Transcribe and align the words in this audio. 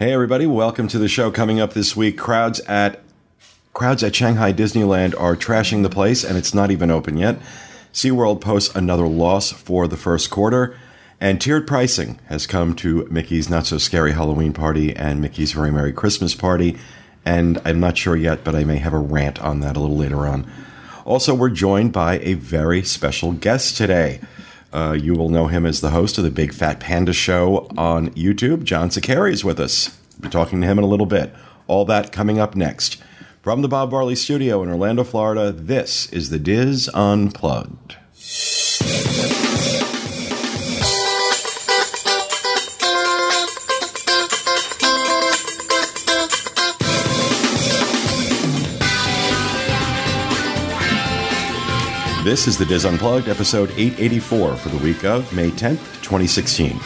Hey 0.00 0.14
everybody, 0.14 0.46
welcome 0.46 0.88
to 0.88 0.98
the 0.98 1.08
show. 1.08 1.30
Coming 1.30 1.60
up 1.60 1.74
this 1.74 1.94
week, 1.94 2.16
crowds 2.16 2.58
at 2.60 3.02
crowds 3.74 4.02
at 4.02 4.16
Shanghai 4.16 4.50
Disneyland 4.50 5.14
are 5.20 5.36
trashing 5.36 5.82
the 5.82 5.90
place 5.90 6.24
and 6.24 6.38
it's 6.38 6.54
not 6.54 6.70
even 6.70 6.90
open 6.90 7.18
yet. 7.18 7.38
SeaWorld 7.92 8.40
posts 8.40 8.74
another 8.74 9.06
loss 9.06 9.52
for 9.52 9.86
the 9.86 9.98
first 9.98 10.30
quarter. 10.30 10.74
And 11.20 11.38
tiered 11.38 11.66
pricing 11.66 12.18
has 12.30 12.46
come 12.46 12.74
to 12.76 13.06
Mickey's 13.10 13.50
Not 13.50 13.66
So 13.66 13.76
Scary 13.76 14.12
Halloween 14.12 14.54
Party 14.54 14.96
and 14.96 15.20
Mickey's 15.20 15.52
Very 15.52 15.70
Merry 15.70 15.92
Christmas 15.92 16.34
Party. 16.34 16.78
And 17.26 17.60
I'm 17.66 17.78
not 17.78 17.98
sure 17.98 18.16
yet, 18.16 18.42
but 18.42 18.54
I 18.54 18.64
may 18.64 18.78
have 18.78 18.94
a 18.94 18.98
rant 18.98 19.38
on 19.42 19.60
that 19.60 19.76
a 19.76 19.80
little 19.80 19.98
later 19.98 20.26
on. 20.26 20.50
Also, 21.04 21.34
we're 21.34 21.50
joined 21.50 21.92
by 21.92 22.20
a 22.20 22.32
very 22.32 22.82
special 22.82 23.32
guest 23.32 23.76
today. 23.76 24.20
Uh, 24.72 24.92
you 24.92 25.14
will 25.14 25.28
know 25.28 25.46
him 25.46 25.66
as 25.66 25.80
the 25.80 25.90
host 25.90 26.18
of 26.18 26.24
the 26.24 26.30
Big 26.30 26.54
Fat 26.54 26.80
Panda 26.80 27.12
Show 27.12 27.68
on 27.76 28.10
YouTube. 28.10 28.64
John 28.64 28.90
Sakari 28.90 29.32
is 29.32 29.44
with 29.44 29.58
us. 29.58 29.98
We'll 30.18 30.28
be 30.28 30.32
talking 30.32 30.60
to 30.60 30.66
him 30.66 30.78
in 30.78 30.84
a 30.84 30.88
little 30.88 31.06
bit. 31.06 31.34
All 31.66 31.84
that 31.86 32.12
coming 32.12 32.38
up 32.38 32.54
next. 32.54 33.02
From 33.42 33.62
the 33.62 33.68
Bob 33.68 33.90
Varley 33.90 34.14
Studio 34.14 34.62
in 34.62 34.68
Orlando, 34.68 35.02
Florida, 35.02 35.50
this 35.50 36.10
is 36.12 36.30
the 36.30 36.38
Diz 36.38 36.90
Unplugged. 36.92 37.96
This 52.22 52.46
is 52.46 52.58
the 52.58 52.66
Diz 52.66 52.84
Unplugged, 52.84 53.28
episode 53.28 53.70
884 53.70 54.56
for 54.56 54.68
the 54.68 54.76
week 54.84 55.06
of 55.06 55.32
May 55.32 55.48
10th, 55.48 56.02
2016. 56.02 56.78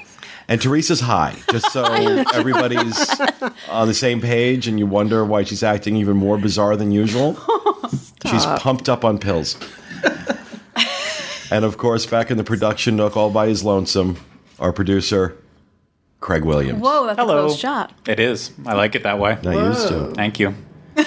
And 0.49 0.61
Teresa's 0.63 1.01
high, 1.01 1.37
just 1.51 1.71
so 1.73 1.85
everybody's 2.35 3.21
on 3.69 3.87
the 3.87 3.93
same 3.95 4.23
page 4.23 4.67
and 4.67 4.79
you 4.79 4.87
wonder 4.87 5.25
why 5.27 5.43
she's 5.43 5.63
acting 5.63 5.97
even 5.97 6.17
more 6.17 6.39
bizarre 6.39 6.75
than 6.77 6.91
usual. 6.91 7.35
she's 8.27 8.47
pumped 8.47 8.89
up 8.89 9.05
on 9.05 9.19
pills. 9.19 9.59
and 11.51 11.67
of 11.67 11.77
course, 11.77 12.07
back 12.07 12.31
in 12.31 12.39
the 12.39 12.45
production 12.45 12.97
nook, 12.97 13.15
all 13.15 13.31
by 13.31 13.49
his 13.49 13.63
lonesome, 13.63 14.17
our 14.59 14.73
producer, 14.73 15.37
Craig 16.21 16.45
Williams. 16.45 16.81
Whoa, 16.81 17.07
that's 17.07 17.19
Hello. 17.19 17.41
a 17.45 17.47
close 17.49 17.59
shot. 17.59 17.93
It 18.07 18.19
is. 18.19 18.53
I 18.65 18.73
like 18.73 18.95
it 18.95 19.03
that 19.03 19.19
way. 19.19 19.37
Not 19.43 19.55
used 19.55 19.89
to. 19.89 20.13
Thank 20.15 20.41
you. 20.41 20.55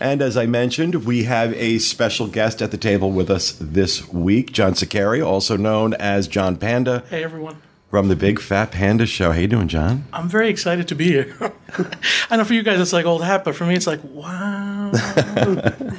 And 0.00 0.20
as 0.20 0.36
I 0.36 0.46
mentioned, 0.46 1.06
we 1.06 1.24
have 1.24 1.52
a 1.54 1.78
special 1.78 2.26
guest 2.26 2.60
at 2.60 2.70
the 2.70 2.76
table 2.76 3.12
with 3.12 3.30
us 3.30 3.56
this 3.60 4.06
week, 4.08 4.52
John 4.52 4.74
Sakari, 4.74 5.20
also 5.22 5.56
known 5.56 5.94
as 5.94 6.26
John 6.28 6.56
Panda 6.56 7.04
Hey 7.08 7.22
everyone. 7.22 7.56
from 7.90 8.08
the 8.08 8.16
Big 8.16 8.40
Fat 8.40 8.72
Panda 8.72 9.06
Show. 9.06 9.30
How 9.32 9.38
you 9.38 9.46
doing, 9.48 9.68
John? 9.68 10.04
I'm 10.12 10.28
very 10.28 10.48
excited 10.48 10.88
to 10.88 10.94
be 10.94 11.04
here. 11.06 11.36
I 12.30 12.36
know 12.36 12.44
for 12.44 12.54
you 12.54 12.62
guys 12.64 12.80
it's 12.80 12.92
like 12.92 13.06
old 13.06 13.22
hat, 13.24 13.44
but 13.44 13.54
for 13.54 13.64
me 13.66 13.74
it's 13.76 13.86
like, 13.86 14.00
wow. 14.04 14.90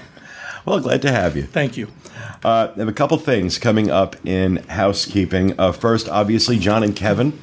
Well, 0.66 0.80
glad 0.80 1.04
to 1.04 1.12
have 1.12 1.38
you. 1.38 1.44
Thank 1.44 1.78
you. 1.78 1.90
Uh, 2.44 2.72
I 2.76 2.80
have 2.80 2.88
a 2.88 2.92
couple 2.94 3.20
things 3.20 3.60
coming 3.60 3.92
up 3.92 4.16
in 4.26 4.58
housekeeping. 4.68 5.54
Uh, 5.60 5.72
first, 5.72 6.10
obviously, 6.10 6.58
John 6.58 6.82
and 6.82 6.96
Kevin 6.96 7.40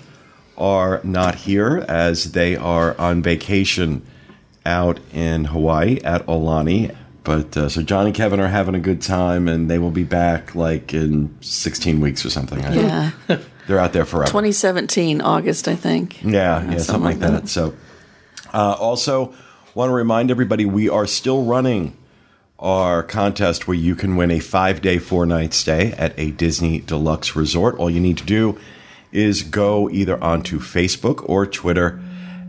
are 0.58 1.00
not 1.04 1.36
here 1.36 1.84
as 1.88 2.32
they 2.32 2.56
are 2.56 2.98
on 2.98 3.22
vacation 3.22 4.04
out 4.66 5.00
in 5.12 5.44
Hawaii 5.46 5.98
at 6.04 6.24
Aulani. 6.26 6.94
But 7.24 7.56
uh, 7.56 7.68
so 7.68 7.82
John 7.82 8.06
and 8.06 8.14
Kevin 8.14 8.40
are 8.40 8.48
having 8.48 8.74
a 8.74 8.80
good 8.80 9.00
time, 9.00 9.46
and 9.48 9.70
they 9.70 9.78
will 9.78 9.90
be 9.92 10.02
back 10.04 10.54
like 10.56 10.92
in 10.92 11.36
16 11.40 12.00
weeks 12.00 12.24
or 12.26 12.30
something. 12.30 12.64
I- 12.64 12.74
Yeah. 12.74 13.10
They're 13.68 13.78
out 13.78 13.92
there 13.92 14.04
forever. 14.04 14.26
2017, 14.26 15.20
August, 15.20 15.68
I 15.68 15.76
think. 15.76 16.20
Yeah, 16.24 16.68
yeah, 16.68 16.78
something, 16.78 17.04
like 17.04 17.20
that. 17.20 17.48
So, 17.48 17.74
uh, 18.52 18.72
also 18.72 19.32
want 19.74 19.88
to 19.88 19.94
remind 19.94 20.32
everybody 20.32 20.64
we 20.64 20.88
are 20.88 21.06
still 21.06 21.44
running 21.44 21.96
our 22.58 23.04
contest 23.04 23.68
where 23.68 23.76
you 23.76 23.94
can 23.94 24.16
win 24.16 24.32
a 24.32 24.40
five 24.40 24.80
day, 24.82 24.98
four 24.98 25.26
night 25.26 25.54
stay 25.54 25.92
at 25.92 26.12
a 26.18 26.32
Disney 26.32 26.80
Deluxe 26.80 27.36
Resort. 27.36 27.76
All 27.76 27.88
you 27.88 28.00
need 28.00 28.18
to 28.18 28.24
do 28.24 28.58
is 29.12 29.42
go 29.44 29.88
either 29.90 30.20
onto 30.22 30.58
Facebook 30.58 31.22
or 31.28 31.46
Twitter 31.46 32.00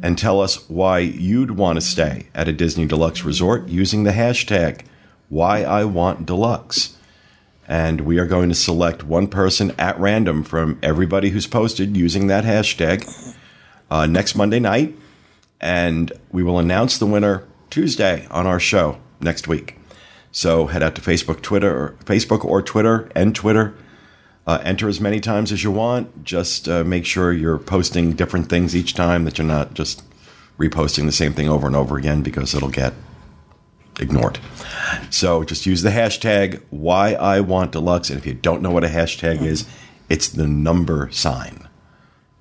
and 0.03 0.17
tell 0.17 0.41
us 0.41 0.69
why 0.69 0.99
you'd 0.99 1.51
want 1.51 1.77
to 1.77 1.81
stay 1.81 2.27
at 2.35 2.49
a 2.49 2.53
Disney 2.53 2.85
Deluxe 2.85 3.23
Resort 3.23 3.69
using 3.69 4.03
the 4.03 4.11
hashtag 4.11 4.81
why 5.29 5.63
I 5.63 5.85
want 5.85 6.25
deluxe. 6.25 6.97
And 7.69 8.01
we 8.01 8.19
are 8.19 8.25
going 8.25 8.49
to 8.49 8.55
select 8.55 9.05
one 9.05 9.27
person 9.29 9.73
at 9.79 9.97
random 9.97 10.43
from 10.43 10.77
everybody 10.83 11.29
who's 11.29 11.47
posted 11.47 11.95
using 11.95 12.27
that 12.27 12.43
hashtag 12.43 13.35
uh, 13.89 14.05
next 14.05 14.35
Monday 14.35 14.59
night. 14.59 14.93
And 15.61 16.11
we 16.33 16.43
will 16.43 16.59
announce 16.59 16.97
the 16.97 17.05
winner 17.05 17.47
Tuesday 17.69 18.27
on 18.29 18.45
our 18.45 18.59
show 18.59 18.99
next 19.21 19.47
week. 19.47 19.77
So 20.33 20.67
head 20.67 20.83
out 20.83 20.95
to 20.95 21.01
Facebook, 21.01 21.41
Twitter, 21.41 21.95
Facebook 22.03 22.43
or 22.43 22.61
Twitter 22.61 23.09
and 23.15 23.33
Twitter. 23.33 23.73
Uh, 24.45 24.59
enter 24.63 24.89
as 24.89 24.99
many 24.99 25.21
times 25.21 25.51
as 25.51 25.63
you 25.63 25.71
want. 25.71 26.23
Just 26.23 26.67
uh, 26.67 26.83
make 26.83 27.05
sure 27.05 27.31
you're 27.31 27.57
posting 27.57 28.13
different 28.13 28.49
things 28.49 28.75
each 28.75 28.93
time, 28.93 29.23
that 29.23 29.37
you're 29.37 29.47
not 29.47 29.73
just 29.73 30.03
reposting 30.59 31.05
the 31.05 31.11
same 31.11 31.33
thing 31.33 31.49
over 31.49 31.65
and 31.65 31.75
over 31.75 31.97
again 31.97 32.21
because 32.21 32.53
it'll 32.53 32.69
get 32.69 32.93
ignored. 33.99 34.39
So 35.09 35.43
just 35.43 35.65
use 35.65 35.81
the 35.81 35.89
hashtag 35.89 36.61
why 36.69 37.13
I 37.13 37.39
want 37.39 37.71
deluxe. 37.71 38.09
And 38.09 38.19
if 38.19 38.25
you 38.25 38.33
don't 38.33 38.61
know 38.61 38.71
what 38.71 38.83
a 38.83 38.87
hashtag 38.87 39.41
is, 39.41 39.65
it's 40.09 40.27
the 40.27 40.47
number 40.47 41.09
sign 41.11 41.67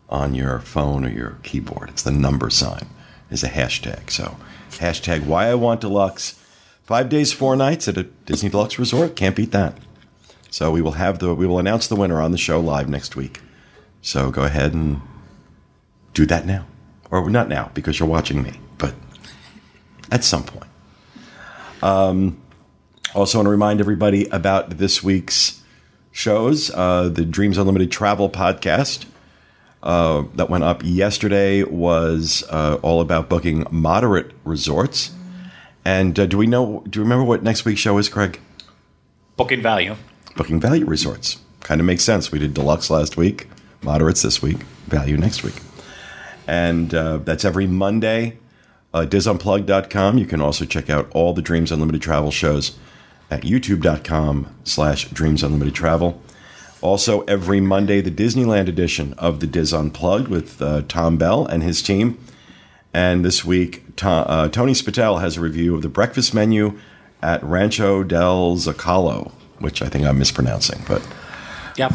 on 0.08 0.34
your 0.34 0.58
phone 0.60 1.04
or 1.04 1.10
your 1.10 1.38
keyboard. 1.42 1.91
It's 1.91 2.02
the 2.02 2.10
number 2.10 2.50
sign 2.50 2.86
is 3.30 3.42
a 3.42 3.48
hashtag. 3.48 4.10
So 4.10 4.36
hashtag 4.70 5.24
why 5.24 5.46
I 5.46 5.54
want 5.54 5.80
deluxe. 5.80 6.38
Five 6.82 7.08
days, 7.08 7.32
four 7.32 7.54
nights 7.56 7.86
at 7.88 7.96
a 7.96 8.02
Disney 8.02 8.50
Deluxe 8.50 8.78
Resort. 8.78 9.16
Can't 9.16 9.36
beat 9.36 9.52
that. 9.52 9.78
So 10.52 10.70
we 10.70 10.82
will 10.82 10.92
have 10.92 11.18
the 11.18 11.34
we 11.34 11.46
will 11.46 11.58
announce 11.58 11.86
the 11.86 11.96
winner 11.96 12.20
on 12.20 12.30
the 12.30 12.36
show 12.36 12.60
live 12.60 12.86
next 12.86 13.16
week. 13.16 13.40
So 14.02 14.30
go 14.30 14.42
ahead 14.44 14.74
and 14.74 15.00
do 16.12 16.26
that 16.26 16.44
now, 16.44 16.66
or 17.10 17.30
not 17.30 17.48
now 17.48 17.70
because 17.72 17.98
you're 17.98 18.08
watching 18.08 18.42
me, 18.42 18.60
but 18.76 18.94
at 20.10 20.24
some 20.24 20.44
point. 20.44 20.70
Um, 21.82 22.38
also, 23.14 23.38
want 23.38 23.46
to 23.46 23.50
remind 23.50 23.80
everybody 23.80 24.26
about 24.26 24.76
this 24.76 25.02
week's 25.02 25.62
shows. 26.10 26.70
Uh, 26.70 27.08
the 27.08 27.24
Dreams 27.24 27.56
Unlimited 27.56 27.91
Travel 27.91 28.28
podcast 28.28 29.06
uh, 29.82 30.24
that 30.34 30.50
went 30.50 30.64
up 30.64 30.82
yesterday 30.84 31.62
was 31.62 32.44
uh, 32.50 32.78
all 32.82 33.00
about 33.00 33.30
booking 33.30 33.66
moderate 33.70 34.32
resorts. 34.44 35.12
And 35.82 36.20
uh, 36.20 36.26
do 36.26 36.36
we 36.36 36.46
know? 36.46 36.84
Do 36.91 37.00
you 37.00 37.04
remember 37.04 37.24
what 37.24 37.42
next 37.42 37.64
week's 37.64 37.80
show 37.80 37.96
is, 37.96 38.10
Craig? 38.10 38.38
Booking 39.38 39.62
value. 39.62 39.96
Booking 40.37 40.60
value 40.60 40.84
resorts. 40.87 41.38
Kind 41.60 41.81
of 41.81 41.87
makes 41.87 42.04
sense. 42.04 42.32
We 42.32 42.38
did 42.38 42.54
deluxe 42.54 42.91
last 42.91 43.16
week, 43.16 43.48
moderates 43.82 44.22
this 44.22 44.43
week, 44.43 44.59
value 44.87 45.16
next 45.16 45.43
week. 45.43 45.54
And 46.47 46.94
uh, 46.94 47.19
that's 47.19 47.44
every 47.44 47.66
Monday. 47.66 48.38
Uh, 48.94 49.06
DizUnplugged.com. 49.09 50.18
You 50.18 50.27
can 50.27 50.41
also 50.41 50.65
check 50.65 50.91
out 50.91 51.10
all 51.12 51.33
the 51.33 51.42
Dreams 51.42 51.72
Unlimited 51.72 52.03
Travel 52.03 52.30
shows 52.30 52.78
at 53.30 53.42
youtube.com 53.42 54.54
slash 54.65 55.09
Dreams 55.09 55.42
Unlimited 55.42 55.74
Travel. 55.74 56.21
Also, 56.83 57.21
every 57.22 57.60
Monday, 57.60 58.01
the 58.01 58.10
Disneyland 58.10 58.68
edition 58.68 59.15
of 59.15 59.39
the 59.41 59.47
Diz 59.47 59.72
Unplugged 59.72 60.28
with 60.28 60.60
uh, 60.60 60.83
Tom 60.89 61.16
Bell 61.16 61.47
and 61.47 61.62
his 61.62 61.80
team. 61.80 62.18
And 62.92 63.24
this 63.24 63.45
week, 63.45 63.97
To- 63.97 64.09
uh, 64.09 64.48
Tony 64.48 64.72
Spatel 64.72 65.21
has 65.21 65.36
a 65.36 65.41
review 65.41 65.74
of 65.74 65.83
the 65.83 65.89
breakfast 65.89 66.34
menu 66.34 66.78
at 67.22 67.42
Rancho 67.45 68.03
del 68.03 68.56
Zocalo, 68.56 69.30
which 69.62 69.80
I 69.82 69.88
think 69.88 70.04
I'm 70.04 70.18
mispronouncing, 70.18 70.82
but 70.86 71.03
Yep. 71.76 71.92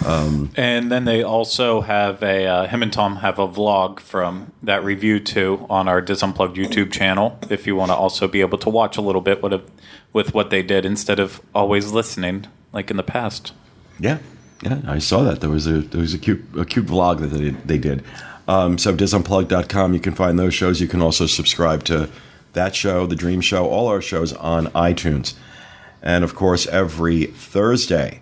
and 0.57 0.91
then 0.91 1.05
they 1.05 1.21
also 1.21 1.81
have 1.81 2.23
a 2.23 2.47
uh, 2.47 2.67
him 2.67 2.81
and 2.81 2.91
Tom 2.91 3.17
have 3.17 3.37
a 3.37 3.47
vlog 3.47 3.99
from 3.99 4.51
that 4.63 4.83
review 4.83 5.19
too 5.19 5.67
on 5.69 5.87
our 5.87 6.01
Disunplugged 6.01 6.55
YouTube 6.55 6.91
channel. 6.91 7.37
If 7.49 7.67
you 7.67 7.75
want 7.75 7.91
to 7.91 7.95
also 7.95 8.27
be 8.27 8.41
able 8.41 8.57
to 8.57 8.69
watch 8.71 8.97
a 8.97 9.01
little 9.01 9.21
bit 9.21 9.43
what 9.43 9.53
of, 9.53 9.69
with 10.13 10.33
what 10.33 10.49
they 10.49 10.63
did 10.63 10.83
instead 10.83 11.19
of 11.19 11.41
always 11.53 11.91
listening 11.91 12.47
like 12.73 12.89
in 12.89 12.97
the 12.97 13.03
past. 13.03 13.53
yeah, 13.99 14.17
yeah, 14.63 14.81
I 14.87 14.97
saw 14.97 15.21
that. 15.23 15.41
There 15.41 15.49
was 15.51 15.67
a 15.67 15.81
there 15.81 16.01
was 16.01 16.15
a 16.15 16.17
cute 16.17 16.43
a 16.57 16.65
cute 16.65 16.87
vlog 16.87 17.19
that 17.19 17.27
they 17.27 17.39
did. 17.41 17.67
They 17.67 17.77
did. 17.77 18.03
Um, 18.47 18.77
so 18.79 18.95
disunplug.com, 18.95 19.93
you 19.93 19.99
can 19.99 20.15
find 20.15 20.39
those 20.39 20.55
shows. 20.55 20.81
You 20.81 20.87
can 20.87 21.01
also 21.01 21.27
subscribe 21.27 21.83
to 21.83 22.09
that 22.53 22.73
show, 22.75 23.05
The 23.05 23.15
Dream 23.15 23.41
Show, 23.41 23.67
all 23.67 23.87
our 23.87 24.01
shows 24.01 24.33
on 24.33 24.67
iTunes. 24.67 25.35
And 26.01 26.23
of 26.23 26.35
course, 26.35 26.67
every 26.67 27.25
Thursday, 27.25 28.21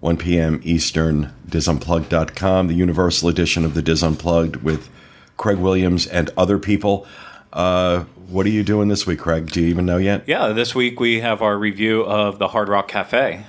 1 0.00 0.16
p.m. 0.16 0.60
Eastern, 0.64 1.32
disunplug.com, 1.48 2.68
the 2.68 2.74
universal 2.74 3.28
edition 3.28 3.64
of 3.64 3.74
the 3.74 3.82
Dis 3.82 4.02
Unplugged 4.02 4.56
with 4.56 4.88
Craig 5.36 5.58
Williams 5.58 6.06
and 6.06 6.30
other 6.36 6.58
people. 6.58 7.06
Uh, 7.52 8.00
what 8.28 8.46
are 8.46 8.50
you 8.50 8.62
doing 8.62 8.88
this 8.88 9.06
week, 9.06 9.20
Craig? 9.20 9.50
Do 9.50 9.60
you 9.60 9.68
even 9.68 9.84
know 9.86 9.98
yet? 9.98 10.24
Yeah, 10.26 10.48
this 10.48 10.74
week 10.74 10.98
we 10.98 11.20
have 11.20 11.42
our 11.42 11.58
review 11.58 12.02
of 12.02 12.38
the 12.38 12.48
Hard 12.48 12.68
Rock 12.68 12.88
Cafe 12.88 13.44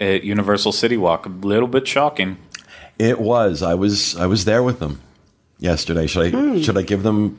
at 0.00 0.24
Universal 0.24 0.72
City 0.72 0.96
Walk. 0.96 1.26
A 1.26 1.28
little 1.28 1.68
bit 1.68 1.86
shocking. 1.86 2.38
It 2.98 3.20
was. 3.20 3.62
I 3.62 3.74
was. 3.74 4.16
I 4.16 4.26
was 4.26 4.44
there 4.44 4.62
with 4.62 4.78
them 4.78 5.00
yesterday. 5.58 6.06
Should 6.06 6.34
I? 6.34 6.60
Should 6.62 6.78
I 6.78 6.82
give 6.82 7.02
them? 7.02 7.38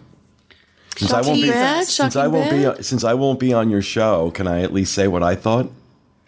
Since 0.98 1.12
I 1.14 1.22
won't 1.22 1.42
be. 1.42 1.50
bad? 1.50 1.86
Since 1.86 2.16
I 2.16 2.28
won't 2.28 2.50
bad? 2.50 2.78
be. 2.78 2.84
Since 2.84 3.04
I 3.04 3.14
won't 3.14 3.40
be 3.40 3.54
on 3.54 3.70
your 3.70 3.82
show, 3.82 4.32
can 4.32 4.48
I 4.48 4.62
at 4.62 4.74
least 4.74 4.94
say 4.94 5.08
what 5.08 5.24
I 5.24 5.36
thought? 5.36 5.72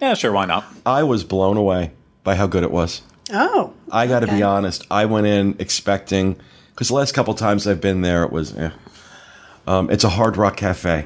Yeah, 0.02 0.14
sure, 0.14 0.32
why 0.32 0.46
not? 0.46 0.66
I 0.86 1.04
was 1.04 1.24
blown 1.24 1.58
away 1.58 1.92
by 2.24 2.36
how 2.36 2.48
good 2.48 2.64
it 2.64 2.72
was. 2.72 3.02
Oh, 3.32 3.74
I 3.92 4.08
got 4.08 4.20
to 4.22 4.28
Okay. 4.28 4.38
be 4.38 4.44
honest. 4.44 4.86
I 4.92 5.06
went 5.06 5.28
in 5.28 5.56
expecting 5.60 6.38
because 6.72 6.90
the 6.90 6.94
last 6.96 7.14
couple 7.14 7.34
times 7.34 7.66
I've 7.68 7.82
been 7.82 8.02
there, 8.02 8.24
it 8.24 8.32
was. 8.32 8.56
Eh. 8.58 8.72
Um, 9.68 9.90
it's 9.90 10.04
a 10.04 10.10
Hard 10.10 10.38
Rock 10.38 10.58
Cafe. 10.58 11.06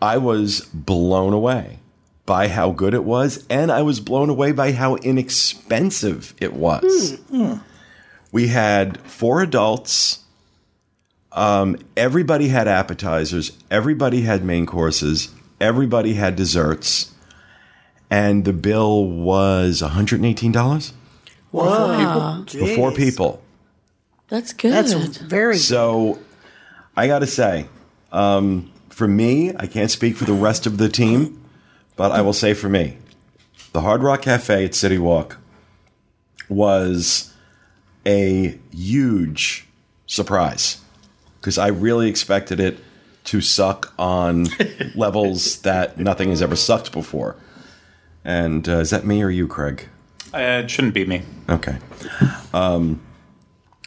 I 0.00 0.18
was 0.18 0.60
blown 0.72 1.32
away 1.32 1.78
by 2.26 2.48
how 2.48 2.70
good 2.72 2.94
it 2.94 3.04
was, 3.04 3.44
and 3.48 3.72
I 3.72 3.82
was 3.82 4.00
blown 4.00 4.28
away 4.28 4.52
by 4.52 4.72
how 4.72 4.96
inexpensive 4.96 6.34
it 6.40 6.52
was. 6.52 7.18
We 8.30 8.48
had 8.48 9.00
four 9.02 9.40
adults. 9.42 10.20
Um, 11.32 11.78
everybody 11.96 12.48
had 12.48 12.68
appetizers. 12.68 13.52
Everybody 13.70 14.22
had 14.22 14.44
main 14.44 14.66
courses. 14.66 15.30
Everybody 15.60 16.14
had 16.14 16.36
desserts. 16.36 17.12
And 18.10 18.44
the 18.44 18.52
bill 18.52 19.04
was 19.04 19.82
$118 19.82 20.92
whoa, 21.50 22.44
for 22.46 22.66
four 22.74 22.92
people. 22.92 23.42
That's 24.28 24.52
good. 24.52 24.72
That's 24.72 24.92
very 25.18 25.54
good. 25.54 25.60
So 25.60 26.18
I 26.96 27.06
got 27.06 27.20
to 27.20 27.26
say, 27.26 27.66
um, 28.12 28.72
for 28.88 29.06
me, 29.06 29.52
I 29.54 29.66
can't 29.66 29.90
speak 29.90 30.16
for 30.16 30.24
the 30.24 30.32
rest 30.32 30.66
of 30.66 30.78
the 30.78 30.88
team, 30.88 31.42
but 31.96 32.12
I 32.12 32.22
will 32.22 32.32
say 32.32 32.54
for 32.54 32.68
me, 32.68 32.96
the 33.72 33.82
Hard 33.82 34.02
Rock 34.02 34.22
Cafe 34.22 34.64
at 34.64 34.74
City 34.74 34.98
Walk 34.98 35.36
was 36.48 37.34
a 38.06 38.58
huge 38.72 39.66
surprise 40.06 40.78
because 41.40 41.58
I 41.58 41.68
really 41.68 42.08
expected 42.08 42.60
it 42.60 42.78
to 43.24 43.40
suck 43.40 43.92
on 43.98 44.46
levels 44.94 45.60
that 45.62 45.98
nothing 45.98 46.30
has 46.30 46.40
ever 46.42 46.56
sucked 46.56 46.92
before. 46.92 47.36
And 48.24 48.68
uh, 48.68 48.78
is 48.78 48.90
that 48.90 49.04
me 49.04 49.22
or 49.22 49.30
you, 49.30 49.46
Craig? 49.46 49.88
Uh, 50.34 50.62
it 50.64 50.70
shouldn't 50.70 50.94
be 50.94 51.04
me. 51.06 51.22
Okay. 51.48 51.76
Um, 52.52 53.00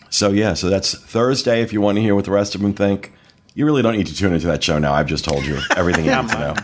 so 0.10 0.32
yeah, 0.32 0.54
so 0.54 0.70
that's 0.70 0.98
Thursday. 0.98 1.62
If 1.62 1.72
you 1.74 1.82
want 1.82 1.98
to 1.98 2.02
hear 2.02 2.16
what 2.16 2.26
the 2.26 2.32
rest 2.32 2.56
of 2.56 2.62
them 2.62 2.74
think, 2.74 3.14
you 3.54 3.66
really 3.66 3.82
don't 3.82 3.96
need 3.96 4.08
to 4.08 4.16
tune 4.16 4.34
into 4.34 4.48
that 4.48 4.64
show 4.64 4.80
now. 4.80 4.94
I've 4.94 5.08
just 5.08 5.24
told 5.26 5.46
you 5.46 5.60
everything 5.76 6.06
you 6.06 6.16
need 6.16 6.30
to 6.30 6.40
know. 6.40 6.56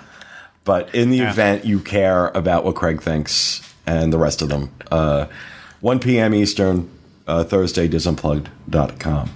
But 0.64 0.94
in 0.96 1.10
the 1.12 1.18
Yeah. 1.18 1.32
event 1.32 1.66
you 1.66 1.80
care 1.80 2.28
about 2.30 2.64
what 2.66 2.76
Craig 2.76 3.02
thinks 3.02 3.62
and 3.86 4.12
the 4.12 4.18
rest 4.18 4.42
of 4.42 4.50
them, 4.50 4.72
uh, 4.92 5.28
1 5.82 6.00
p.m. 6.00 6.34
Eastern, 6.34 6.90
uh, 7.28 7.44
Thursday, 7.44 7.88
disunplugged.com. 7.88 9.30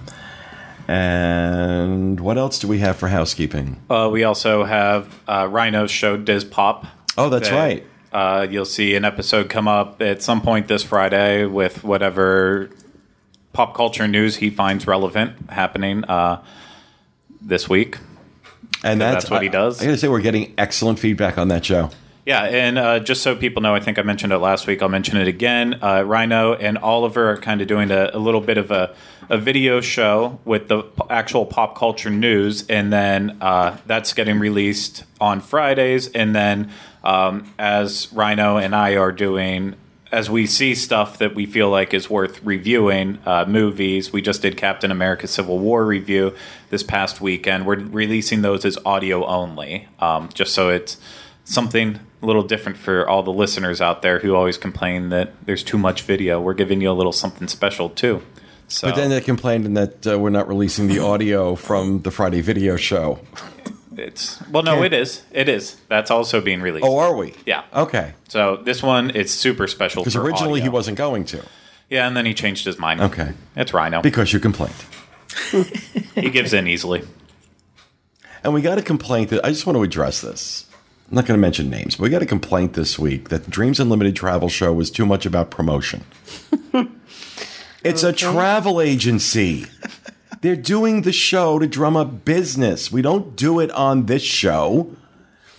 And 0.88 2.20
what 2.20 2.38
else 2.38 2.58
do 2.58 2.68
we 2.68 2.78
have 2.78 2.96
for 2.96 3.08
housekeeping? 3.08 3.80
Uh, 3.88 4.08
we 4.12 4.24
also 4.24 4.64
have 4.64 5.20
uh, 5.28 5.48
Rhino's 5.50 5.90
show 5.90 6.16
Diz 6.16 6.44
Pop. 6.44 6.86
Oh, 7.16 7.28
that's 7.28 7.48
that, 7.48 7.56
right. 7.56 7.86
Uh, 8.12 8.46
you'll 8.50 8.64
see 8.64 8.94
an 8.94 9.04
episode 9.04 9.48
come 9.48 9.68
up 9.68 10.02
at 10.02 10.22
some 10.22 10.42
point 10.42 10.68
this 10.68 10.82
Friday 10.82 11.46
with 11.46 11.82
whatever 11.82 12.70
pop 13.52 13.74
culture 13.74 14.06
news 14.08 14.36
he 14.36 14.50
finds 14.50 14.86
relevant 14.86 15.50
happening 15.50 16.04
uh, 16.04 16.42
this 17.40 17.68
week. 17.68 17.98
And 18.84 19.00
that's 19.00 19.30
what 19.30 19.42
he 19.42 19.48
does. 19.48 19.80
I, 19.80 19.84
I 19.84 19.86
got 19.86 19.92
to 19.92 19.98
say, 19.98 20.08
we're 20.08 20.20
getting 20.20 20.54
excellent 20.58 20.98
feedback 20.98 21.38
on 21.38 21.48
that 21.48 21.64
show. 21.64 21.90
Yeah, 22.24 22.44
and 22.44 22.78
uh, 22.78 23.00
just 23.00 23.22
so 23.22 23.34
people 23.34 23.62
know, 23.62 23.74
I 23.74 23.80
think 23.80 23.98
I 23.98 24.02
mentioned 24.02 24.32
it 24.32 24.38
last 24.38 24.68
week. 24.68 24.80
I'll 24.80 24.88
mention 24.88 25.16
it 25.16 25.26
again. 25.26 25.80
Uh, 25.82 26.02
Rhino 26.02 26.54
and 26.54 26.78
Oliver 26.78 27.30
are 27.32 27.36
kind 27.36 27.60
of 27.60 27.66
doing 27.66 27.90
a, 27.90 28.10
a 28.14 28.18
little 28.18 28.40
bit 28.40 28.58
of 28.58 28.70
a, 28.70 28.94
a 29.28 29.38
video 29.38 29.80
show 29.80 30.38
with 30.44 30.68
the 30.68 30.82
p- 30.84 31.02
actual 31.10 31.44
pop 31.44 31.76
culture 31.76 32.10
news, 32.10 32.64
and 32.68 32.92
then 32.92 33.38
uh, 33.40 33.76
that's 33.86 34.12
getting 34.12 34.38
released 34.38 35.02
on 35.20 35.40
Fridays. 35.40 36.12
And 36.12 36.32
then 36.32 36.70
um, 37.02 37.52
as 37.58 38.12
Rhino 38.12 38.56
and 38.56 38.72
I 38.72 38.94
are 38.94 39.10
doing, 39.10 39.74
as 40.12 40.30
we 40.30 40.46
see 40.46 40.76
stuff 40.76 41.18
that 41.18 41.34
we 41.34 41.44
feel 41.44 41.70
like 41.70 41.92
is 41.92 42.08
worth 42.08 42.40
reviewing, 42.44 43.18
uh, 43.26 43.46
movies, 43.48 44.12
we 44.12 44.22
just 44.22 44.42
did 44.42 44.56
Captain 44.56 44.92
America 44.92 45.26
Civil 45.26 45.58
War 45.58 45.84
review 45.84 46.36
this 46.70 46.84
past 46.84 47.20
weekend. 47.20 47.66
We're 47.66 47.80
releasing 47.80 48.42
those 48.42 48.64
as 48.64 48.78
audio 48.84 49.26
only, 49.26 49.88
um, 49.98 50.28
just 50.32 50.54
so 50.54 50.68
it's 50.68 50.98
something 51.44 51.98
a 52.22 52.26
little 52.26 52.42
different 52.42 52.78
for 52.78 53.08
all 53.08 53.22
the 53.22 53.32
listeners 53.32 53.80
out 53.80 54.02
there 54.02 54.20
who 54.20 54.34
always 54.34 54.56
complain 54.56 55.08
that 55.10 55.32
there's 55.44 55.62
too 55.62 55.78
much 55.78 56.02
video. 56.02 56.40
We're 56.40 56.54
giving 56.54 56.80
you 56.80 56.90
a 56.90 56.92
little 56.92 57.12
something 57.12 57.48
special 57.48 57.90
too. 57.90 58.22
So 58.68 58.88
But 58.88 58.96
then 58.96 59.10
they 59.10 59.20
complained 59.20 59.76
that 59.76 60.06
uh, 60.06 60.18
we're 60.18 60.30
not 60.30 60.48
releasing 60.48 60.88
the 60.88 60.98
audio 61.00 61.54
from 61.56 62.02
the 62.02 62.10
Friday 62.10 62.40
video 62.40 62.76
show. 62.76 63.20
it's 63.96 64.40
well, 64.48 64.62
no, 64.62 64.82
it 64.82 64.92
is. 64.92 65.22
It 65.30 65.48
is. 65.48 65.76
That's 65.88 66.10
also 66.10 66.40
being 66.40 66.62
released. 66.62 66.86
Oh, 66.86 66.96
are 66.98 67.14
we? 67.14 67.34
Yeah. 67.44 67.64
Okay. 67.74 68.14
So 68.28 68.56
this 68.56 68.82
one 68.82 69.10
it's 69.14 69.32
super 69.32 69.66
special 69.66 70.02
Because 70.02 70.16
originally 70.16 70.60
he 70.60 70.68
wasn't 70.68 70.96
going 70.96 71.24
to. 71.26 71.44
Yeah, 71.90 72.06
and 72.06 72.16
then 72.16 72.24
he 72.24 72.32
changed 72.32 72.64
his 72.64 72.78
mind. 72.78 73.02
Okay. 73.02 73.34
It's 73.54 73.74
Rhino. 73.74 74.00
Because 74.00 74.32
you 74.32 74.40
complained. 74.40 74.74
he 76.14 76.30
gives 76.30 76.54
in 76.54 76.66
easily. 76.66 77.02
And 78.42 78.54
we 78.54 78.62
got 78.62 78.78
a 78.78 78.82
complaint 78.82 79.28
that 79.30 79.44
I 79.44 79.50
just 79.50 79.66
want 79.66 79.76
to 79.76 79.82
address 79.82 80.22
this. 80.22 80.66
I'm 81.12 81.16
not 81.16 81.26
going 81.26 81.36
to 81.36 81.42
mention 81.42 81.68
names, 81.68 81.96
but 81.96 82.04
we 82.04 82.08
got 82.08 82.22
a 82.22 82.26
complaint 82.26 82.72
this 82.72 82.98
week 82.98 83.28
that 83.28 83.44
the 83.44 83.50
Dreams 83.50 83.78
Unlimited 83.78 84.16
travel 84.16 84.48
show 84.48 84.72
was 84.72 84.90
too 84.90 85.04
much 85.04 85.26
about 85.26 85.50
promotion. 85.50 86.06
it's 87.84 88.02
a 88.02 88.14
travel 88.14 88.80
agency. 88.80 89.66
They're 90.40 90.56
doing 90.56 91.02
the 91.02 91.12
show 91.12 91.58
to 91.58 91.66
drum 91.66 91.98
up 91.98 92.24
business. 92.24 92.90
We 92.90 93.02
don't 93.02 93.36
do 93.36 93.60
it 93.60 93.70
on 93.72 94.06
this 94.06 94.22
show. 94.22 94.96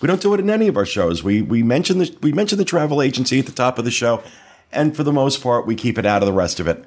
We 0.02 0.08
don't 0.08 0.20
do 0.20 0.34
it 0.34 0.40
in 0.40 0.50
any 0.50 0.68
of 0.68 0.76
our 0.76 0.88
shows. 0.88 1.24
We 1.24 1.44
we 1.44 1.62
mention 1.62 2.00
the 2.00 2.18
we 2.24 2.32
mention 2.32 2.58
the 2.58 2.66
travel 2.66 3.00
agency 3.00 3.38
at 3.38 3.46
the 3.46 3.52
top 3.52 3.78
of 3.78 3.86
the 3.86 3.92
show, 3.92 4.24
and 4.72 4.96
for 4.96 5.04
the 5.04 5.14
most 5.14 5.44
part, 5.44 5.68
we 5.68 5.76
keep 5.76 6.00
it 6.00 6.06
out 6.08 6.24
of 6.24 6.26
the 6.26 6.34
rest 6.34 6.60
of 6.60 6.68
it. 6.68 6.84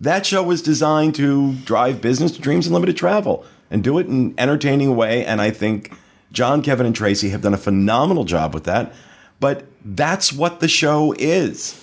That 0.00 0.24
show 0.24 0.44
was 0.44 0.62
designed 0.62 1.16
to 1.16 1.54
drive 1.54 2.00
business 2.00 2.30
to 2.36 2.40
Dreams 2.40 2.68
Unlimited 2.68 2.96
Travel 2.96 3.44
and 3.68 3.82
do 3.82 3.98
it 3.98 4.06
in 4.06 4.12
an 4.12 4.34
entertaining 4.38 4.94
way. 4.94 5.26
And 5.26 5.40
I 5.40 5.50
think 5.50 5.92
John, 6.36 6.60
Kevin, 6.60 6.84
and 6.84 6.94
Tracy 6.94 7.30
have 7.30 7.40
done 7.40 7.54
a 7.54 7.58
phenomenal 7.58 8.24
job 8.24 8.52
with 8.52 8.64
that. 8.64 8.92
But 9.40 9.64
that's 9.82 10.34
what 10.34 10.60
the 10.60 10.68
show 10.68 11.14
is. 11.18 11.82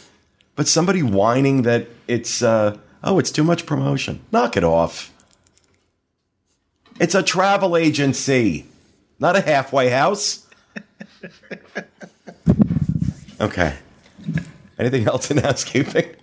But 0.55 0.67
somebody 0.67 1.01
whining 1.01 1.63
that 1.63 1.87
it's 2.07 2.43
uh, 2.43 2.77
oh, 3.03 3.17
it's 3.17 3.31
too 3.31 3.43
much 3.43 3.65
promotion. 3.65 4.21
Knock 4.31 4.55
it 4.55 4.63
off. 4.63 5.11
It's 6.99 7.15
a 7.15 7.23
travel 7.23 7.75
agency, 7.75 8.67
not 9.17 9.35
a 9.35 9.41
halfway 9.41 9.89
house. 9.89 10.47
Okay. 13.41 13.75
Anything 14.77 15.07
else 15.07 15.31
in 15.31 15.37
housekeeping? 15.37 16.15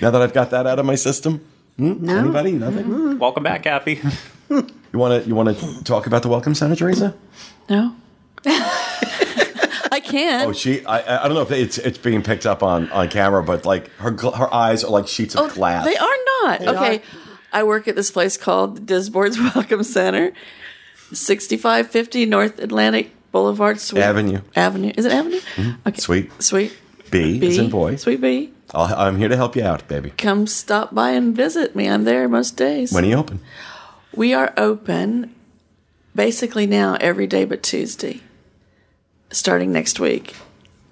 Now 0.00 0.12
that 0.12 0.22
I've 0.22 0.32
got 0.32 0.50
that 0.50 0.68
out 0.68 0.78
of 0.78 0.86
my 0.86 0.94
system, 0.94 1.44
hmm? 1.76 2.08
anybody? 2.08 2.52
Nothing. 2.52 3.18
Welcome 3.18 3.42
back, 3.42 3.64
Kathy. 3.64 4.00
You 4.92 4.98
want 5.00 5.22
to 5.22 5.28
you 5.28 5.34
want 5.34 5.58
to 5.58 5.84
talk 5.84 6.06
about 6.06 6.22
the 6.22 6.28
welcome 6.28 6.54
center, 6.54 6.74
Teresa? 6.74 7.14
No. 7.68 7.94
I 8.46 10.00
can't. 10.02 10.48
Oh, 10.48 10.52
she. 10.52 10.84
I, 10.86 11.24
I 11.24 11.28
don't 11.28 11.34
know 11.34 11.42
if 11.42 11.50
it's 11.50 11.76
it's 11.78 11.98
being 11.98 12.22
picked 12.22 12.46
up 12.46 12.62
on 12.62 12.90
on 12.90 13.08
camera, 13.08 13.42
but 13.42 13.66
like 13.66 13.88
her 13.96 14.10
gl- 14.12 14.36
her 14.36 14.52
eyes 14.54 14.84
are 14.84 14.90
like 14.90 15.06
sheets 15.08 15.34
of 15.34 15.40
Oh, 15.50 15.54
glass. 15.54 15.84
They 15.84 15.96
are 15.96 16.16
not. 16.44 16.60
okay. 16.76 17.02
I 17.52 17.62
work 17.64 17.88
at 17.88 17.96
this 17.96 18.10
place 18.10 18.36
called 18.36 18.76
the 18.86 18.94
Disboards 18.94 19.38
Welcome 19.54 19.82
Center, 19.82 20.32
6550 21.12 22.26
North 22.26 22.58
Atlantic 22.58 23.10
Boulevard, 23.32 23.80
Suite 23.80 24.02
Avenue. 24.02 24.40
Avenue. 24.54 24.92
Is 24.96 25.04
it 25.04 25.12
Avenue? 25.12 25.40
Mm-hmm. 25.56 25.88
Okay. 25.88 26.00
Sweet. 26.00 26.42
Sweet. 26.42 26.76
B, 27.10 27.38
B. 27.38 27.46
is 27.46 27.58
in 27.58 27.70
boy. 27.70 27.96
Sweet 27.96 28.20
B. 28.20 28.52
I'll, 28.74 28.92
I'm 28.94 29.16
here 29.18 29.28
to 29.28 29.36
help 29.36 29.54
you 29.56 29.62
out, 29.64 29.86
baby. 29.88 30.10
Come 30.10 30.46
stop 30.46 30.94
by 30.94 31.10
and 31.10 31.36
visit 31.36 31.76
me. 31.76 31.88
I'm 31.88 32.04
there 32.04 32.28
most 32.28 32.56
days. 32.56 32.92
When 32.92 33.04
are 33.04 33.08
you 33.08 33.16
open? 33.16 33.40
We 34.16 34.32
are 34.32 34.54
open 34.56 35.34
basically 36.14 36.66
now 36.66 36.96
every 37.00 37.26
day 37.26 37.44
but 37.44 37.62
Tuesday, 37.62 38.20
starting 39.30 39.72
next 39.72 40.00
week. 40.00 40.34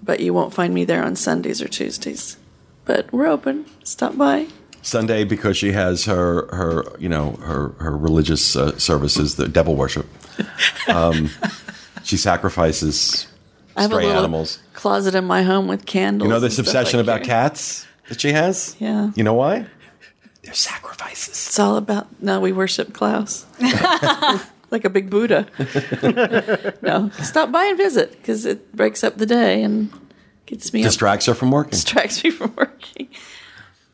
But 0.03 0.21
you 0.21 0.35
won't 0.35 0.53
find 0.53 0.75
me 0.75 0.85
there 0.85 1.03
on 1.03 1.17
Sundays 1.17 1.63
or 1.63 1.69
Tuesdays. 1.69 2.37
But 2.85 3.11
we're 3.11 3.27
open. 3.27 3.65
Stop 3.83 4.19
by. 4.19 4.49
Sunday 4.83 5.25
because 5.25 5.57
she 5.57 5.73
has 5.73 6.05
her 6.05 6.47
her 6.55 6.85
you 6.99 7.09
know 7.09 7.33
her 7.41 7.71
her 7.79 7.97
religious 7.97 8.55
uh, 8.55 8.77
services, 8.79 9.37
the 9.37 9.49
devil 9.49 9.75
worship. 9.75 10.07
Um, 10.89 11.31
she 12.05 12.19
sacrifices 12.19 13.27
I 13.75 13.83
have 13.83 13.93
a 13.93 13.95
stray 13.95 14.07
little 14.07 14.19
animals. 14.19 14.59
closet 14.75 15.15
in 15.15 15.25
my 15.25 15.43
home 15.43 15.67
with 15.69 15.87
candles. 15.87 16.27
You 16.27 16.35
know 16.35 16.41
this 16.41 16.59
obsession 16.59 16.99
like 16.99 17.07
about 17.07 17.21
that. 17.21 17.27
cats 17.27 17.87
that 18.11 18.21
she 18.21 18.33
has. 18.33 18.77
Yeah. 18.79 19.11
You 19.17 19.25
know 19.25 19.33
why? 19.33 19.65
They're 20.45 20.55
sacrifices. 20.55 21.47
It's 21.49 21.59
all 21.59 21.77
about 21.77 22.07
no, 22.23 22.41
we 22.41 22.53
worship 22.53 22.93
Klaus. 22.93 23.47
like 24.71 24.85
a 24.85 24.91
big 24.91 25.09
Buddha. 25.11 25.47
no, 26.83 27.11
stop 27.23 27.51
by 27.53 27.65
and 27.65 27.79
visit 27.79 28.13
because 28.13 28.45
it 28.45 28.75
breaks 28.77 29.03
up 29.05 29.17
the 29.17 29.27
day 29.27 29.63
and 29.63 29.91
gets 30.47 30.73
me 30.73 30.81
up, 30.83 30.87
Distracts 30.87 31.27
her 31.27 31.35
from 31.35 31.51
working. 31.51 31.71
distracts 31.71 32.23
me 32.23 32.31
from 32.31 32.55
working. 32.57 33.09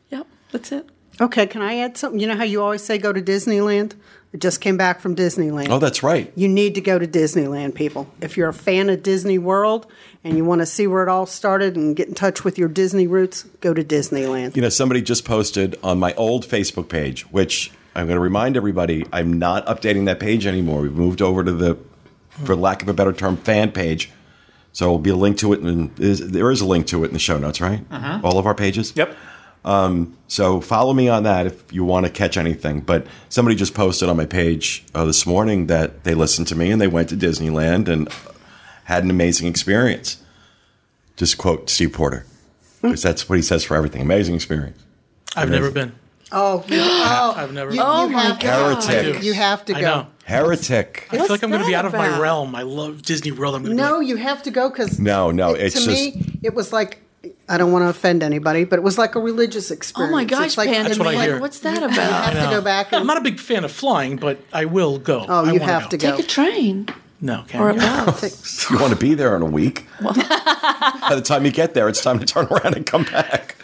Yep, 0.09 0.27
that's 0.51 0.71
it. 0.71 0.89
Okay, 1.19 1.45
can 1.45 1.61
I 1.61 1.77
add 1.77 1.97
something? 1.97 2.19
You 2.19 2.27
know 2.27 2.35
how 2.35 2.43
you 2.43 2.61
always 2.61 2.83
say 2.83 2.97
go 2.97 3.13
to 3.13 3.21
Disneyland? 3.21 3.93
I 4.33 4.37
just 4.37 4.61
came 4.61 4.77
back 4.77 5.01
from 5.01 5.15
Disneyland. 5.15 5.69
Oh, 5.69 5.79
that's 5.79 6.03
right. 6.03 6.31
You 6.35 6.47
need 6.47 6.75
to 6.75 6.81
go 6.81 6.97
to 6.97 7.05
Disneyland, 7.05 7.75
people. 7.75 8.09
If 8.21 8.37
you're 8.37 8.47
a 8.47 8.53
fan 8.53 8.89
of 8.89 9.03
Disney 9.03 9.37
World 9.37 9.87
and 10.23 10.37
you 10.37 10.45
want 10.45 10.61
to 10.61 10.65
see 10.65 10.87
where 10.87 11.03
it 11.03 11.09
all 11.09 11.25
started 11.25 11.75
and 11.75 11.95
get 11.95 12.07
in 12.07 12.13
touch 12.13 12.45
with 12.45 12.57
your 12.57 12.69
Disney 12.69 13.07
roots, 13.07 13.43
go 13.59 13.73
to 13.73 13.83
Disneyland. 13.83 14.55
You 14.55 14.61
know, 14.61 14.69
somebody 14.69 15.01
just 15.01 15.25
posted 15.25 15.77
on 15.83 15.99
my 15.99 16.13
old 16.13 16.47
Facebook 16.47 16.87
page, 16.87 17.23
which 17.23 17.71
I'm 17.93 18.05
going 18.07 18.15
to 18.15 18.21
remind 18.21 18.55
everybody, 18.55 19.05
I'm 19.11 19.37
not 19.37 19.65
updating 19.65 20.05
that 20.05 20.21
page 20.21 20.45
anymore. 20.45 20.81
We've 20.81 20.93
moved 20.93 21.21
over 21.21 21.43
to 21.43 21.51
the, 21.51 21.77
for 22.45 22.55
lack 22.55 22.81
of 22.81 22.87
a 22.87 22.93
better 22.93 23.11
term, 23.11 23.35
fan 23.35 23.73
page. 23.73 24.11
So 24.71 24.85
there'll 24.85 24.99
be 24.99 25.09
a 25.09 25.15
link 25.17 25.39
to 25.39 25.51
it, 25.51 25.59
and 25.59 25.93
there 25.97 26.49
is 26.49 26.61
a 26.61 26.65
link 26.65 26.87
to 26.87 27.03
it 27.03 27.07
in 27.07 27.13
the 27.13 27.19
show 27.19 27.37
notes, 27.37 27.59
right? 27.59 27.87
Mm-hmm. 27.89 28.25
All 28.25 28.37
of 28.37 28.45
our 28.45 28.55
pages. 28.55 28.93
Yep. 28.95 29.13
So 29.63 30.61
follow 30.61 30.93
me 30.93 31.07
on 31.09 31.23
that 31.23 31.45
if 31.47 31.71
you 31.73 31.83
want 31.83 32.05
to 32.05 32.11
catch 32.11 32.37
anything. 32.37 32.81
But 32.81 33.05
somebody 33.29 33.55
just 33.55 33.73
posted 33.73 34.09
on 34.09 34.17
my 34.17 34.25
page 34.25 34.83
uh, 34.95 35.05
this 35.05 35.25
morning 35.25 35.67
that 35.67 36.03
they 36.03 36.13
listened 36.15 36.47
to 36.47 36.55
me 36.55 36.71
and 36.71 36.79
they 36.81 36.87
went 36.87 37.09
to 37.09 37.15
Disneyland 37.17 37.87
and 37.87 38.09
had 38.85 39.03
an 39.03 39.09
amazing 39.09 39.47
experience. 39.47 40.21
Just 41.17 41.37
quote 41.37 41.69
Steve 41.69 41.93
Porter, 41.93 42.25
because 42.81 43.03
that's 43.03 43.29
what 43.29 43.35
he 43.35 43.41
says 43.43 43.63
for 43.63 43.75
everything. 43.75 44.01
Amazing 44.01 44.33
experience. 44.35 44.83
I've 45.35 45.49
never 45.51 45.69
been. 45.69 45.93
Oh, 46.31 46.63
you, 46.69 46.77
oh 46.79 47.33
I've 47.35 47.53
never. 47.53 47.73
you, 47.73 47.81
Oh 47.83 48.05
you 48.07 48.13
my 48.13 48.37
God. 48.39 48.83
Heretic. 48.83 49.21
You 49.21 49.33
have 49.33 49.63
to 49.65 49.75
I 49.75 49.81
go. 49.81 49.87
know. 49.87 50.07
Heretic. 50.23 51.07
I 51.11 51.17
feel 51.17 51.27
like 51.27 51.43
I'm 51.43 51.49
going 51.51 51.61
to 51.61 51.67
be 51.67 51.73
that 51.73 51.79
out 51.79 51.85
of 51.85 51.93
my 51.93 52.17
realm. 52.19 52.55
I 52.55 52.61
love 52.63 53.01
Disney 53.03 53.31
World. 53.31 53.53
I'm 53.55 53.63
going 53.63 53.75
to 53.77 53.83
No, 53.83 53.99
you 53.99 54.15
have 54.15 54.41
to 54.43 54.51
go 54.51 54.69
because 54.69 54.97
No, 54.97 55.29
no, 55.29 55.53
it's 55.53 55.75
to 55.75 55.85
just- 55.91 56.15
me 56.15 56.39
it 56.41 56.53
was 56.55 56.71
like 56.73 57.01
I 57.49 57.57
don't 57.57 57.71
want 57.73 57.83
to 57.83 57.89
offend 57.89 58.23
anybody, 58.23 58.63
but 58.63 58.79
it 58.79 58.81
was 58.83 58.97
like 58.97 59.15
a 59.15 59.19
religious 59.19 59.71
experience. 59.71 60.11
Oh 60.11 60.15
my 60.15 60.23
gosh, 60.23 60.45
It's 60.47 60.57
like, 60.57 60.69
Panda, 60.69 60.89
That's 60.89 60.99
what 60.99 61.07
I 61.09 61.13
like, 61.15 61.27
hear. 61.29 61.39
what's 61.39 61.59
that 61.59 61.77
You 61.81 61.85
about? 61.85 62.33
have 62.33 62.49
to 62.49 62.55
go 62.55 62.61
back 62.61 62.93
I'm 62.93 63.05
not 63.07 63.17
a 63.17 63.21
big 63.21 63.39
fan 63.39 63.63
of 63.65 63.71
flying, 63.71 64.15
but 64.15 64.39
I 64.53 64.65
will 64.65 64.97
go. 64.99 65.25
oh, 65.27 65.45
I 65.45 65.51
you 65.51 65.59
wanna 65.59 65.71
have 65.71 65.83
go. 65.83 65.89
to 65.89 65.97
go. 65.97 66.11
Take 66.15 66.25
a 66.25 66.27
train 66.27 66.87
No, 67.19 67.43
can 67.47 67.59
or 67.61 67.69
a 67.71 67.73
you? 67.73 67.79
bus. 67.79 68.67
You 68.71 68.79
want 68.79 68.93
to 68.93 68.99
be 68.99 69.13
there 69.15 69.35
in 69.35 69.41
a 69.41 69.45
week. 69.45 69.85
By 70.01 71.15
the 71.15 71.21
time 71.23 71.45
you 71.45 71.51
get 71.51 71.73
there, 71.73 71.89
it's 71.89 72.01
time 72.01 72.19
to 72.19 72.25
turn 72.25 72.45
around 72.47 72.75
and 72.75 72.85
come 72.85 73.03
back. 73.03 73.55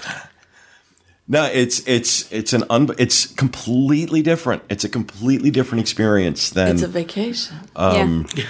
No, 1.30 1.44
it's 1.46 1.86
it's 1.88 2.32
it's 2.32 2.54
an 2.54 2.64
un, 2.70 2.90
it's 2.98 3.26
completely 3.26 4.22
different. 4.22 4.64
It's 4.70 4.84
a 4.86 4.90
completely 4.90 5.52
different 5.52 5.82
experience 5.82 6.50
than 6.52 6.74
It's 6.76 6.84
a 6.84 6.88
vacation. 6.88 7.58
Um, 7.76 8.26
Yeah, 8.36 8.46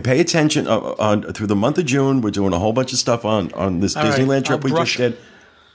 pay 0.00 0.20
attention. 0.20 0.66
Uh, 0.66 0.94
on 0.98 1.22
through 1.32 1.46
the 1.46 1.56
month 1.56 1.78
of 1.78 1.86
June, 1.86 2.20
we're 2.20 2.30
doing 2.30 2.52
a 2.52 2.58
whole 2.58 2.72
bunch 2.72 2.92
of 2.92 2.98
stuff 2.98 3.24
on 3.24 3.52
on 3.52 3.80
this 3.80 3.96
All 3.96 4.04
right, 4.04 4.12
Disneyland 4.12 4.44
trip 4.44 4.64
I'll 4.64 4.72
we 4.72 4.78
just 4.78 4.96
did. 4.96 5.18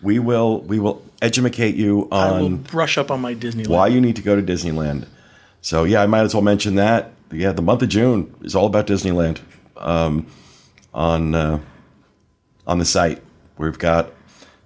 We 0.02 0.20
will 0.20 0.62
we 0.62 0.80
will 0.80 1.04
educate 1.22 1.76
you 1.76 2.08
I 2.12 2.32
will 2.32 2.46
on 2.46 2.58
brush 2.58 2.98
up 2.98 3.12
on 3.12 3.22
my 3.22 3.36
Disneyland. 3.36 3.68
why 3.68 3.88
you 3.88 4.02
need 4.02 4.16
to 4.16 4.22
go 4.22 4.36
to 4.36 4.42
Disneyland. 4.42 5.08
So 5.62 5.84
yeah, 5.84 6.02
I 6.02 6.08
might 6.08 6.22
as 6.22 6.34
well 6.34 6.42
mention 6.42 6.76
that. 6.76 7.12
Yeah, 7.32 7.52
the 7.52 7.62
month 7.62 7.82
of 7.82 7.90
June 7.90 8.34
is 8.42 8.56
all 8.56 8.66
about 8.66 8.88
Disneyland. 8.88 9.40
Um, 9.78 10.28
on 10.94 11.36
uh, 11.36 11.60
on 12.68 12.80
the 12.80 12.86
site, 12.86 13.22
we've 13.58 13.80
got 13.80 14.12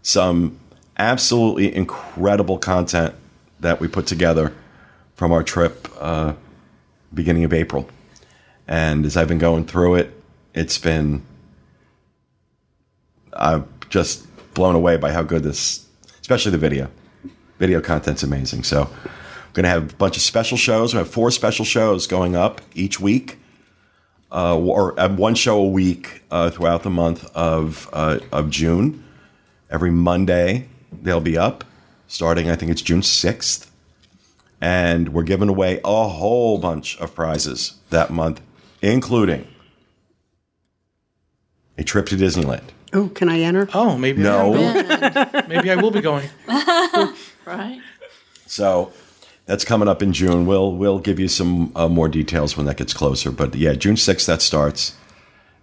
some 0.02 0.60
absolutely 0.98 1.76
incredible 1.76 2.58
content 2.58 3.16
that 3.60 3.80
we 3.80 3.88
put 3.88 4.08
together 4.08 4.54
from 5.16 5.32
our 5.32 5.44
trip 5.44 5.88
uh, 6.00 6.34
beginning 7.14 7.44
of 7.44 7.54
April. 7.54 7.90
And 8.68 9.06
as 9.06 9.16
I've 9.16 9.28
been 9.28 9.38
going 9.38 9.66
through 9.66 9.96
it, 9.96 10.22
it's 10.54 10.78
been 10.78 11.24
I'm 13.34 13.68
just 13.90 14.26
blown 14.54 14.76
away 14.76 14.98
by 14.98 15.12
how 15.12 15.22
good 15.24 15.44
this, 15.44 15.86
especially 16.22 16.52
the 16.52 16.58
video. 16.58 16.90
Video 17.60 17.82
content's 17.82 18.24
amazing. 18.24 18.64
So, 18.64 18.84
I'm 18.84 19.54
going 19.54 19.64
to 19.64 19.70
have 19.70 19.94
a 19.94 19.96
bunch 19.96 20.18
of 20.18 20.24
special 20.24 20.58
shows. 20.58 20.94
We 20.94 20.98
have 20.98 21.10
four 21.10 21.32
special 21.32 21.64
shows 21.64 22.08
going 22.08 22.36
up 22.36 22.62
each 22.74 23.00
week, 23.00 23.40
uh, 24.32 24.58
or 24.58 25.00
uh, 25.00 25.08
one 25.08 25.36
show 25.36 25.60
a 25.60 25.68
week 25.68 26.24
uh, 26.32 26.50
throughout 26.50 26.84
the 26.84 26.90
month 26.90 27.26
of 27.34 27.90
uh, 27.94 28.20
of 28.34 28.50
June. 28.50 29.04
Every 29.70 29.92
Monday 29.92 30.68
they'll 30.92 31.22
be 31.22 31.38
up, 31.38 31.64
starting 32.08 32.50
I 32.50 32.56
think 32.56 32.72
it's 32.72 32.82
June 32.82 33.04
sixth, 33.04 33.72
and 34.60 35.10
we're 35.14 35.24
giving 35.24 35.48
away 35.48 35.80
a 35.86 36.10
whole 36.10 36.58
bunch 36.58 36.98
of 37.00 37.16
prizes 37.16 37.76
that 37.92 38.10
month, 38.12 38.42
including 38.82 39.48
a 41.78 41.84
trip 41.84 42.06
to 42.08 42.16
Disneyland. 42.16 42.64
Oh, 42.94 43.10
can 43.10 43.28
I 43.30 43.40
enter? 43.42 43.68
Oh, 43.74 43.98
maybe 43.98 44.22
No. 44.22 44.54
am. 44.56 45.46
maybe 45.50 45.70
I 45.72 45.76
will 45.76 45.92
be 45.92 46.02
going. 46.02 46.30
Right? 47.46 47.80
So 48.48 48.92
that's 49.46 49.64
coming 49.64 49.88
up 49.88 50.02
in 50.02 50.12
June. 50.14 50.48
We'll 50.48 50.72
we'll 50.72 50.98
give 50.98 51.20
you 51.20 51.28
some 51.28 51.72
uh, 51.76 51.88
more 51.88 52.08
details 52.10 52.58
when 52.58 52.66
that 52.66 52.78
gets 52.78 52.92
closer. 52.92 53.30
But 53.32 53.54
yeah, 53.54 53.74
June 53.74 53.98
sixth 53.98 54.26
that 54.26 54.42
starts, 54.42 54.96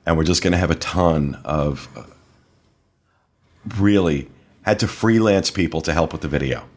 and 0.06 0.16
we're 0.16 0.22
just 0.22 0.42
going 0.42 0.52
to 0.52 0.58
have 0.58 0.70
a 0.70 0.76
ton 0.76 1.40
of 1.44 1.88
uh, 1.96 2.04
really 3.78 4.28
had 4.62 4.78
to 4.78 4.86
freelance 4.86 5.50
people 5.50 5.80
to 5.80 5.92
help 5.92 6.12
with 6.12 6.20
the 6.22 6.28
video. 6.28 6.68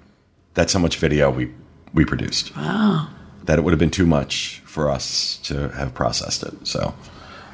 That's 0.55 0.73
how 0.73 0.79
much 0.79 0.97
video 0.97 1.29
we 1.29 1.51
we 1.93 2.03
produced. 2.03 2.55
Wow. 2.55 3.09
That 3.45 3.57
it 3.59 3.63
would 3.63 3.71
have 3.71 3.79
been 3.79 3.91
too 3.91 4.05
much 4.05 4.61
for 4.65 4.89
us 4.89 5.37
to 5.43 5.69
have 5.69 5.93
processed 5.93 6.43
it. 6.43 6.67
So 6.67 6.93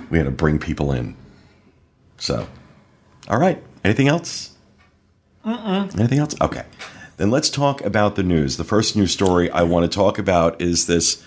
we 0.10 0.17
had 0.17 0.25
to 0.25 0.31
bring 0.31 0.60
people 0.60 0.91
in. 0.91 1.15
So, 2.17 2.48
all 3.27 3.39
right. 3.39 3.62
Anything 3.83 4.07
else? 4.07 4.55
Anything 5.45 6.19
else? 6.19 6.36
Okay. 6.39 6.63
Then 7.17 7.31
let's 7.31 7.50
talk 7.50 7.81
about 7.81 8.15
the 8.15 8.24
news. 8.24 8.57
The 8.57 8.63
first 8.63 8.95
news 8.95 9.12
story 9.12 9.50
I 9.50 9.63
want 9.63 9.89
to 9.89 9.95
talk 9.95 10.17
about 10.17 10.62
is 10.62 10.88
this, 10.88 11.24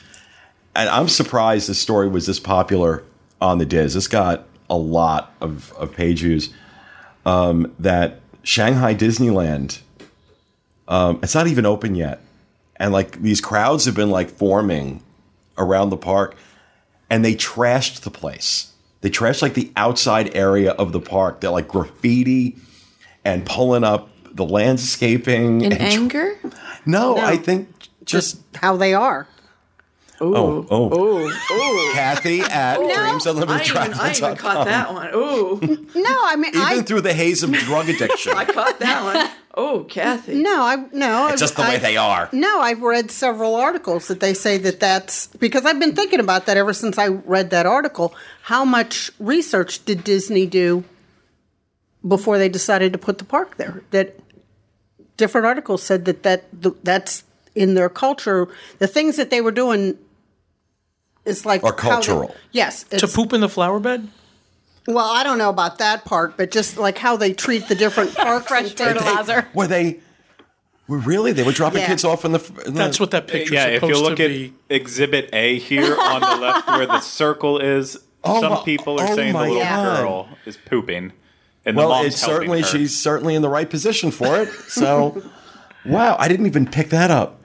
and 0.75 0.88
I'm 0.88 1.09
surprised 1.09 1.68
this 1.68 1.78
story 1.78 2.09
was 2.09 2.26
this 2.26 2.40
popular 2.40 3.04
on 3.40 3.59
the 3.59 3.66
Diz. 3.66 3.94
This 3.94 4.09
got 4.09 4.47
a 4.71 4.76
lot 4.76 5.33
of, 5.40 5.73
of 5.75 5.92
page 5.92 6.23
views. 6.23 6.52
Um, 7.26 7.75
that 7.78 8.21
Shanghai 8.42 8.94
Disneyland, 8.94 9.80
um, 10.88 11.21
it's 11.23 11.35
not 11.35 11.47
even 11.47 11.64
open 11.64 11.94
yet, 11.94 12.21
and 12.76 12.93
like 12.93 13.21
these 13.23 13.40
crowds 13.40 13.85
have 13.85 13.95
been 13.95 14.11
like 14.11 14.31
forming 14.31 15.02
around 15.57 15.90
the 15.90 15.97
park, 15.97 16.37
and 17.11 17.25
they 17.25 17.35
trashed 17.35 18.00
the 18.00 18.11
place. 18.11 18.73
They 19.00 19.11
trashed 19.11 19.43
like 19.43 19.54
the 19.54 19.71
outside 19.76 20.35
area 20.35 20.73
of 20.73 20.93
the 20.93 21.00
park. 21.00 21.40
They're 21.40 21.50
like 21.50 21.69
graffiti 21.69 22.57
and 23.25 23.45
pulling 23.47 23.85
up 23.85 24.09
the 24.33 24.45
landscaping. 24.45 25.61
In 25.61 25.73
and 25.73 25.81
tr- 25.81 25.87
anger? 25.87 26.38
no, 26.87 27.14
No. 27.14 27.16
I 27.16 27.37
think 27.37 27.69
just 28.04 28.40
How 28.57 28.76
they 28.76 28.95
are. 28.95 29.26
Oh 30.33 30.35
oh, 30.35 30.66
oh 30.71 30.88
oh 30.93 31.33
oh, 31.50 31.90
Kathy 31.95 32.40
at 32.40 32.76
Dreams 32.78 33.26
Unlimited 33.26 33.66
Travel. 33.66 34.37
caught 34.37 34.64
that 34.66 34.93
one. 34.93 35.11
Ooh, 35.14 35.61
No, 35.95 36.19
I 36.25 36.37
mean, 36.37 36.50
Even 36.54 36.62
I 36.62 36.83
through 36.83 37.02
the 37.02 37.12
haze 37.12 37.43
of 37.43 37.52
drug 37.52 37.88
addiction. 37.88 38.33
I 38.35 38.45
caught 38.45 38.78
that 38.78 39.04
one. 39.04 39.31
Oh, 39.57 39.85
Kathy. 39.85 40.43
no, 40.43 40.62
I 40.62 40.85
no. 40.93 41.28
It's 41.28 41.40
just 41.40 41.57
the 41.57 41.62
way 41.62 41.76
I, 41.76 41.78
they 41.78 41.97
are. 41.97 42.28
No, 42.33 42.61
I've 42.61 42.83
read 42.83 43.11
several 43.11 43.54
articles 43.54 44.09
that 44.09 44.19
they 44.21 44.35
say 44.35 44.59
that 44.59 44.81
that's 44.81 45.28
because 45.28 45.64
I've 45.64 45.78
been 45.78 45.95
thinking 45.95 46.19
about 46.21 46.47
that 46.47 46.57
ever 46.57 46.73
since 46.73 46.99
I 46.99 47.09
read 47.09 47.50
that 47.50 47.66
article. 47.66 48.14
How 48.43 48.64
much 48.64 49.12
research 49.21 49.85
did 49.85 50.02
Disney 50.02 50.47
do 50.47 50.83
before 52.07 52.37
they 52.38 52.49
decided 52.49 52.93
to 52.95 52.99
put 52.99 53.19
the 53.19 53.25
park 53.25 53.57
there? 53.57 53.83
That 53.93 54.19
different 55.16 55.47
articles 55.47 55.83
said 55.85 56.04
that 56.07 56.25
that 56.25 56.45
that's 56.83 57.23
in 57.54 57.75
their 57.75 57.88
culture. 57.88 58.49
The 58.81 58.88
things 58.88 59.16
that 59.16 59.31
they 59.31 59.40
were 59.40 59.52
doing 59.52 59.97
is 61.25 61.45
like 61.47 61.62
Are 61.64 61.69
how 61.69 61.75
they- 61.76 61.88
cultural. 61.95 62.35
yes, 62.52 62.85
To 62.85 63.09
poop 63.09 63.33
in 63.33 63.40
the 63.40 63.49
flower 63.49 63.78
bed? 63.81 64.09
Well, 64.87 64.99
I 65.11 65.25
don't 65.25 65.38
know 65.38 65.49
about 65.49 65.78
that 65.78 66.04
part, 66.04 66.37
but 66.37 66.50
just 66.50 66.76
like 66.76 66.99
how 66.99 67.16
they 67.16 67.33
treat 67.33 67.69
the 67.69 67.75
different 67.75 68.14
parks. 68.16 68.47
Fresh 68.49 68.71
and 68.71 68.76
things. 68.78 68.93
fertilizer. 69.02 69.49
Were 69.54 69.66
they? 69.66 70.00
Were 70.87 70.99
really? 70.99 71.33
They 71.33 71.43
were 71.43 71.52
dropping 71.52 71.81
Yeah. 71.81 71.87
kids 71.87 72.04
off 72.04 72.26
in 72.26 72.33
the. 72.33 72.40
In 72.66 72.75
the 72.75 72.78
That's 72.78 73.00
what 73.00 73.11
that 73.12 73.26
picture. 73.26 73.54
Yeah, 73.54 73.69
if 73.69 73.83
you 73.83 73.99
look 73.99 74.21
at 74.21 74.28
be. 74.28 74.52
Exhibit 74.69 75.31
A 75.33 75.59
here 75.59 75.97
on 75.99 76.21
the 76.21 76.37
left 76.37 76.69
where 76.69 76.85
the 76.87 77.00
circle 77.00 77.59
is, 77.59 77.97
Oh 78.23 78.40
some 78.43 78.52
my- 78.52 78.62
people 78.62 79.00
are 79.00 79.09
oh 79.11 79.14
saying 79.16 79.33
the 79.33 79.38
my 79.38 79.49
little 79.49 79.62
God. 79.62 80.00
girl 80.02 80.28
is 80.45 80.59
pooping. 80.59 81.12
And 81.64 81.78
Well, 81.78 82.04
it's 82.04 82.21
certainly 82.21 82.61
her. 82.61 82.66
she's 82.66 83.00
certainly 83.00 83.35
in 83.35 83.40
the 83.40 83.49
right 83.49 83.71
position 83.71 84.11
for 84.11 84.37
it. 84.37 84.50
So, 84.69 85.23
Wow, 85.87 86.16
I 86.19 86.28
didn't 86.28 86.45
even 86.45 86.66
pick 86.66 86.90
that 86.90 87.11
up. 87.11 87.40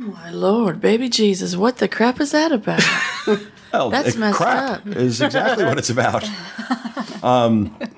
My 0.00 0.30
lord, 0.30 0.80
baby 0.80 1.10
Jesus, 1.10 1.56
what 1.56 1.76
the 1.76 1.86
crap 1.88 2.20
is 2.20 2.32
that 2.32 2.52
about? 2.52 2.82
Well, 3.72 3.88
That's 3.90 4.16
it- 4.16 4.18
messed 4.18 4.36
crap 4.36 4.84
up. 4.84 4.96
is 4.96 5.20
exactly 5.20 5.64
what 5.64 5.78
it's 5.78 5.90
about. 5.90 6.24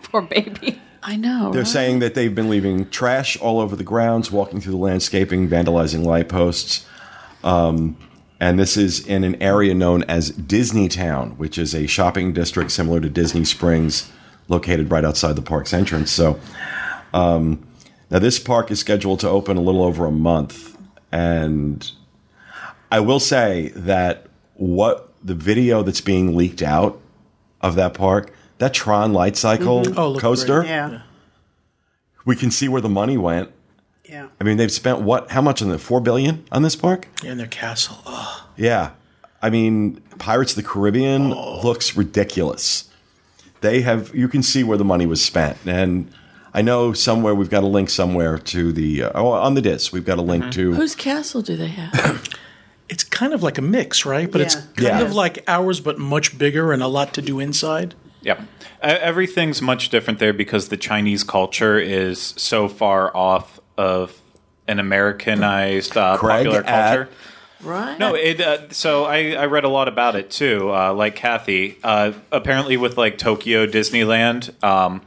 Poor 0.03 0.21
baby. 0.21 0.79
I 1.03 1.17
know. 1.17 1.51
They're 1.51 1.63
right? 1.63 1.67
saying 1.67 2.01
that 2.01 2.15
they've 2.15 2.35
been 2.35 2.51
leaving 2.51 2.91
trash 2.91 3.39
all 3.39 3.59
over 3.59 3.75
the 3.75 3.83
grounds, 3.83 4.31
walking 4.31 4.61
through 4.61 4.73
the 4.73 4.79
landscaping, 4.79 5.49
vandalizing 5.49 6.05
light 6.05 6.29
posts. 6.29 6.85
Um, 7.43 7.97
and 8.39 8.59
this 8.59 8.77
is 8.77 9.07
in 9.07 9.25
an 9.25 9.41
area 9.43 9.73
known 9.75 10.03
as 10.05 10.29
Disney 10.33 10.89
Town, 10.89 11.31
which 11.39 11.57
is 11.57 11.75
a 11.75 11.87
shopping 11.87 12.35
district 12.35 12.71
similar 12.71 13.01
to 13.01 13.09
Disney 13.09 13.45
Springs, 13.47 14.13
located 14.49 14.91
right 14.91 15.07
outside 15.07 15.37
the 15.37 15.43
park's 15.43 15.73
entrance. 15.73 16.11
So, 16.11 16.39
um, 17.15 17.67
now 18.11 18.19
this 18.19 18.39
park 18.39 18.71
is 18.71 18.79
scheduled 18.79 19.21
to 19.21 19.29
open 19.31 19.57
a 19.57 19.63
little 19.63 19.83
over 19.83 20.05
a 20.05 20.13
month. 20.13 20.72
And 21.13 21.89
I 22.91 23.01
will 23.01 23.21
say 23.21 23.73
that 23.77 24.27
what 24.55 25.13
the 25.23 25.35
video 25.35 25.83
that's 25.83 26.01
being 26.01 26.37
leaked 26.37 26.63
out 26.63 27.01
of 27.61 27.77
that 27.77 27.95
park, 27.95 28.33
that 28.59 28.75
Tron 28.75 29.13
light 29.13 29.37
cycle 29.37 29.83
mm-hmm. 29.83 29.99
Oh, 29.99 30.11
looked 30.11 30.23
coaster. 30.23 30.65
Yeah. 30.65 31.03
we 32.25 32.35
can 32.35 32.51
see 32.51 32.69
where 32.69 32.81
the 32.81 32.89
money 32.89 33.17
went. 33.17 33.51
Yeah. 34.05 34.29
I 34.41 34.45
mean, 34.45 34.57
they've 34.57 34.73
spent 34.73 35.01
what? 35.01 35.31
How 35.31 35.41
much 35.41 35.63
on 35.63 35.69
the 35.69 35.79
four 35.79 36.01
billion 36.01 36.45
on 36.51 36.63
this 36.63 36.77
park? 36.77 37.09
Yeah, 37.23 37.31
and 37.31 37.41
their 37.41 37.47
castle. 37.47 37.99
Oh, 38.05 38.49
Yeah, 38.57 38.91
I 39.41 39.51
mean, 39.51 40.01
Pirates 40.19 40.53
of 40.53 40.57
the 40.57 40.69
Caribbean 40.69 41.33
oh. 41.33 41.61
looks 41.63 41.97
ridiculous. 41.97 42.91
They 43.61 43.83
have 43.83 44.15
you 44.15 44.29
can 44.29 44.43
see 44.43 44.65
where 44.65 44.77
the 44.77 44.85
money 44.85 45.07
was 45.07 45.25
spent, 45.25 45.57
and 45.67 46.13
I 46.55 46.63
know 46.63 46.93
somewhere 46.93 47.35
we've 47.35 47.49
got 47.51 47.63
a 47.63 47.67
link 47.67 47.89
somewhere 47.91 48.37
to 48.39 48.73
the 48.73 49.05
uh, 49.05 49.13
oh 49.15 49.29
on 49.29 49.55
the 49.55 49.63
disc 49.63 49.93
we've 49.93 50.05
got 50.05 50.19
a 50.19 50.23
link 50.23 50.53
to 50.53 50.75
Whose 50.75 50.95
castle 50.95 51.41
do 51.43 51.57
they 51.57 51.69
have? 51.69 52.29
it's 52.89 53.05
kind 53.05 53.33
of 53.33 53.43
like 53.43 53.57
a 53.59 53.63
mix, 53.63 54.05
right? 54.05 54.31
But 54.31 54.43
it's 54.43 54.55
kind 54.57 54.79
Yeah. 54.81 55.01
of 55.01 55.15
like 55.15 55.43
ours, 55.49 55.81
but 55.81 55.99
much 55.99 56.37
bigger 56.37 56.73
and 56.73 56.83
a 56.83 56.89
lot 56.89 57.15
to 57.15 57.23
do 57.23 57.41
inside. 57.41 57.95
Yep. 58.23 58.41
Everything's 58.83 59.63
much 59.63 59.89
different 59.89 60.19
there 60.19 60.33
because 60.33 60.69
the 60.69 60.77
Chinese 60.77 61.25
culture 61.25 61.79
is 61.79 62.35
so 62.37 62.69
far 62.69 63.17
off 63.17 63.59
of 63.79 64.21
an 64.69 64.79
Americanized 64.79 65.97
uh, 65.97 66.17
Craig 66.19 66.45
popular 66.47 66.65
at- 66.65 66.67
culture. 66.97 67.09
right? 67.63 67.99
No, 67.99 68.15
it. 68.15 68.41
Uh, 68.41 68.71
so 68.71 69.05
I, 69.05 69.33
I 69.33 69.47
read 69.47 69.65
a 69.65 69.69
lot 69.69 69.89
about 69.89 70.17
it 70.17 70.31
too. 70.31 70.73
Uh, 70.73 70.93
like 70.93 71.17
Kathy, 71.17 71.79
uh, 71.83 72.13
apparently 72.31 72.77
with 72.77 72.97
like 72.99 73.19
Tokyo 73.19 73.67
Disneyland, 73.67 74.63
um, 74.63 75.03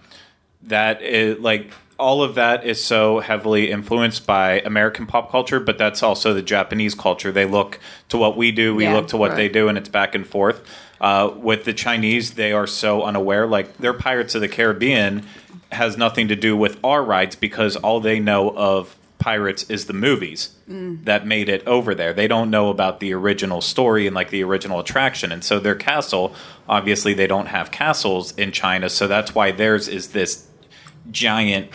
that 0.68 1.02
is 1.02 1.40
like 1.40 1.72
all 1.98 2.22
of 2.22 2.36
that 2.36 2.66
is 2.66 2.84
so 2.84 3.20
heavily 3.20 3.72
influenced 3.72 4.28
by 4.28 4.60
American 4.62 5.06
pop 5.06 5.32
culture, 5.32 5.60
but 5.60 5.78
that's 5.78 6.04
also 6.04 6.34
the 6.34 6.42
Japanese 6.42 6.94
culture. 6.94 7.32
They 7.32 7.46
look 7.46 7.80
to 8.10 8.18
what 8.18 8.36
we 8.36 8.52
do, 8.52 8.76
we 8.76 8.84
Yeah, 8.84 8.96
look 8.96 9.08
to 9.10 9.18
what 9.18 9.36
they 9.36 9.48
do, 9.50 9.70
and 9.70 9.78
it's 9.78 9.90
back 9.90 10.14
and 10.14 10.28
forth. 10.28 10.66
Uh, 11.00 11.32
with 11.36 11.64
the 11.66 11.74
Chinese, 11.74 12.32
they 12.32 12.52
are 12.52 12.68
so 12.68 13.04
unaware. 13.04 13.48
Like 13.48 13.78
their 13.78 13.94
Pirates 13.94 14.36
of 14.36 14.42
the 14.42 14.48
Caribbean 14.48 15.26
has 15.72 15.98
nothing 15.98 16.28
to 16.28 16.36
do 16.36 16.56
with 16.58 16.78
our 16.84 17.04
rides 17.04 17.36
because 17.36 17.76
all 17.78 18.00
they 18.00 18.20
know 18.20 18.52
of 18.56 18.98
pirates 19.18 19.64
is 19.70 19.86
the 19.86 19.94
movies 19.94 20.50
that 20.68 21.26
made 21.26 21.48
it 21.50 21.66
over 21.68 21.96
there. 21.96 22.14
They 22.14 22.28
don't 22.28 22.50
know 22.50 22.70
about 22.70 23.00
the 23.00 23.14
original 23.14 23.62
story 23.62 24.06
and 24.08 24.16
like 24.16 24.30
the 24.30 24.44
original 24.44 24.80
attraction. 24.80 25.32
And 25.32 25.44
so 25.44 25.60
their 25.60 25.76
castle, 25.76 26.36
obviously 26.68 27.14
they 27.14 27.26
don't 27.28 27.48
have 27.48 27.72
castles 27.72 28.34
in 28.36 28.52
China, 28.52 28.90
so 28.90 29.08
that's 29.08 29.34
why 29.34 29.52
theirs 29.52 29.88
is 29.88 30.10
this 30.10 30.48
giant 31.12 31.70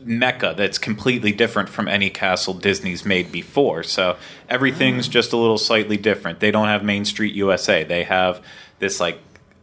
mecca 0.00 0.54
that's 0.56 0.78
completely 0.78 1.32
different 1.32 1.68
from 1.68 1.88
any 1.88 2.10
castle 2.10 2.54
Disney's 2.54 3.04
made 3.04 3.32
before. 3.32 3.82
So 3.82 4.16
everything's 4.48 5.08
mm. 5.08 5.12
just 5.12 5.32
a 5.32 5.36
little 5.36 5.58
slightly 5.58 5.96
different. 5.96 6.40
They 6.40 6.50
don't 6.50 6.68
have 6.68 6.84
Main 6.84 7.04
Street 7.04 7.34
USA. 7.34 7.84
They 7.84 8.04
have 8.04 8.44
this 8.78 9.00
like 9.00 9.18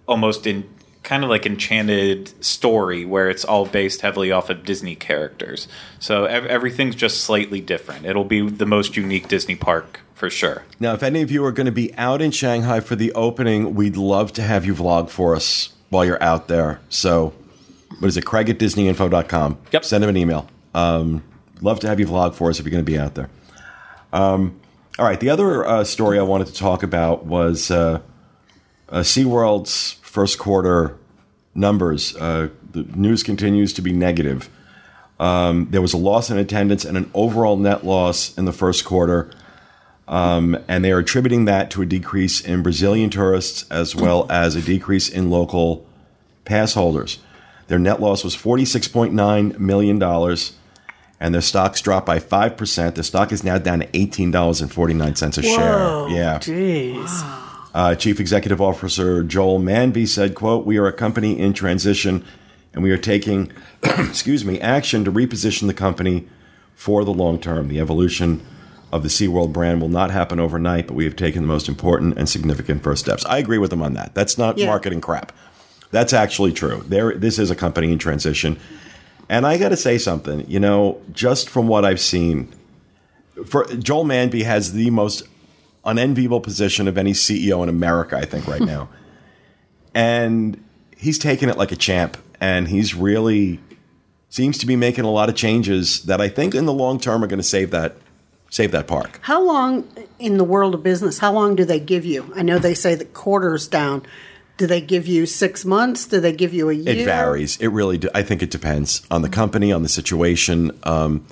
almost 0.07 0.47
in 0.47 0.67
kind 1.03 1.23
of 1.23 1.29
like 1.29 1.45
enchanted 1.45 2.43
story 2.43 3.05
where 3.05 3.29
it's 3.29 3.43
all 3.43 3.65
based 3.65 4.01
heavily 4.01 4.31
off 4.31 4.49
of 4.49 4.63
Disney 4.63 4.95
characters. 4.95 5.67
So 5.99 6.25
ev- 6.25 6.45
everything's 6.45 6.95
just 6.95 7.21
slightly 7.23 7.59
different. 7.59 8.05
It'll 8.05 8.23
be 8.23 8.47
the 8.47 8.65
most 8.65 8.95
unique 8.95 9.27
Disney 9.27 9.55
park 9.55 9.99
for 10.13 10.29
sure. 10.29 10.63
Now, 10.79 10.93
if 10.93 11.01
any 11.01 11.23
of 11.23 11.31
you 11.31 11.43
are 11.45 11.51
going 11.51 11.65
to 11.65 11.71
be 11.71 11.93
out 11.95 12.21
in 12.21 12.29
Shanghai 12.29 12.79
for 12.79 12.95
the 12.95 13.11
opening, 13.13 13.73
we'd 13.73 13.97
love 13.97 14.31
to 14.33 14.43
have 14.43 14.65
you 14.65 14.75
vlog 14.75 15.09
for 15.09 15.35
us 15.35 15.73
while 15.89 16.05
you're 16.05 16.21
out 16.21 16.47
there. 16.47 16.79
So, 16.89 17.33
what 18.01 18.07
is 18.07 18.17
it? 18.17 18.25
Craig 18.25 18.49
at 18.49 18.57
DisneyInfo.com. 18.57 19.59
Yep. 19.71 19.85
Send 19.85 20.03
him 20.03 20.09
an 20.09 20.17
email. 20.17 20.47
Um, 20.73 21.23
love 21.61 21.79
to 21.81 21.87
have 21.87 21.99
you 21.99 22.07
vlog 22.07 22.33
for 22.33 22.49
us 22.49 22.59
if 22.59 22.65
you're 22.65 22.71
going 22.71 22.83
to 22.83 22.91
be 22.91 22.97
out 22.97 23.13
there. 23.13 23.29
Um, 24.11 24.59
all 24.97 25.05
right. 25.05 25.19
The 25.19 25.29
other 25.29 25.63
uh, 25.63 25.83
story 25.83 26.17
I 26.17 26.23
wanted 26.23 26.47
to 26.47 26.53
talk 26.53 26.81
about 26.81 27.25
was 27.25 27.69
uh, 27.69 28.01
uh, 28.89 28.99
SeaWorld's 28.99 29.93
first 30.01 30.39
quarter 30.39 30.97
numbers. 31.53 32.15
Uh, 32.15 32.49
the 32.71 32.83
news 32.95 33.21
continues 33.21 33.71
to 33.73 33.83
be 33.83 33.91
negative. 33.93 34.49
Um, 35.19 35.67
there 35.69 35.81
was 35.81 35.93
a 35.93 35.97
loss 35.97 36.31
in 36.31 36.39
attendance 36.39 36.83
and 36.83 36.97
an 36.97 37.11
overall 37.13 37.55
net 37.55 37.85
loss 37.85 38.35
in 38.35 38.45
the 38.45 38.53
first 38.53 38.83
quarter 38.83 39.29
and 40.07 40.83
they 40.83 40.91
are 40.91 40.99
attributing 40.99 41.45
that 41.45 41.71
to 41.71 41.81
a 41.81 41.85
decrease 41.85 42.41
in 42.41 42.61
Brazilian 42.63 43.09
tourists 43.09 43.69
as 43.71 43.95
well 43.95 44.29
as 44.29 44.55
a 44.55 44.61
decrease 44.61 45.07
in 45.07 45.29
local 45.29 45.85
pass 46.43 46.73
holders. 46.73 47.19
Their 47.71 47.79
net 47.79 48.01
loss 48.01 48.21
was 48.25 48.35
$46.9 48.35 49.57
million, 49.57 50.03
and 51.21 51.33
their 51.33 51.41
stocks 51.41 51.79
dropped 51.79 52.05
by 52.05 52.19
5%. 52.19 52.95
The 52.95 53.01
stock 53.01 53.31
is 53.31 53.45
now 53.45 53.57
down 53.59 53.79
to 53.79 53.87
$18.49 53.87 55.37
a 55.37 55.41
share. 55.41 56.09
Yeah. 56.09 56.37
Jeez. 56.39 57.47
Uh, 57.73 57.95
Chief 57.95 58.19
Executive 58.19 58.59
Officer 58.59 59.23
Joel 59.23 59.59
Manby 59.61 60.05
said, 60.05 60.35
quote, 60.35 60.65
We 60.65 60.79
are 60.79 60.87
a 60.87 60.91
company 60.91 61.39
in 61.39 61.53
transition, 61.53 62.25
and 62.73 62.83
we 62.83 62.91
are 62.91 62.97
taking, 62.97 63.53
excuse 63.83 64.43
me, 64.43 64.59
action 64.59 65.05
to 65.05 65.11
reposition 65.13 65.67
the 65.67 65.73
company 65.73 66.27
for 66.75 67.05
the 67.05 67.13
long 67.13 67.39
term. 67.39 67.69
The 67.69 67.79
evolution 67.79 68.45
of 68.91 69.03
the 69.03 69.07
SeaWorld 69.07 69.53
brand 69.53 69.79
will 69.79 69.87
not 69.87 70.11
happen 70.11 70.41
overnight, 70.41 70.87
but 70.87 70.95
we 70.95 71.05
have 71.05 71.15
taken 71.15 71.41
the 71.43 71.47
most 71.47 71.69
important 71.69 72.17
and 72.17 72.27
significant 72.27 72.83
first 72.83 73.01
steps. 73.05 73.25
I 73.27 73.37
agree 73.37 73.59
with 73.59 73.71
him 73.71 73.81
on 73.81 73.93
that. 73.93 74.13
That's 74.13 74.37
not 74.37 74.57
Yeah. 74.57 74.65
marketing 74.65 74.99
crap. 74.99 75.31
That's 75.91 76.13
actually 76.13 76.53
true. 76.53 76.83
There, 76.87 77.15
this 77.15 77.37
is 77.37 77.51
a 77.51 77.55
company 77.55 77.91
in 77.91 77.99
transition. 77.99 78.59
And 79.29 79.45
I 79.45 79.57
got 79.57 79.69
to 79.69 79.77
say 79.77 79.97
something, 79.97 80.49
you 80.49 80.59
know, 80.59 81.01
just 81.13 81.49
from 81.49 81.67
what 81.67 81.85
I've 81.85 82.01
seen, 82.01 82.53
for 83.45 83.65
Joel 83.75 84.05
Manby 84.05 84.43
has 84.43 84.73
the 84.73 84.89
most 84.89 85.23
unenviable 85.85 86.41
position 86.41 86.87
of 86.87 86.97
any 86.97 87.13
CEO 87.13 87.63
in 87.63 87.69
America, 87.69 88.17
I 88.17 88.25
think, 88.25 88.47
right 88.47 88.59
hmm. 88.59 88.65
now. 88.65 88.89
and 89.93 90.61
he's 90.97 91.17
taking 91.17 91.49
it 91.49 91.57
like 91.57 91.71
a 91.71 91.75
champ, 91.75 92.17
and 92.39 92.67
he's 92.67 92.93
really 92.93 93.59
seems 94.29 94.57
to 94.59 94.65
be 94.65 94.77
making 94.77 95.03
a 95.03 95.11
lot 95.11 95.27
of 95.27 95.35
changes 95.35 96.03
that 96.03 96.21
I 96.21 96.29
think 96.29 96.55
in 96.55 96.65
the 96.65 96.73
long 96.73 96.99
term 96.99 97.23
are 97.23 97.27
going 97.27 97.39
to 97.39 97.43
save 97.43 97.71
that 97.71 97.97
save 98.49 98.71
that 98.71 98.87
park. 98.87 99.19
How 99.21 99.41
long 99.41 99.87
in 100.19 100.37
the 100.37 100.43
world 100.43 100.75
of 100.75 100.83
business? 100.83 101.19
How 101.19 101.31
long 101.31 101.55
do 101.55 101.65
they 101.65 101.79
give 101.79 102.05
you? 102.05 102.31
I 102.35 102.41
know 102.41 102.59
they 102.59 102.73
say 102.73 102.95
the 102.95 103.05
quarters 103.05 103.67
down. 103.67 104.03
Do 104.61 104.67
they 104.67 104.79
give 104.79 105.07
you 105.07 105.25
six 105.25 105.65
months? 105.65 106.05
Do 106.05 106.19
they 106.19 106.33
give 106.33 106.53
you 106.53 106.69
a 106.69 106.73
year? 106.73 106.95
It 106.95 107.03
varies. 107.03 107.57
It 107.57 107.69
really. 107.69 107.97
Do, 107.97 108.09
I 108.13 108.21
think 108.21 108.43
it 108.43 108.51
depends 108.51 109.01
on 109.09 109.23
the 109.23 109.27
company, 109.27 109.71
on 109.71 109.81
the 109.81 109.89
situation. 109.89 110.69
Um, 110.83 111.25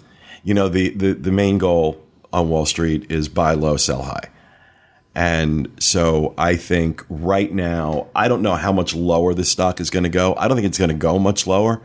you 0.44 0.56
know, 0.56 0.68
the, 0.68 0.90
the 0.90 1.14
the 1.14 1.32
main 1.32 1.60
goal 1.60 2.04
on 2.34 2.50
Wall 2.50 2.66
Street 2.66 3.12
is 3.12 3.30
buy 3.30 3.54
low, 3.54 3.78
sell 3.78 4.02
high. 4.02 4.32
And 5.14 5.72
so 5.78 6.34
I 6.40 6.56
think 6.56 7.06
right 7.08 7.54
now, 7.54 8.08
I 8.16 8.28
don't 8.28 8.42
know 8.42 8.56
how 8.56 8.72
much 8.72 8.96
lower 8.96 9.36
this 9.36 9.52
stock 9.52 9.80
is 9.80 9.92
going 9.92 10.06
to 10.06 10.10
go. 10.10 10.34
I 10.34 10.48
don't 10.48 10.58
think 10.58 10.66
it's 10.66 10.80
going 10.80 10.90
to 10.90 10.96
go 10.96 11.20
much 11.20 11.46
lower. 11.46 11.84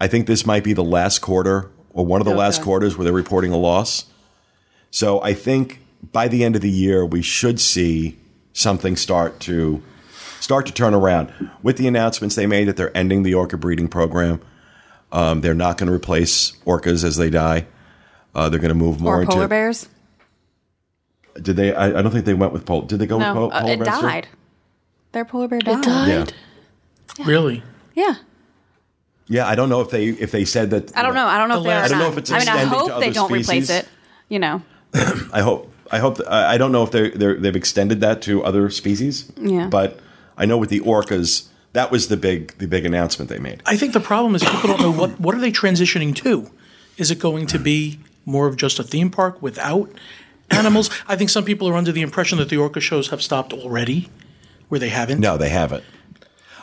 I 0.00 0.06
think 0.06 0.26
this 0.26 0.46
might 0.46 0.64
be 0.64 0.72
the 0.72 0.82
last 0.82 1.18
quarter 1.18 1.70
or 1.90 2.06
one 2.06 2.22
of 2.22 2.26
the 2.26 2.34
last 2.34 2.62
quarters 2.62 2.96
where 2.96 3.04
they're 3.04 3.12
reporting 3.12 3.52
a 3.52 3.58
loss. 3.58 4.06
So 4.90 5.22
I 5.22 5.34
think 5.34 5.80
by 6.12 6.28
the 6.28 6.42
end 6.42 6.56
of 6.56 6.62
the 6.62 6.70
year, 6.70 7.04
we 7.04 7.20
should 7.20 7.60
see 7.60 8.16
something 8.54 8.96
start 8.96 9.38
to 9.40 9.82
start 10.42 10.66
to 10.66 10.72
turn 10.72 10.92
around 10.92 11.32
with 11.62 11.76
the 11.76 11.86
announcements 11.86 12.34
they 12.34 12.46
made 12.46 12.66
that 12.68 12.76
they're 12.76 12.94
ending 12.96 13.22
the 13.22 13.32
orca 13.34 13.56
breeding 13.56 13.86
program. 13.88 14.40
Um, 15.12 15.40
they're 15.40 15.54
not 15.54 15.78
going 15.78 15.86
to 15.88 15.92
replace 15.92 16.52
orcas 16.66 17.04
as 17.04 17.16
they 17.16 17.30
die. 17.30 17.66
Uh, 18.34 18.48
they're 18.48 18.58
going 18.60 18.70
to 18.70 18.74
move 18.74 19.00
more 19.00 19.18
Or 19.18 19.20
into 19.22 19.32
polar 19.34 19.48
bears? 19.48 19.88
Did 21.40 21.56
they? 21.56 21.74
I, 21.74 21.98
I 21.98 22.02
don't 22.02 22.10
think 22.10 22.24
they 22.24 22.34
went 22.34 22.52
with 22.52 22.64
polar. 22.66 22.86
Did 22.86 22.98
they 22.98 23.06
go 23.06 23.18
with 23.18 23.26
No, 23.26 23.34
po- 23.34 23.50
uh, 23.50 23.66
it 23.66 23.78
bears? 23.78 23.96
too? 24.00 24.02
died. 24.06 24.28
Their 25.12 25.24
polar 25.24 25.48
bear 25.48 25.60
died. 25.60 25.78
It 25.78 25.82
died. 25.84 26.32
Yeah, 27.18 27.24
Really? 27.26 27.62
Yeah. 27.94 28.14
yeah. 29.28 29.46
I 29.46 29.54
don't 29.54 29.68
know 29.68 29.80
if 29.82 29.90
they 29.90 30.06
if 30.08 30.30
they 30.32 30.44
said 30.46 30.70
that. 30.70 30.96
I 30.96 31.02
don't 31.02 31.14
know. 31.14 31.26
I 31.26 31.36
don't 31.38 31.48
know 31.50 31.58
if 31.58 31.64
they 31.64 31.72
are. 31.72 31.82
I 31.84 31.88
don't 31.88 31.98
know 31.98 32.08
if 32.10 32.16
it's 32.18 32.30
I 32.30 32.38
mean, 32.38 32.48
I 32.48 32.52
extending 32.62 32.70
to 32.72 32.78
hope 32.78 32.88
they 33.00 33.06
other 33.08 33.12
don't 33.12 33.32
replace 33.32 33.46
species. 33.46 33.70
it. 33.70 33.88
You 34.30 34.38
know. 34.38 34.62
I 35.32 35.40
hope. 35.42 35.70
I 35.90 35.98
hope. 35.98 36.20
I 36.26 36.54
I 36.54 36.58
don't 36.58 36.72
know 36.72 36.82
if 36.84 36.90
they 36.90 37.10
they're, 37.10 37.38
they've 37.38 37.54
extended 37.56 38.00
that 38.00 38.22
to 38.22 38.42
other 38.44 38.70
species. 38.70 39.30
Yeah. 39.36 39.66
But 39.68 40.00
I 40.36 40.46
know 40.46 40.58
with 40.58 40.70
the 40.70 40.80
orcas, 40.80 41.48
that 41.72 41.90
was 41.90 42.08
the 42.08 42.16
big 42.16 42.56
the 42.58 42.66
big 42.66 42.84
announcement 42.84 43.28
they 43.28 43.38
made. 43.38 43.62
I 43.66 43.76
think 43.76 43.92
the 43.92 44.00
problem 44.00 44.34
is 44.34 44.42
people 44.42 44.68
don't 44.68 44.80
know 44.80 44.92
what 44.92 45.20
what 45.20 45.34
are 45.34 45.40
they 45.40 45.52
transitioning 45.52 46.14
to. 46.16 46.50
Is 46.98 47.10
it 47.10 47.18
going 47.18 47.46
to 47.48 47.58
be 47.58 47.98
more 48.24 48.46
of 48.46 48.56
just 48.56 48.78
a 48.78 48.82
theme 48.82 49.10
park 49.10 49.40
without 49.42 49.90
animals. 50.50 50.90
I 51.08 51.16
think 51.16 51.30
some 51.30 51.44
people 51.44 51.68
are 51.68 51.74
under 51.74 51.92
the 51.92 52.02
impression 52.02 52.38
that 52.38 52.48
the 52.48 52.56
orca 52.56 52.80
shows 52.80 53.08
have 53.08 53.22
stopped 53.22 53.52
already, 53.52 54.08
where 54.68 54.78
they 54.78 54.88
haven't. 54.88 55.20
No, 55.20 55.36
they 55.36 55.48
haven't. 55.48 55.84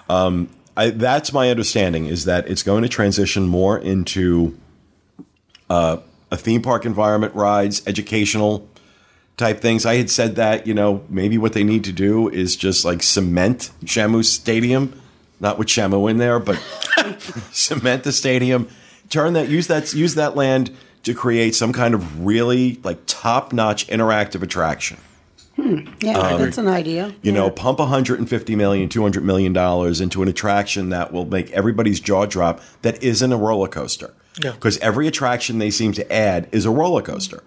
Um, 0.08 0.50
I, 0.78 0.92
that's 0.92 1.34
my 1.34 1.50
understanding 1.50 2.06
is 2.06 2.26
that 2.26 2.48
it's 2.48 2.64
going 2.64 2.84
to 2.84 2.90
transition 2.90 3.48
more 3.48 3.78
into 3.78 4.58
uh, 5.70 5.98
a 6.32 6.38
theme 6.38 6.62
park 6.62 6.86
environment, 6.86 7.36
rides, 7.36 7.86
educational 7.86 8.68
type 9.40 9.62
things. 9.62 9.86
I 9.86 9.96
had 9.96 10.12
said 10.12 10.36
that 10.36 10.68
you 10.68 10.76
know 10.76 11.04
maybe 11.10 11.38
what 11.38 11.54
they 11.54 11.64
need 11.64 11.84
to 11.86 11.92
do 11.92 12.30
is 12.30 12.56
just 12.56 12.86
like 12.86 13.02
cement 13.02 13.72
Shamu 13.84 14.24
Stadium, 14.24 15.02
not 15.40 15.58
with 15.58 15.68
Shamu 15.68 16.10
in 16.12 16.18
there, 16.18 16.40
but 16.40 16.58
cement 17.52 18.04
the 18.04 18.12
stadium, 18.12 18.68
turn 19.10 19.34
that 19.34 19.50
use 19.50 19.68
that 19.68 19.94
use 19.94 20.16
that 20.16 20.36
land 20.36 20.76
to 21.04 21.14
create 21.14 21.56
some 21.56 21.74
kind 21.74 21.94
of 21.94 22.26
really 22.26 22.80
like 22.84 23.00
top 23.08 23.54
notch 23.54 23.88
interactive 23.88 24.44
attraction. 24.44 24.98
Hmm. 25.56 25.88
Yeah, 26.00 26.18
um, 26.18 26.42
that's 26.42 26.58
an 26.58 26.68
idea. 26.68 27.14
You 27.22 27.32
know, 27.32 27.50
pump 27.50 27.80
150 27.80 28.56
million, 28.56 28.88
200 28.88 29.24
million 29.24 29.52
dollars 29.52 30.00
into 30.00 30.22
an 30.22 30.30
attraction 30.30 30.90
that 30.90 31.12
will 31.12 31.26
make 31.26 31.52
everybody's 31.52 32.00
jaw 32.00 32.26
drop 32.26 32.62
that 32.82 33.02
isn't 33.04 33.32
a 33.32 33.38
roller 33.38 33.68
coaster. 33.68 34.14
Yeah. 34.42 34.52
Because 34.52 34.78
every 34.78 35.08
attraction 35.08 35.58
they 35.58 35.72
seem 35.72 35.92
to 35.94 36.14
add 36.14 36.48
is 36.54 36.66
a 36.66 36.72
roller 36.72 37.02
coaster. 37.02 37.44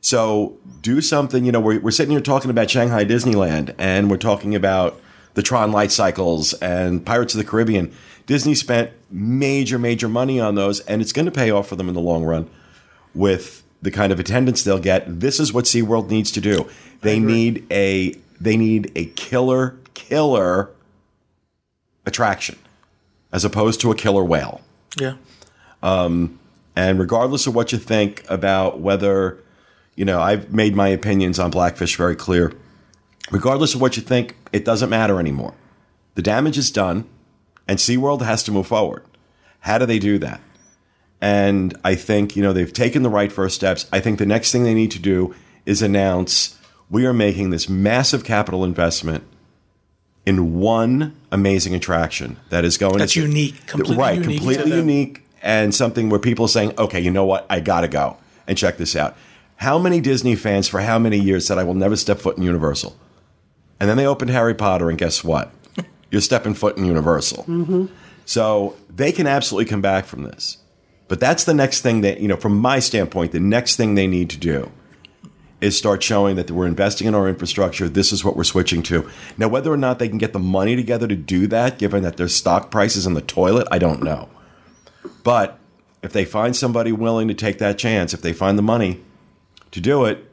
So 0.00 0.58
do 0.80 1.00
something, 1.00 1.44
you 1.44 1.52
know, 1.52 1.60
we're, 1.60 1.80
we're 1.80 1.90
sitting 1.90 2.12
here 2.12 2.20
talking 2.20 2.50
about 2.50 2.70
Shanghai 2.70 3.04
Disneyland 3.04 3.74
and 3.78 4.10
we're 4.10 4.16
talking 4.16 4.54
about 4.54 5.00
the 5.34 5.42
Tron 5.42 5.72
light 5.72 5.92
cycles 5.92 6.54
and 6.54 7.04
Pirates 7.04 7.34
of 7.34 7.38
the 7.38 7.44
Caribbean. 7.44 7.92
Disney 8.26 8.54
spent 8.54 8.92
major, 9.10 9.78
major 9.78 10.08
money 10.08 10.40
on 10.40 10.54
those 10.54 10.80
and 10.80 11.02
it's 11.02 11.12
going 11.12 11.26
to 11.26 11.32
pay 11.32 11.50
off 11.50 11.68
for 11.68 11.76
them 11.76 11.88
in 11.88 11.94
the 11.94 12.00
long 12.00 12.24
run 12.24 12.48
with 13.14 13.62
the 13.82 13.90
kind 13.90 14.12
of 14.12 14.20
attendance 14.20 14.62
they'll 14.62 14.78
get. 14.78 15.20
This 15.20 15.38
is 15.40 15.52
what 15.52 15.64
SeaWorld 15.64 16.10
needs 16.10 16.30
to 16.32 16.40
do. 16.40 16.68
They 17.02 17.18
need 17.18 17.66
a 17.70 18.16
they 18.40 18.56
need 18.56 18.92
a 18.94 19.06
killer 19.06 19.76
killer 19.94 20.70
attraction 22.06 22.58
as 23.32 23.44
opposed 23.44 23.80
to 23.80 23.90
a 23.90 23.94
killer 23.94 24.24
whale. 24.24 24.60
Yeah. 24.98 25.14
Um, 25.82 26.38
and 26.76 26.98
regardless 26.98 27.46
of 27.46 27.54
what 27.54 27.72
you 27.72 27.78
think 27.78 28.24
about 28.28 28.80
whether, 28.80 29.38
you 30.00 30.06
know, 30.06 30.18
I've 30.18 30.50
made 30.50 30.74
my 30.74 30.88
opinions 30.88 31.38
on 31.38 31.50
Blackfish 31.50 31.94
very 31.94 32.16
clear. 32.16 32.54
Regardless 33.30 33.74
of 33.74 33.82
what 33.82 33.98
you 33.98 34.02
think, 34.02 34.34
it 34.50 34.64
doesn't 34.64 34.88
matter 34.88 35.20
anymore. 35.20 35.52
The 36.14 36.22
damage 36.22 36.56
is 36.56 36.70
done, 36.70 37.06
and 37.68 37.78
SeaWorld 37.78 38.22
has 38.22 38.42
to 38.44 38.50
move 38.50 38.66
forward. 38.66 39.04
How 39.58 39.76
do 39.76 39.84
they 39.84 39.98
do 39.98 40.16
that? 40.20 40.40
And 41.20 41.78
I 41.84 41.96
think, 41.96 42.34
you 42.34 42.42
know, 42.42 42.54
they've 42.54 42.72
taken 42.72 43.02
the 43.02 43.10
right 43.10 43.30
first 43.30 43.54
steps. 43.54 43.86
I 43.92 44.00
think 44.00 44.18
the 44.18 44.24
next 44.24 44.52
thing 44.52 44.64
they 44.64 44.72
need 44.72 44.90
to 44.92 44.98
do 44.98 45.34
is 45.66 45.82
announce 45.82 46.58
we 46.88 47.04
are 47.04 47.12
making 47.12 47.50
this 47.50 47.68
massive 47.68 48.24
capital 48.24 48.64
investment 48.64 49.24
in 50.24 50.58
one 50.58 51.14
amazing 51.30 51.74
attraction 51.74 52.38
that 52.48 52.64
is 52.64 52.78
going 52.78 52.96
That's 52.96 53.12
to 53.12 53.20
unique, 53.20 53.66
completely 53.66 53.98
right, 53.98 54.18
unique 54.18 54.38
completely 54.38 54.76
unique, 54.76 55.24
and 55.42 55.74
something 55.74 56.08
where 56.08 56.20
people 56.20 56.46
are 56.46 56.48
saying, 56.48 56.72
"Okay, 56.78 57.00
you 57.00 57.10
know 57.10 57.26
what? 57.26 57.44
I 57.50 57.60
gotta 57.60 57.88
go 57.88 58.16
and 58.46 58.56
check 58.56 58.78
this 58.78 58.96
out." 58.96 59.14
How 59.60 59.78
many 59.78 60.00
Disney 60.00 60.36
fans 60.36 60.68
for 60.68 60.80
how 60.80 60.98
many 60.98 61.18
years 61.18 61.46
said, 61.46 61.58
"I 61.58 61.64
will 61.64 61.74
never 61.74 61.94
step 61.94 62.18
foot 62.18 62.38
in 62.38 62.42
Universal," 62.42 62.96
and 63.78 63.90
then 63.90 63.98
they 63.98 64.06
opened 64.06 64.30
Harry 64.30 64.54
Potter, 64.54 64.88
and 64.88 64.98
guess 64.98 65.22
what? 65.22 65.52
You're 66.10 66.22
stepping 66.22 66.54
foot 66.54 66.78
in 66.78 66.86
Universal. 66.86 67.44
Mm-hmm. 67.44 67.86
So 68.24 68.76
they 68.88 69.12
can 69.12 69.26
absolutely 69.26 69.68
come 69.68 69.82
back 69.82 70.06
from 70.06 70.22
this. 70.22 70.56
But 71.08 71.20
that's 71.20 71.44
the 71.44 71.52
next 71.52 71.82
thing 71.82 72.00
that, 72.00 72.20
you 72.20 72.28
know, 72.28 72.36
from 72.36 72.56
my 72.56 72.78
standpoint, 72.78 73.32
the 73.32 73.40
next 73.40 73.76
thing 73.76 73.96
they 73.96 74.06
need 74.06 74.30
to 74.30 74.38
do 74.38 74.70
is 75.60 75.76
start 75.76 76.02
showing 76.02 76.36
that 76.36 76.50
we're 76.50 76.66
investing 76.66 77.06
in 77.06 77.14
our 77.14 77.28
infrastructure. 77.28 77.86
This 77.86 78.12
is 78.12 78.24
what 78.24 78.36
we're 78.36 78.44
switching 78.44 78.82
to. 78.84 79.10
Now, 79.36 79.48
whether 79.48 79.70
or 79.70 79.76
not 79.76 79.98
they 79.98 80.08
can 80.08 80.16
get 80.16 80.32
the 80.32 80.38
money 80.38 80.74
together 80.74 81.06
to 81.06 81.16
do 81.16 81.46
that, 81.48 81.78
given 81.78 82.02
that 82.02 82.16
their 82.16 82.28
stock 82.28 82.70
price 82.70 82.96
is 82.96 83.06
in 83.06 83.12
the 83.12 83.20
toilet, 83.20 83.68
I 83.70 83.78
don't 83.78 84.02
know. 84.02 84.30
But 85.22 85.58
if 86.02 86.14
they 86.14 86.24
find 86.24 86.56
somebody 86.56 86.92
willing 86.92 87.28
to 87.28 87.34
take 87.34 87.58
that 87.58 87.76
chance, 87.76 88.14
if 88.14 88.22
they 88.22 88.32
find 88.32 88.56
the 88.56 88.62
money 88.62 89.02
to 89.72 89.80
do 89.80 90.04
it, 90.04 90.30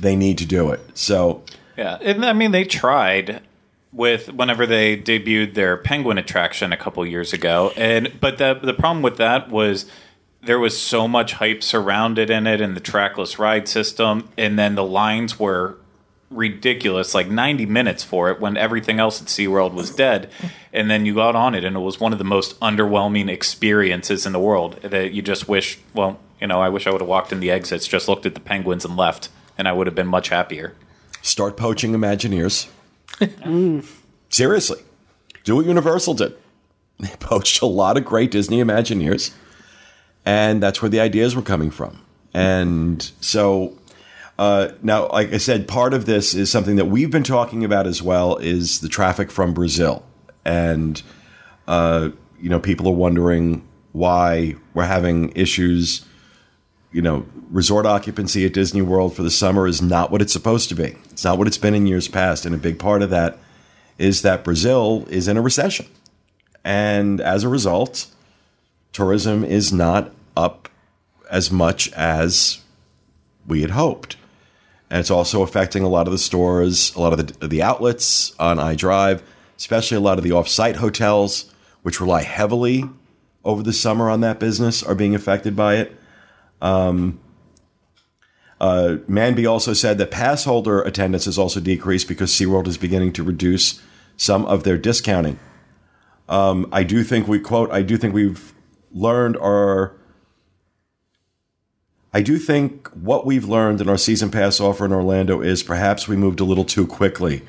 they 0.00 0.16
need 0.16 0.38
to 0.38 0.46
do 0.46 0.70
it. 0.70 0.80
So, 0.94 1.42
Yeah, 1.76 1.98
and 2.00 2.24
I 2.24 2.32
mean 2.32 2.50
they 2.50 2.64
tried 2.64 3.42
with 3.92 4.32
whenever 4.32 4.66
they 4.66 4.96
debuted 4.96 5.54
their 5.54 5.76
penguin 5.76 6.18
attraction 6.18 6.72
a 6.72 6.76
couple 6.76 7.04
years 7.06 7.32
ago, 7.32 7.72
and 7.76 8.20
but 8.20 8.38
the 8.38 8.54
the 8.54 8.74
problem 8.74 9.02
with 9.02 9.16
that 9.16 9.48
was 9.48 9.86
there 10.42 10.58
was 10.58 10.80
so 10.80 11.08
much 11.08 11.34
hype 11.34 11.62
surrounded 11.62 12.30
in 12.30 12.46
it 12.46 12.60
and 12.60 12.76
the 12.76 12.80
trackless 12.80 13.38
ride 13.38 13.68
system, 13.68 14.28
and 14.36 14.58
then 14.58 14.74
the 14.74 14.84
lines 14.84 15.38
were 15.38 15.76
ridiculous, 16.30 17.14
like 17.14 17.28
90 17.28 17.66
minutes 17.66 18.04
for 18.04 18.30
it 18.30 18.40
when 18.40 18.56
everything 18.56 19.00
else 19.00 19.20
at 19.20 19.28
SeaWorld 19.28 19.72
was 19.72 19.90
dead. 19.90 20.30
And 20.72 20.90
then 20.90 21.06
you 21.06 21.14
got 21.14 21.34
on 21.34 21.54
it, 21.54 21.64
and 21.64 21.76
it 21.76 21.80
was 21.80 21.98
one 21.98 22.12
of 22.12 22.18
the 22.18 22.24
most 22.24 22.58
underwhelming 22.60 23.28
experiences 23.28 24.26
in 24.26 24.32
the 24.32 24.38
world 24.38 24.80
that 24.82 25.12
you 25.12 25.22
just 25.22 25.48
wish, 25.48 25.78
well, 25.94 26.20
you 26.40 26.46
know, 26.46 26.60
I 26.60 26.68
wish 26.68 26.86
I 26.86 26.90
would 26.90 27.00
have 27.00 27.08
walked 27.08 27.32
in 27.32 27.40
the 27.40 27.50
exits, 27.50 27.86
just 27.86 28.08
looked 28.08 28.26
at 28.26 28.34
the 28.34 28.40
penguins 28.40 28.84
and 28.84 28.96
left, 28.96 29.28
and 29.56 29.66
I 29.68 29.72
would 29.72 29.86
have 29.86 29.94
been 29.94 30.06
much 30.06 30.28
happier. 30.28 30.74
start 31.22 31.56
poaching 31.56 31.92
Imagineers. 31.92 32.68
Seriously, 34.28 34.80
do 35.44 35.56
what 35.56 35.66
Universal 35.66 36.14
did. 36.14 36.34
They 37.00 37.14
poached 37.20 37.62
a 37.62 37.66
lot 37.66 37.96
of 37.96 38.04
great 38.04 38.32
Disney 38.32 38.60
Imagineers, 38.60 39.32
and 40.26 40.60
that's 40.60 40.82
where 40.82 40.88
the 40.88 40.98
ideas 40.98 41.36
were 41.36 41.42
coming 41.42 41.70
from. 41.70 42.04
And 42.34 43.00
so 43.20 43.78
uh, 44.36 44.70
now, 44.82 45.08
like 45.10 45.32
I 45.32 45.36
said, 45.38 45.68
part 45.68 45.94
of 45.94 46.06
this 46.06 46.34
is 46.34 46.50
something 46.50 46.74
that 46.74 46.86
we've 46.86 47.10
been 47.10 47.22
talking 47.22 47.64
about 47.64 47.86
as 47.86 48.02
well 48.02 48.36
is 48.38 48.80
the 48.80 48.88
traffic 48.88 49.30
from 49.30 49.54
Brazil, 49.54 50.04
and 50.44 51.00
uh, 51.68 52.10
you 52.40 52.48
know, 52.48 52.58
people 52.58 52.88
are 52.88 52.94
wondering 52.94 53.64
why 53.92 54.56
we're 54.74 54.84
having 54.84 55.30
issues 55.36 56.04
you 56.90 57.02
know, 57.02 57.26
resort 57.50 57.86
occupancy 57.86 58.46
at 58.46 58.54
Disney 58.54 58.82
World 58.82 59.14
for 59.14 59.22
the 59.22 59.30
summer 59.30 59.66
is 59.66 59.82
not 59.82 60.10
what 60.10 60.22
it's 60.22 60.32
supposed 60.32 60.68
to 60.70 60.74
be. 60.74 60.96
It's 61.10 61.24
not 61.24 61.38
what 61.38 61.46
it's 61.46 61.58
been 61.58 61.74
in 61.74 61.86
years 61.86 62.08
past. 62.08 62.46
And 62.46 62.54
a 62.54 62.58
big 62.58 62.78
part 62.78 63.02
of 63.02 63.10
that 63.10 63.38
is 63.98 64.22
that 64.22 64.44
Brazil 64.44 65.06
is 65.10 65.28
in 65.28 65.36
a 65.36 65.42
recession. 65.42 65.86
And 66.64 67.20
as 67.20 67.44
a 67.44 67.48
result, 67.48 68.06
tourism 68.92 69.44
is 69.44 69.72
not 69.72 70.12
up 70.36 70.68
as 71.30 71.50
much 71.50 71.92
as 71.92 72.60
we 73.46 73.60
had 73.60 73.70
hoped. 73.70 74.16
And 74.90 75.00
it's 75.00 75.10
also 75.10 75.42
affecting 75.42 75.82
a 75.82 75.88
lot 75.88 76.06
of 76.06 76.12
the 76.12 76.18
stores, 76.18 76.94
a 76.94 77.00
lot 77.00 77.18
of 77.18 77.38
the, 77.40 77.48
the 77.48 77.62
outlets 77.62 78.34
on 78.38 78.56
iDrive, 78.56 79.20
especially 79.58 79.96
a 79.98 80.00
lot 80.00 80.16
of 80.16 80.24
the 80.24 80.32
off 80.32 80.48
site 80.48 80.76
hotels, 80.76 81.52
which 81.82 82.00
rely 82.00 82.22
heavily 82.22 82.84
over 83.44 83.62
the 83.62 83.72
summer 83.72 84.08
on 84.08 84.20
that 84.22 84.40
business, 84.40 84.82
are 84.82 84.94
being 84.94 85.14
affected 85.14 85.54
by 85.54 85.76
it. 85.76 85.94
Manby 88.60 89.46
also 89.48 89.72
said 89.72 89.98
that 89.98 90.10
pass 90.10 90.44
holder 90.44 90.80
attendance 90.82 91.26
has 91.26 91.38
also 91.38 91.60
decreased 91.60 92.08
because 92.08 92.32
SeaWorld 92.32 92.66
is 92.66 92.76
beginning 92.76 93.12
to 93.14 93.22
reduce 93.22 93.80
some 94.16 94.44
of 94.46 94.64
their 94.64 94.76
discounting. 94.76 95.38
Um, 96.28 96.68
I 96.72 96.82
do 96.82 97.04
think 97.04 97.26
we 97.28 97.38
quote, 97.38 97.70
I 97.70 97.82
do 97.82 97.96
think 97.96 98.14
we've 98.14 98.52
learned 98.92 99.36
our 99.36 99.94
I 102.12 102.22
do 102.22 102.38
think 102.38 102.88
what 102.88 103.26
we've 103.26 103.44
learned 103.44 103.80
in 103.82 103.88
our 103.88 103.98
season 103.98 104.30
pass 104.30 104.60
offer 104.60 104.84
in 104.84 104.92
Orlando 104.92 105.42
is 105.42 105.62
perhaps 105.62 106.08
we 106.08 106.16
moved 106.16 106.40
a 106.40 106.44
little 106.44 106.64
too 106.64 106.86
quickly. 106.86 107.42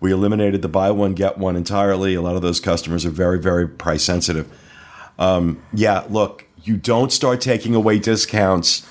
We 0.00 0.12
eliminated 0.12 0.62
the 0.62 0.68
buy 0.68 0.90
one 0.90 1.14
get 1.14 1.38
one 1.38 1.54
entirely. 1.54 2.14
A 2.14 2.20
lot 2.20 2.34
of 2.34 2.42
those 2.42 2.60
customers 2.60 3.06
are 3.06 3.10
very 3.10 3.38
very 3.38 3.68
price 3.68 4.02
sensitive. 4.02 4.50
Um, 5.18 5.62
yeah, 5.72 6.04
look, 6.08 6.44
you 6.64 6.76
don't 6.76 7.12
start 7.12 7.40
taking 7.40 7.74
away 7.74 7.98
discounts 7.98 8.84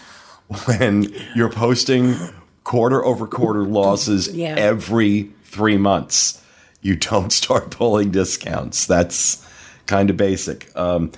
when 0.66 1.14
you're 1.36 1.50
posting 1.52 2.16
quarter 2.64 3.04
over 3.04 3.28
quarter 3.28 3.64
losses 3.66 4.28
Yeah. 4.34 4.56
every 4.58 5.32
three 5.44 5.78
months. 5.78 6.42
You 6.82 6.96
don't 6.96 7.32
start 7.32 7.72
pulling 7.72 8.12
discounts. 8.12 8.86
That's 8.86 9.46
kind 9.88 10.10
of 10.10 10.18
basic. 10.18 10.70
Um, 10.78 11.12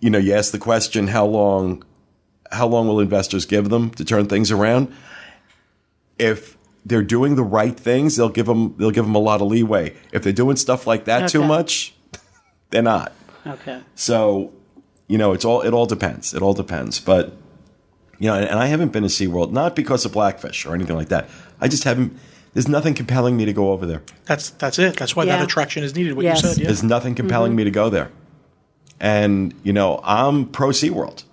you 0.00 0.10
know, 0.10 0.18
you 0.18 0.32
ask 0.34 0.52
the 0.52 0.58
question, 0.58 1.08
how 1.08 1.26
long, 1.26 1.84
how 2.50 2.66
long 2.68 2.86
will 2.88 3.00
investors 3.00 3.44
give 3.46 3.68
them 3.68 3.90
to 3.90 4.04
turn 4.04 4.26
things 4.26 4.50
around? 4.50 4.92
If 6.18 6.56
they're 6.86 7.02
doing 7.02 7.36
the 7.36 7.42
right 7.44 7.78
things, 7.78 8.16
they'll 8.16 8.28
give 8.28 8.46
them, 8.46 8.74
they'll 8.78 8.90
give 8.92 9.04
them 9.04 9.14
a 9.14 9.20
lot 9.20 9.40
of 9.40 9.48
leeway. 9.48 9.94
If 10.12 10.22
they're 10.22 10.32
doing 10.32 10.56
stuff 10.56 10.86
like 10.86 11.04
that 11.04 11.28
too 11.28 11.44
much, 11.44 11.94
they're 12.70 12.82
not. 12.82 13.12
Okay. 13.46 13.80
So, 13.94 14.52
you 15.08 15.18
know, 15.18 15.32
it's 15.32 15.44
all 15.44 15.62
it 15.62 15.72
all 15.72 15.86
depends. 15.86 16.32
It 16.34 16.42
all 16.42 16.54
depends. 16.54 17.00
But 17.00 17.32
you 18.18 18.28
know, 18.28 18.34
and, 18.34 18.48
and 18.48 18.58
I 18.58 18.66
haven't 18.66 18.92
been 18.92 19.02
to 19.02 19.08
SeaWorld, 19.08 19.50
not 19.50 19.74
because 19.74 20.04
of 20.04 20.12
Blackfish 20.12 20.64
or 20.66 20.74
anything 20.74 20.96
like 20.96 21.08
that. 21.08 21.28
I 21.60 21.68
just 21.68 21.84
haven't 21.84 22.18
there's 22.54 22.68
nothing 22.68 22.94
compelling 22.94 23.36
me 23.36 23.44
to 23.44 23.52
go 23.52 23.72
over 23.72 23.86
there. 23.86 24.02
That's 24.26 24.50
that's 24.50 24.78
it. 24.78 24.96
That's 24.96 25.14
why 25.14 25.26
that 25.26 25.42
attraction 25.42 25.84
is 25.84 25.94
needed. 25.94 26.14
What 26.14 26.24
Yes. 26.24 26.42
you 26.42 26.48
said. 26.48 26.58
Yeah. 26.58 26.66
There's 26.66 26.82
nothing 26.82 27.14
compelling 27.14 27.50
mm-hmm. 27.50 27.58
me 27.58 27.64
to 27.64 27.70
go 27.70 27.90
there. 27.90 28.10
And, 29.00 29.54
you 29.62 29.72
know, 29.72 30.00
I'm 30.02 30.46
pro 30.46 30.70
SeaWorld. 30.70 31.24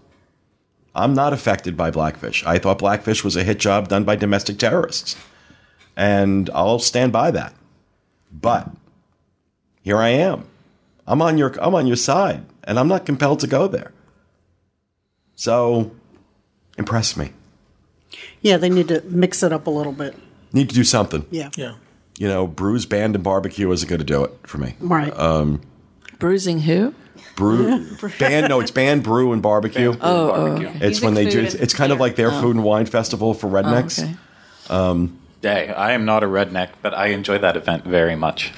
I'm 0.94 1.14
not 1.14 1.34
affected 1.34 1.76
by 1.76 1.92
Blackfish. 1.92 2.46
I 2.46 2.60
thought 2.60 2.78
Blackfish 2.78 3.24
was 3.24 3.36
a 3.36 3.44
hit 3.44 3.60
job 3.60 3.88
done 3.88 4.04
by 4.04 4.16
domestic 4.16 4.60
terrorists. 4.60 5.16
And 5.98 6.50
I'll 6.54 6.80
stand 6.80 7.12
by 7.12 7.32
that. 7.32 7.54
But 8.32 8.70
here 9.82 9.98
I 9.98 10.10
am. 10.10 10.46
I'm 11.08 11.22
on 11.22 11.38
your 11.38 11.56
I'm 11.62 11.76
on 11.76 11.88
your 11.88 11.96
side 11.96 12.44
and 12.66 12.78
I'm 12.80 12.88
not 12.88 13.06
compelled 13.06 13.40
to 13.42 13.48
go 13.48 13.68
there. 13.68 13.92
So 15.36 15.92
impress 16.78 17.16
me. 17.16 17.32
Yeah, 18.42 18.58
they 18.58 18.70
need 18.70 18.88
to 18.90 19.02
mix 19.06 19.44
it 19.44 19.52
up 19.54 19.68
a 19.68 19.70
little 19.70 19.92
bit. 19.94 20.16
Need 20.54 20.70
to 20.70 20.76
do 20.76 20.84
something. 20.84 21.26
Yeah. 21.32 21.50
Yeah. 21.56 21.76
You 22.18 22.28
know, 22.28 22.48
Brews 22.48 22.86
Band 22.86 23.16
and 23.16 23.24
Barbecue 23.24 23.70
isn't 23.72 23.90
going 23.90 24.00
to 24.00 24.06
do 24.06 24.24
it 24.24 24.32
for 24.44 24.58
me. 24.58 24.76
Right. 24.80 25.12
Uh, 25.16 25.58
Bruising 26.20 26.62
who? 26.62 26.94
Brew 27.36 27.86
band 28.20 28.48
no, 28.48 28.62
it's 28.62 28.72
band 28.72 29.04
brew 29.04 29.34
and 29.34 29.42
barbecue. 29.42 29.92
Oh, 30.00 30.32
oh, 30.32 30.46
okay. 30.54 30.68
it's 30.76 30.82
Music, 30.82 31.04
when 31.04 31.14
they 31.16 31.30
do 31.30 31.42
it's, 31.42 31.54
it's 31.54 31.74
kind 31.74 31.92
of 31.92 32.00
like 32.00 32.16
their 32.16 32.32
food 32.32 32.56
and 32.56 32.64
wine 32.64 32.86
festival 32.86 33.34
for 33.34 33.48
Oh, 33.48 33.62
rednecks. 33.62 34.02
okay. 34.02 35.12
Hey, 35.42 35.70
I 35.74 35.92
am 35.92 36.06
not 36.06 36.24
a 36.24 36.28
redneck, 36.28 36.70
but 36.82 36.94
I 36.94 37.08
enjoy 37.08 37.38
that 37.40 37.58
event 37.58 37.84
very 37.84 38.16
much. 38.16 38.54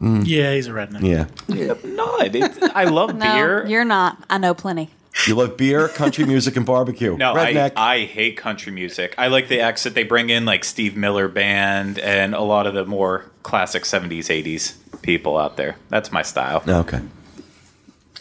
Mm. 0.00 0.24
Yeah, 0.26 0.52
he's 0.54 0.66
a 0.66 0.72
redneck. 0.72 1.02
Yeah. 1.02 1.74
I'm 1.82 1.96
not. 1.96 2.76
I 2.76 2.84
love 2.84 3.14
No, 3.16 3.34
beer. 3.34 3.66
you're 3.66 3.84
not. 3.84 4.22
I 4.28 4.38
know 4.38 4.52
plenty. 4.54 4.90
You 5.26 5.34
love 5.36 5.56
beer, 5.56 5.88
country 5.88 6.26
music, 6.26 6.56
and 6.56 6.66
barbecue. 6.66 7.16
No, 7.16 7.32
I, 7.32 7.52
Redneck. 7.54 7.72
I 7.76 8.00
hate 8.00 8.36
country 8.36 8.70
music. 8.70 9.14
I 9.16 9.28
like 9.28 9.48
the 9.48 9.60
acts 9.60 9.84
that 9.84 9.94
they 9.94 10.02
bring 10.02 10.28
in, 10.28 10.44
like 10.44 10.62
Steve 10.62 10.94
Miller 10.94 11.26
Band 11.26 11.98
and 11.98 12.34
a 12.34 12.42
lot 12.42 12.66
of 12.66 12.74
the 12.74 12.84
more 12.84 13.24
classic 13.42 13.84
70s, 13.84 14.26
80s 14.26 14.74
people 15.00 15.38
out 15.38 15.56
there. 15.56 15.76
That's 15.88 16.12
my 16.12 16.20
style. 16.20 16.62
Oh, 16.66 16.80
okay. 16.80 17.00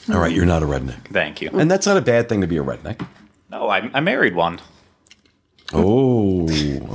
All 0.09 0.19
right, 0.19 0.31
you're 0.31 0.45
not 0.45 0.63
a 0.63 0.65
redneck. 0.65 1.07
Thank 1.11 1.41
you. 1.41 1.49
And 1.51 1.69
that's 1.69 1.85
not 1.85 1.97
a 1.97 2.01
bad 2.01 2.29
thing 2.29 2.39
to 2.39 2.47
be 2.47 2.55
a 2.57 2.63
redneck. 2.63 3.05
No, 3.51 3.67
I, 3.67 3.89
I 3.93 3.99
married 3.99 4.33
one. 4.35 4.61
Oh, 5.73 6.43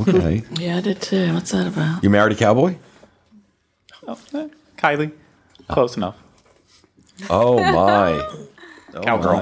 okay. 0.08 0.44
Yeah, 0.52 0.78
I 0.78 0.80
did 0.80 1.02
too. 1.02 1.34
What's 1.34 1.50
that 1.50 1.66
about? 1.66 2.02
you 2.02 2.08
married 2.08 2.32
a 2.32 2.36
cowboy? 2.36 2.76
Oh, 4.08 4.18
Kylie. 4.80 5.12
Close 5.68 5.96
enough. 5.96 6.16
Oh, 7.28 7.58
my. 7.58 8.26
Oh, 8.92 9.02
Cowgirl. 9.02 9.32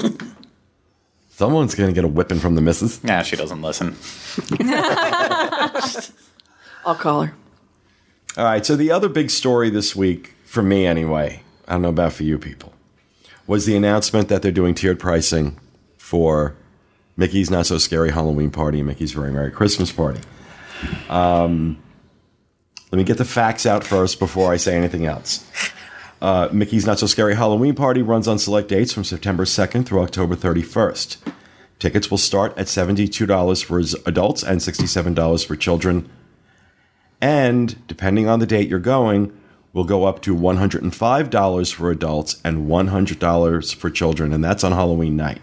my. 0.00 0.10
Someone's 1.30 1.74
going 1.74 1.88
to 1.88 1.94
get 1.94 2.04
a 2.04 2.08
whipping 2.08 2.40
from 2.40 2.56
the 2.56 2.60
missus. 2.60 3.02
Nah, 3.02 3.22
she 3.22 3.36
doesn't 3.36 3.62
listen. 3.62 3.96
I'll 6.84 6.94
call 6.94 7.22
her. 7.22 7.34
All 8.36 8.44
right, 8.44 8.66
so 8.66 8.76
the 8.76 8.90
other 8.90 9.08
big 9.08 9.30
story 9.30 9.70
this 9.70 9.96
week, 9.96 10.34
for 10.44 10.62
me 10.62 10.84
anyway, 10.84 11.40
I 11.66 11.72
don't 11.72 11.80
know 11.82 11.88
about 11.88 12.12
for 12.12 12.24
you 12.24 12.38
people, 12.38 12.74
was 13.46 13.64
the 13.64 13.76
announcement 13.76 14.28
that 14.28 14.42
they're 14.42 14.52
doing 14.52 14.74
tiered 14.74 15.00
pricing 15.00 15.58
for 15.96 16.54
Mickey's 17.16 17.50
Not 17.50 17.64
So 17.64 17.78
Scary 17.78 18.10
Halloween 18.10 18.50
Party 18.50 18.80
and 18.80 18.88
Mickey's 18.88 19.12
Very 19.12 19.32
Merry 19.32 19.50
Christmas 19.50 19.90
Party. 19.90 20.20
Um, 21.08 21.82
let 22.90 22.98
me 22.98 23.04
get 23.04 23.18
the 23.18 23.24
facts 23.24 23.66
out 23.66 23.84
first 23.84 24.18
before 24.18 24.52
I 24.52 24.56
say 24.56 24.76
anything 24.76 25.06
else. 25.06 25.46
Uh, 26.20 26.48
Mickey's 26.52 26.86
Not 26.86 26.98
So 26.98 27.06
Scary 27.06 27.36
Halloween 27.36 27.74
Party 27.74 28.02
runs 28.02 28.26
on 28.26 28.38
select 28.38 28.68
dates 28.68 28.92
from 28.92 29.04
September 29.04 29.44
2nd 29.44 29.86
through 29.86 30.02
October 30.02 30.34
31st. 30.34 31.16
Tickets 31.78 32.10
will 32.10 32.18
start 32.18 32.56
at 32.58 32.66
$72 32.66 33.64
for 33.64 34.08
adults 34.08 34.42
and 34.42 34.60
$67 34.60 35.46
for 35.46 35.54
children 35.54 36.10
and 37.20 37.86
depending 37.86 38.28
on 38.28 38.38
the 38.38 38.46
date 38.46 38.68
you're 38.68 38.78
going, 38.78 39.36
will 39.72 39.84
go 39.84 40.04
up 40.04 40.22
to 40.22 40.34
$105 40.34 41.74
for 41.74 41.90
adults 41.90 42.40
and 42.44 42.66
$100 42.68 43.74
for 43.74 43.90
children, 43.90 44.32
and 44.32 44.42
that's 44.42 44.64
on 44.64 44.72
Halloween 44.72 45.16
night. 45.16 45.40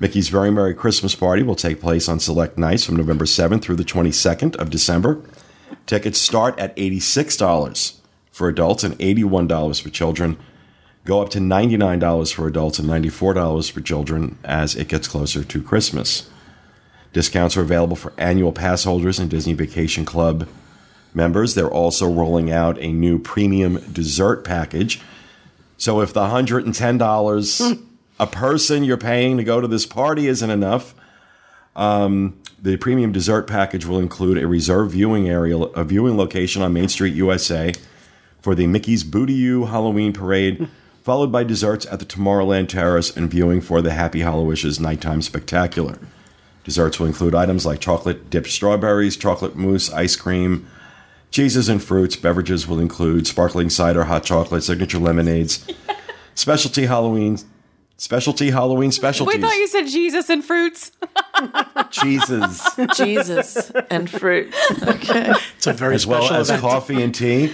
Mickey's 0.00 0.28
Very 0.28 0.50
Merry 0.50 0.74
Christmas 0.74 1.14
Party 1.14 1.42
will 1.42 1.56
take 1.56 1.80
place 1.80 2.08
on 2.08 2.20
select 2.20 2.56
nights 2.56 2.84
from 2.84 2.96
November 2.96 3.24
7th 3.24 3.62
through 3.62 3.76
the 3.76 3.84
22nd 3.84 4.56
of 4.56 4.70
December. 4.70 5.20
Tickets 5.86 6.18
start 6.18 6.58
at 6.58 6.76
$86 6.76 7.98
for 8.30 8.48
adults 8.48 8.84
and 8.84 8.98
$81 8.98 9.82
for 9.82 9.90
children. 9.90 10.38
Go 11.04 11.22
up 11.22 11.30
to 11.30 11.38
$99 11.38 12.32
for 12.32 12.46
adults 12.46 12.78
and 12.78 12.88
$94 12.88 13.70
for 13.70 13.80
children 13.80 14.38
as 14.44 14.76
it 14.76 14.88
gets 14.88 15.08
closer 15.08 15.42
to 15.42 15.62
Christmas. 15.62 16.28
Discounts 17.12 17.56
are 17.56 17.62
available 17.62 17.96
for 17.96 18.12
annual 18.18 18.52
pass 18.52 18.84
holders 18.84 19.18
and 19.18 19.30
Disney 19.30 19.54
Vacation 19.54 20.04
Club 20.04 20.46
members. 21.14 21.54
They're 21.54 21.70
also 21.70 22.10
rolling 22.10 22.50
out 22.50 22.78
a 22.78 22.92
new 22.92 23.18
premium 23.18 23.78
dessert 23.92 24.44
package. 24.44 25.00
So 25.78 26.00
if 26.00 26.12
the 26.12 26.26
$110 26.26 27.76
hmm. 27.76 27.84
a 28.20 28.26
person 28.26 28.84
you're 28.84 28.96
paying 28.96 29.36
to 29.38 29.44
go 29.44 29.60
to 29.60 29.68
this 29.68 29.86
party 29.86 30.26
isn't 30.26 30.50
enough, 30.50 30.94
um, 31.78 32.38
the 32.60 32.76
premium 32.76 33.12
dessert 33.12 33.46
package 33.46 33.86
will 33.86 34.00
include 34.00 34.36
a 34.36 34.46
reserved 34.46 34.90
viewing 34.90 35.28
area, 35.28 35.56
a 35.56 35.84
viewing 35.84 36.16
location 36.16 36.60
on 36.60 36.72
Main 36.72 36.88
Street, 36.88 37.14
USA, 37.14 37.72
for 38.40 38.54
the 38.54 38.66
Mickey's 38.66 39.04
Boo-to-You 39.04 39.66
Halloween 39.66 40.12
Parade, 40.12 40.68
followed 41.02 41.30
by 41.30 41.44
desserts 41.44 41.86
at 41.86 42.00
the 42.00 42.04
Tomorrowland 42.04 42.68
Terrace 42.68 43.16
and 43.16 43.30
viewing 43.30 43.60
for 43.60 43.80
the 43.80 43.92
Happy 43.92 44.20
Hallowishes 44.20 44.80
Nighttime 44.80 45.22
Spectacular. 45.22 45.98
Desserts 46.64 46.98
will 46.98 47.06
include 47.06 47.34
items 47.34 47.64
like 47.64 47.80
chocolate 47.80 48.28
dipped 48.28 48.48
strawberries, 48.50 49.16
chocolate 49.16 49.56
mousse, 49.56 49.90
ice 49.92 50.16
cream, 50.16 50.68
cheeses 51.30 51.68
and 51.68 51.82
fruits. 51.82 52.16
Beverages 52.16 52.66
will 52.66 52.80
include 52.80 53.26
sparkling 53.26 53.70
cider, 53.70 54.04
hot 54.04 54.24
chocolate, 54.24 54.64
signature 54.64 54.98
lemonades, 54.98 55.66
specialty 56.34 56.86
Halloween, 56.86 57.38
specialty 57.96 58.50
Halloween 58.50 58.92
specialties. 58.92 59.36
We 59.36 59.40
thought 59.40 59.56
you 59.56 59.68
said 59.68 59.86
Jesus 59.86 60.28
and 60.28 60.44
fruits. 60.44 60.92
cheeses, 61.90 62.62
Jesus 62.94 63.70
and 63.90 64.08
fruit. 64.08 64.54
Okay. 64.82 65.32
It's 65.56 65.66
a 65.66 65.72
very 65.72 65.94
as 65.94 66.06
well 66.06 66.22
special 66.22 66.36
as 66.36 66.50
event. 66.50 66.62
coffee 66.62 67.02
and 67.02 67.14
tea 67.14 67.52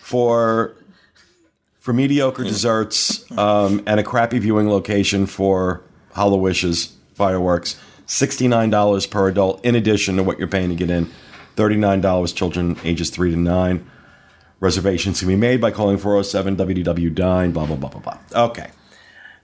for 0.00 0.76
for 1.78 1.92
mediocre 1.92 2.44
desserts 2.44 3.30
um, 3.38 3.82
and 3.86 3.98
a 3.98 4.02
crappy 4.04 4.38
viewing 4.38 4.68
location 4.68 5.26
for 5.26 5.82
Hallowishes 6.14 6.92
fireworks. 7.14 7.78
Sixty 8.06 8.48
nine 8.48 8.70
dollars 8.70 9.06
per 9.06 9.28
adult, 9.28 9.64
in 9.64 9.74
addition 9.74 10.16
to 10.16 10.22
what 10.22 10.38
you're 10.38 10.48
paying 10.48 10.68
to 10.68 10.74
get 10.76 10.90
in. 10.90 11.10
Thirty 11.56 11.76
nine 11.76 12.00
dollars 12.00 12.32
children 12.32 12.76
ages 12.84 13.10
three 13.10 13.30
to 13.30 13.36
nine. 13.36 13.88
Reservations 14.60 15.18
can 15.18 15.26
be 15.26 15.34
made 15.34 15.60
by 15.60 15.72
calling 15.72 15.98
407 15.98 16.56
WDW 16.56 17.12
Dine, 17.12 17.50
blah, 17.50 17.66
blah, 17.66 17.74
blah, 17.74 17.88
blah, 17.88 18.00
blah. 18.00 18.44
Okay. 18.44 18.70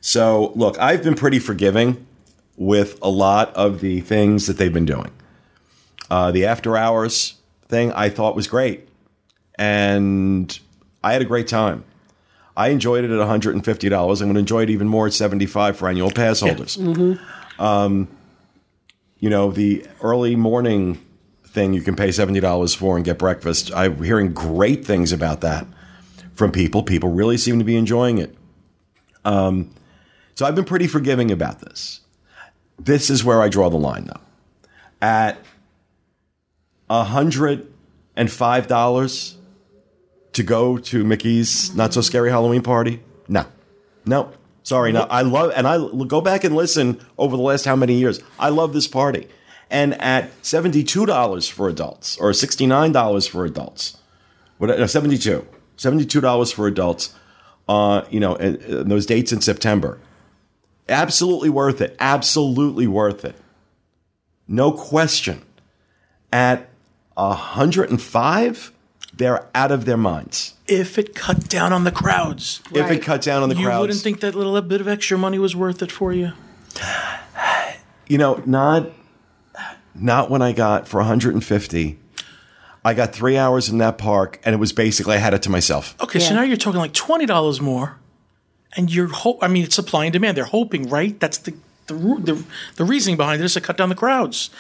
So, 0.01 0.53
look, 0.55 0.79
I've 0.79 1.03
been 1.03 1.17
pretty 1.17 1.41
forgiving 1.41 2.07
with 2.59 2.99
a 3.01 3.09
lot 3.09 3.55
of 3.55 3.81
the 3.81 4.01
things 4.01 4.47
that 4.49 4.59
they've 4.59 4.73
been 4.73 4.85
doing. 4.85 5.11
Uh, 6.11 6.31
the 6.33 6.45
after 6.45 6.77
hours 6.77 7.35
thing 7.69 7.93
I 7.93 8.11
thought 8.11 8.35
was 8.35 8.47
great. 8.49 8.89
And 9.59 10.59
I 11.03 11.13
had 11.13 11.23
a 11.23 11.25
great 11.25 11.49
time. 11.49 11.85
I 12.57 12.69
enjoyed 12.69 13.05
it 13.05 13.11
at 13.11 13.19
$150. 13.19 13.51
I'm 13.53 14.17
going 14.27 14.35
to 14.35 14.41
enjoy 14.41 14.65
it 14.65 14.71
even 14.71 14.89
more 14.89 15.07
at 15.07 15.13
75 15.13 15.77
for 15.77 15.89
annual 15.89 16.11
pass 16.11 16.41
holders. 16.41 16.77
Um, 17.59 18.09
you 19.21 19.31
know, 19.31 19.53
the 19.53 19.87
early 20.01 20.35
morning 20.35 21.05
thing 21.45 21.73
you 21.73 21.83
can 21.83 21.95
pay 21.95 22.09
$70 22.09 22.77
for 22.77 22.97
and 22.97 23.05
get 23.05 23.19
breakfast. 23.19 23.73
I'm 23.75 24.03
hearing 24.03 24.33
great 24.33 24.85
things 24.85 25.13
about 25.13 25.41
that 25.43 25.67
from 26.35 26.51
people. 26.51 26.83
People 26.83 27.11
really 27.11 27.37
seem 27.37 27.59
to 27.61 27.65
be 27.65 27.77
enjoying 27.77 28.19
it. 28.19 28.35
Um, 29.25 29.71
so 30.35 30.47
I've 30.47 30.55
been 30.55 30.65
pretty 30.65 30.87
forgiving 30.89 31.31
about 31.31 31.61
this. 31.61 32.01
This 32.79 33.11
is 33.11 33.25
where 33.25 33.43
I 33.43 33.49
draw 33.49 33.69
the 33.71 33.77
line, 33.77 34.05
though. 34.05 34.21
At 35.01 35.39
$105 36.91 39.35
to 40.33 40.43
go 40.43 40.79
to 40.79 41.05
Mickey's 41.05 41.73
Not 41.75 41.93
So 41.93 42.01
Scary 42.01 42.31
Halloween 42.31 42.63
Party? 42.63 43.03
No. 43.29 43.45
No. 44.07 44.33
Sorry, 44.63 44.93
no. 44.93 45.03
I 45.03 45.23
love, 45.23 45.53
and 45.57 45.67
I 45.67 45.79
go 46.07 46.21
back 46.21 46.45
and 46.45 46.55
listen 46.55 47.01
over 47.17 47.37
the 47.37 47.43
last 47.43 47.65
how 47.65 47.75
many 47.75 47.95
years. 47.95 48.21
I 48.39 48.51
love 48.51 48.75
this 48.75 48.87
party. 48.87 49.27
And 49.71 50.01
at 50.01 50.31
$72 50.43 51.51
for 51.51 51.69
adults, 51.69 52.17
or 52.19 52.31
$69 52.31 53.29
for 53.29 53.45
adults, 53.45 53.99
what, 54.59 54.69
no, 54.69 54.87
72 54.87 55.45
$72 55.79 56.53
for 56.53 56.67
adults, 56.67 57.15
uh, 57.69 58.03
you 58.11 58.21
know, 58.21 58.37
and, 58.37 58.57
and 58.63 58.91
those 58.91 59.07
dates 59.07 59.33
in 59.33 59.41
September. 59.41 59.99
Absolutely 60.89 61.51
worth 61.51 61.81
it. 61.81 61.97
Absolutely 62.01 62.87
worth 62.87 63.25
it. 63.25 63.37
No 64.47 64.73
question. 64.73 65.43
At 66.33 66.69
105, 67.15 68.73
they're 69.15 69.47
out 69.55 69.73
of 69.73 69.85
their 69.85 69.97
minds. 69.97 70.55
if 70.67 70.99
it 70.99 71.15
cut 71.15 71.49
down 71.49 71.73
on 71.73 71.85
the 71.85 71.91
crowds. 71.91 72.61
If 72.73 72.91
it 72.91 73.03
cut 73.03 73.23
down 73.23 73.43
on 73.43 73.49
the 73.49 73.57
you 73.57 73.67
crowds, 73.67 73.81
wouldn't 73.81 74.01
think 74.01 74.21
that 74.21 74.35
little 74.35 74.61
bit 74.63 74.81
of 74.81 74.89
extra 74.89 75.19
money 75.19 75.39
was 75.39 75.57
worth 75.57 75.83
it 75.83 75.91
for 75.91 76.13
you. 76.13 76.33
you 78.07 78.19
know, 78.19 78.43
not 78.47 78.91
not 79.95 80.31
when 80.31 80.43
I 80.43 80.53
got 80.53 80.87
for 80.87 80.99
150. 80.99 81.99
I 82.85 82.95
got 82.95 83.13
three 83.13 83.37
hours 83.37 83.69
in 83.69 83.79
that 83.79 83.99
park, 83.99 84.41
and 84.45 84.55
it 84.55 84.59
was 84.59 84.73
basically 84.73 85.17
I 85.17 85.19
had 85.19 85.35
it 85.35 85.43
to 85.43 85.51
myself. 85.51 85.97
Okay, 86.01 86.21
so 86.21 86.35
now 86.35 86.43
you're 86.43 86.57
talking 86.57 86.79
like 86.81 86.93
twenty 86.93 87.27
dollars 87.27 87.61
more, 87.61 87.99
and 88.77 88.93
you're 88.93 89.09
hope. 89.09 89.39
I 89.43 89.49
mean, 89.49 89.65
it's 89.65 89.75
supply 89.75 90.05
and 90.05 90.13
demand. 90.13 90.37
They're 90.37 90.45
hoping, 90.45 90.89
right? 90.89 91.19
That's 91.21 91.39
the 91.39 91.55
the 91.87 91.95
the, 91.95 92.45
the 92.77 92.85
reasoning 92.85 93.17
behind 93.17 93.41
it 93.41 93.45
is 93.45 93.55
to 93.55 93.61
cut 93.61 93.77
down 93.77 93.89
the 93.89 93.95
crowds. 93.95 94.51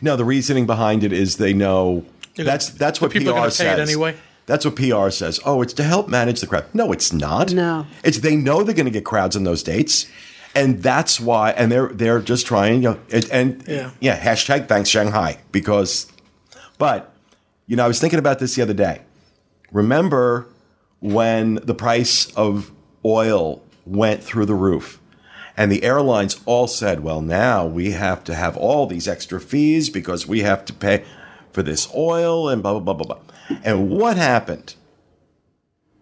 No, 0.00 0.16
the 0.16 0.24
reasoning 0.24 0.66
behind 0.66 1.04
it 1.04 1.12
is 1.12 1.36
they 1.36 1.52
know 1.52 2.04
They're 2.36 2.44
that's 2.44 2.68
gonna- 2.70 2.78
that's 2.78 3.00
what 3.00 3.10
people 3.10 3.32
PR 3.32 3.38
gonna 3.38 3.42
pay 3.42 3.48
it 3.48 3.52
says. 3.52 3.88
anyway? 3.90 4.16
That's 4.46 4.64
what 4.64 4.76
PR 4.76 5.08
says. 5.10 5.40
Oh, 5.44 5.62
it's 5.62 5.72
to 5.74 5.82
help 5.84 6.08
manage 6.08 6.40
the 6.40 6.46
crowd. 6.46 6.66
No, 6.74 6.92
it's 6.92 7.12
not. 7.14 7.52
No. 7.52 7.86
it's 8.02 8.18
they 8.18 8.36
know 8.36 8.62
they're 8.62 8.74
going 8.74 8.84
to 8.84 8.90
get 8.92 9.02
crowds 9.04 9.36
on 9.36 9.44
those 9.44 9.62
dates, 9.62 10.06
and 10.54 10.82
that's 10.82 11.18
why. 11.18 11.52
And 11.52 11.72
they're 11.72 11.88
they're 11.88 12.20
just 12.20 12.46
trying. 12.46 12.82
You 12.82 12.90
know, 12.90 12.98
it, 13.08 13.30
and 13.32 13.64
Yeah. 13.66 13.90
yeah. 14.00 14.18
Hashtag 14.20 14.68
thanks 14.68 14.90
Shanghai 14.90 15.38
because, 15.50 16.12
but 16.76 17.14
you 17.66 17.76
know, 17.76 17.84
I 17.86 17.88
was 17.88 17.98
thinking 18.00 18.18
about 18.18 18.38
this 18.38 18.54
the 18.54 18.60
other 18.62 18.74
day. 18.74 19.00
Remember 19.72 20.46
when 21.00 21.54
the 21.56 21.74
price 21.74 22.30
of 22.34 22.70
oil 23.04 23.62
went 23.84 24.22
through 24.22 24.46
the 24.46 24.54
roof? 24.54 25.00
And 25.56 25.70
the 25.70 25.84
airlines 25.84 26.40
all 26.46 26.66
said, 26.66 27.00
well, 27.00 27.20
now 27.20 27.64
we 27.64 27.92
have 27.92 28.24
to 28.24 28.34
have 28.34 28.56
all 28.56 28.86
these 28.86 29.06
extra 29.06 29.40
fees 29.40 29.88
because 29.88 30.26
we 30.26 30.40
have 30.40 30.64
to 30.64 30.72
pay 30.72 31.04
for 31.52 31.62
this 31.62 31.88
oil 31.94 32.48
and 32.48 32.62
blah, 32.62 32.72
blah, 32.72 32.80
blah, 32.80 32.94
blah, 32.94 33.16
blah. 33.16 33.58
And 33.62 33.88
what 33.88 34.16
happened 34.16 34.74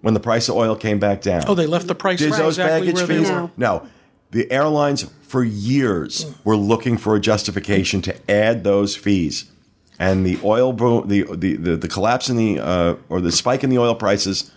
when 0.00 0.14
the 0.14 0.20
price 0.20 0.48
of 0.48 0.56
oil 0.56 0.74
came 0.74 0.98
back 0.98 1.20
down? 1.20 1.44
Oh, 1.46 1.54
they 1.54 1.66
left 1.66 1.86
the 1.86 1.94
price 1.94 2.18
Did 2.18 2.30
right 2.30 2.38
those 2.38 2.58
exactly 2.58 2.92
baggage 2.92 3.06
fees? 3.06 3.30
were. 3.30 3.50
No. 3.58 3.86
The 4.30 4.50
airlines 4.50 5.02
for 5.22 5.44
years 5.44 6.34
were 6.44 6.56
looking 6.56 6.96
for 6.96 7.14
a 7.14 7.20
justification 7.20 8.00
to 8.02 8.30
add 8.30 8.64
those 8.64 8.96
fees. 8.96 9.50
And 9.98 10.24
the 10.24 10.38
oil 10.42 10.72
boom, 10.72 11.08
the, 11.08 11.24
the, 11.36 11.56
the, 11.56 11.76
the 11.76 11.88
collapse 11.88 12.30
in 12.30 12.36
the, 12.36 12.58
uh, 12.58 12.96
or 13.10 13.20
the 13.20 13.30
spike 13.30 13.62
in 13.62 13.68
the 13.68 13.78
oil 13.78 13.94
prices 13.94 14.50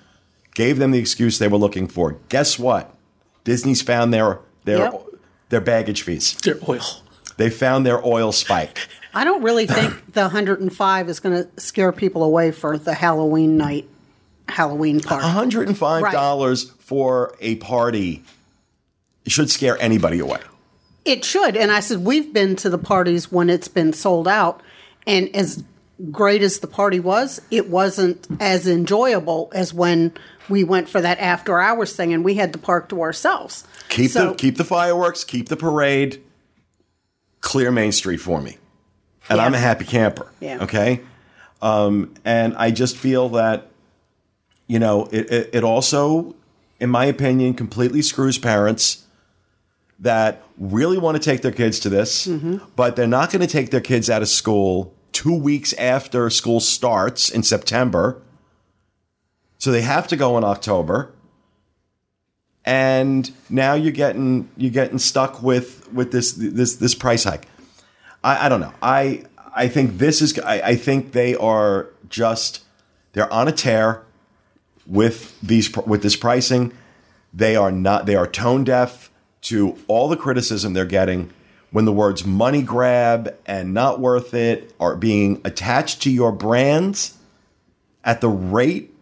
gave 0.55 0.79
them 0.79 0.89
the 0.91 0.97
excuse 0.99 1.37
they 1.37 1.47
were 1.47 1.57
looking 1.57 1.87
for. 1.87 2.17
Guess 2.29 2.57
what? 2.57 2.95
Disney's 3.43 3.83
found 3.83 4.11
their, 4.11 4.39
their, 4.63 4.79
Yep. 4.79 5.05
their 5.49 5.61
baggage 5.61 6.01
fees. 6.01 6.33
Their 6.43 6.57
oil. 6.67 6.81
They 7.37 7.49
found 7.51 7.85
their 7.85 8.03
oil 8.03 8.31
spike. 8.31 8.87
I 9.13 9.23
don't 9.23 9.43
really 9.43 9.67
think 9.67 9.93
the 10.13 10.21
105 10.21 11.09
is 11.09 11.19
going 11.19 11.43
to 11.43 11.61
scare 11.61 11.91
people 11.91 12.23
away 12.23 12.51
for 12.51 12.77
the 12.77 12.93
Halloween 12.93 13.57
night, 13.57 13.87
Halloween 14.49 14.99
party. 15.01 15.25
$105 15.25 16.71
for 16.79 17.35
a 17.39 17.55
party 17.55 18.23
should 19.27 19.49
scare 19.49 19.77
anybody 19.81 20.19
away. 20.19 20.39
It 21.03 21.23
should. 21.23 21.55
And 21.55 21.71
I 21.71 21.81
said, 21.81 21.99
we've 22.03 22.33
been 22.33 22.55
to 22.57 22.69
the 22.69 22.77
parties 22.77 23.31
when 23.31 23.49
it's 23.49 23.67
been 23.67 23.93
sold 23.93 24.27
out. 24.27 24.61
And 25.05 25.33
as 25.35 25.63
great 26.11 26.41
as 26.41 26.59
the 26.59 26.67
party 26.67 26.99
was, 26.99 27.41
it 27.51 27.69
wasn't 27.69 28.27
as 28.39 28.67
enjoyable 28.67 29.51
as 29.53 29.73
when 29.73 30.13
we 30.49 30.63
went 30.63 30.89
for 30.89 31.01
that 31.01 31.19
after 31.19 31.59
hours 31.59 31.95
thing 31.95 32.13
and 32.13 32.23
we 32.23 32.35
had 32.35 32.51
the 32.53 32.57
park 32.57 32.89
to 32.89 33.01
ourselves. 33.01 33.63
Keep 33.89 34.11
So- 34.11 34.29
the 34.29 34.35
keep 34.35 34.57
the 34.57 34.63
fireworks, 34.63 35.23
keep 35.23 35.49
the 35.49 35.57
parade, 35.57 36.21
clear 37.41 37.71
Main 37.71 37.91
Street 37.91 38.17
for 38.17 38.41
me, 38.41 38.57
and 39.29 39.39
I'm 39.39 39.53
a 39.53 39.57
happy 39.59 39.85
camper. 39.85 40.31
Yeah. 40.39 40.63
Okay, 40.63 41.01
um, 41.61 42.13
and 42.23 42.55
I 42.57 42.71
just 42.71 42.97
feel 42.97 43.29
that 43.29 43.67
you 44.67 44.79
know 44.79 45.07
it, 45.11 45.31
it, 45.31 45.49
it 45.53 45.63
also, 45.63 46.35
in 46.79 46.89
my 46.89 47.05
opinion, 47.05 47.53
completely 47.53 48.01
screws 48.01 48.37
parents 48.37 49.03
that 49.99 50.43
really 50.57 50.97
want 50.97 51.15
to 51.15 51.23
take 51.23 51.41
their 51.41 51.51
kids 51.51 51.79
to 51.79 51.89
this, 51.89 52.27
but 52.75 52.95
they're 52.95 53.07
not 53.07 53.31
going 53.31 53.41
to 53.41 53.47
take 53.47 53.71
their 53.71 53.79
kids 53.81 54.09
out 54.09 54.21
of 54.21 54.27
school 54.27 54.93
two 55.13 55.33
weeks 55.33 55.71
after 55.73 56.29
school 56.29 56.59
starts 56.59 57.29
in 57.29 57.43
September. 57.43 58.21
So 59.65 59.71
they 59.71 59.81
have 59.81 60.07
to 60.09 60.15
go 60.15 60.37
in 60.37 60.43
October 60.43 61.11
and 62.65 63.31
now 63.49 63.73
you're 63.73 63.93
getting 63.93 64.47
you're 64.57 64.69
getting 64.69 64.99
stuck 64.99 65.41
with 65.41 65.91
with 65.91 66.11
this 66.11 66.33
this 66.33 66.75
this 66.75 66.93
price 66.93 67.23
hike. 67.23 67.47
I, 68.23 68.45
I 68.45 68.49
don't 68.49 68.59
know. 68.61 68.73
I 68.83 69.23
I 69.55 69.67
think 69.67 69.97
this 69.97 70.21
is 70.21 70.37
I, 70.37 70.61
I 70.61 70.75
think 70.75 71.13
they 71.13 71.33
are 71.33 71.87
just 72.09 72.63
they're 73.13 73.33
on 73.33 73.47
a 73.47 73.51
tear 73.51 74.03
with 74.85 75.35
these 75.41 75.75
with 75.75 76.03
this 76.03 76.15
pricing. 76.15 76.71
They 77.33 77.55
are 77.55 77.71
not 77.71 78.05
they 78.05 78.15
are 78.15 78.27
tone 78.27 78.65
deaf 78.65 79.09
to 79.49 79.79
all 79.87 80.07
the 80.09 80.15
criticism 80.15 80.73
they're 80.73 80.85
getting 80.85 81.33
when 81.71 81.85
the 81.85 81.91
words 81.91 82.23
money 82.23 82.61
grab 82.61 83.35
and 83.47 83.73
not 83.73 83.99
worth 83.99 84.35
it 84.35 84.75
are 84.79 84.95
being 84.95 85.41
attached 85.43 86.03
to 86.03 86.11
your 86.11 86.31
brands 86.31 87.17
at 88.03 88.21
the 88.21 88.29
rate 88.29 88.94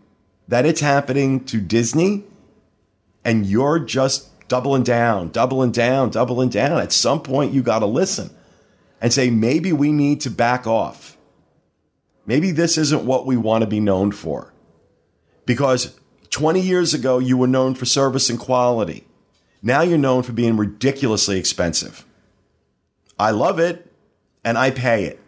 that 0.47 0.65
it's 0.65 0.81
happening 0.81 1.43
to 1.45 1.59
Disney 1.59 2.23
and 3.23 3.45
you're 3.45 3.79
just 3.79 4.29
doubling 4.47 4.83
down, 4.83 5.29
doubling 5.29 5.71
down, 5.71 6.09
doubling 6.09 6.49
down. 6.49 6.79
At 6.79 6.91
some 6.91 7.21
point, 7.21 7.53
you 7.53 7.61
got 7.63 7.79
to 7.79 7.85
listen 7.85 8.29
and 9.01 9.13
say, 9.13 9.29
maybe 9.29 9.73
we 9.73 9.91
need 9.91 10.21
to 10.21 10.29
back 10.29 10.67
off. 10.67 11.17
Maybe 12.25 12.51
this 12.51 12.77
isn't 12.77 13.05
what 13.05 13.25
we 13.25 13.37
want 13.37 13.63
to 13.63 13.67
be 13.67 13.79
known 13.79 14.11
for. 14.11 14.53
Because 15.45 15.97
20 16.29 16.59
years 16.59 16.93
ago, 16.93 17.19
you 17.19 17.37
were 17.37 17.47
known 17.47 17.75
for 17.75 17.85
service 17.85 18.29
and 18.29 18.39
quality. 18.39 19.05
Now 19.61 19.81
you're 19.81 19.97
known 19.97 20.23
for 20.23 20.33
being 20.33 20.57
ridiculously 20.57 21.37
expensive. 21.37 22.05
I 23.17 23.31
love 23.31 23.59
it 23.59 23.91
and 24.43 24.57
I 24.57 24.71
pay 24.71 25.05
it. 25.05 25.19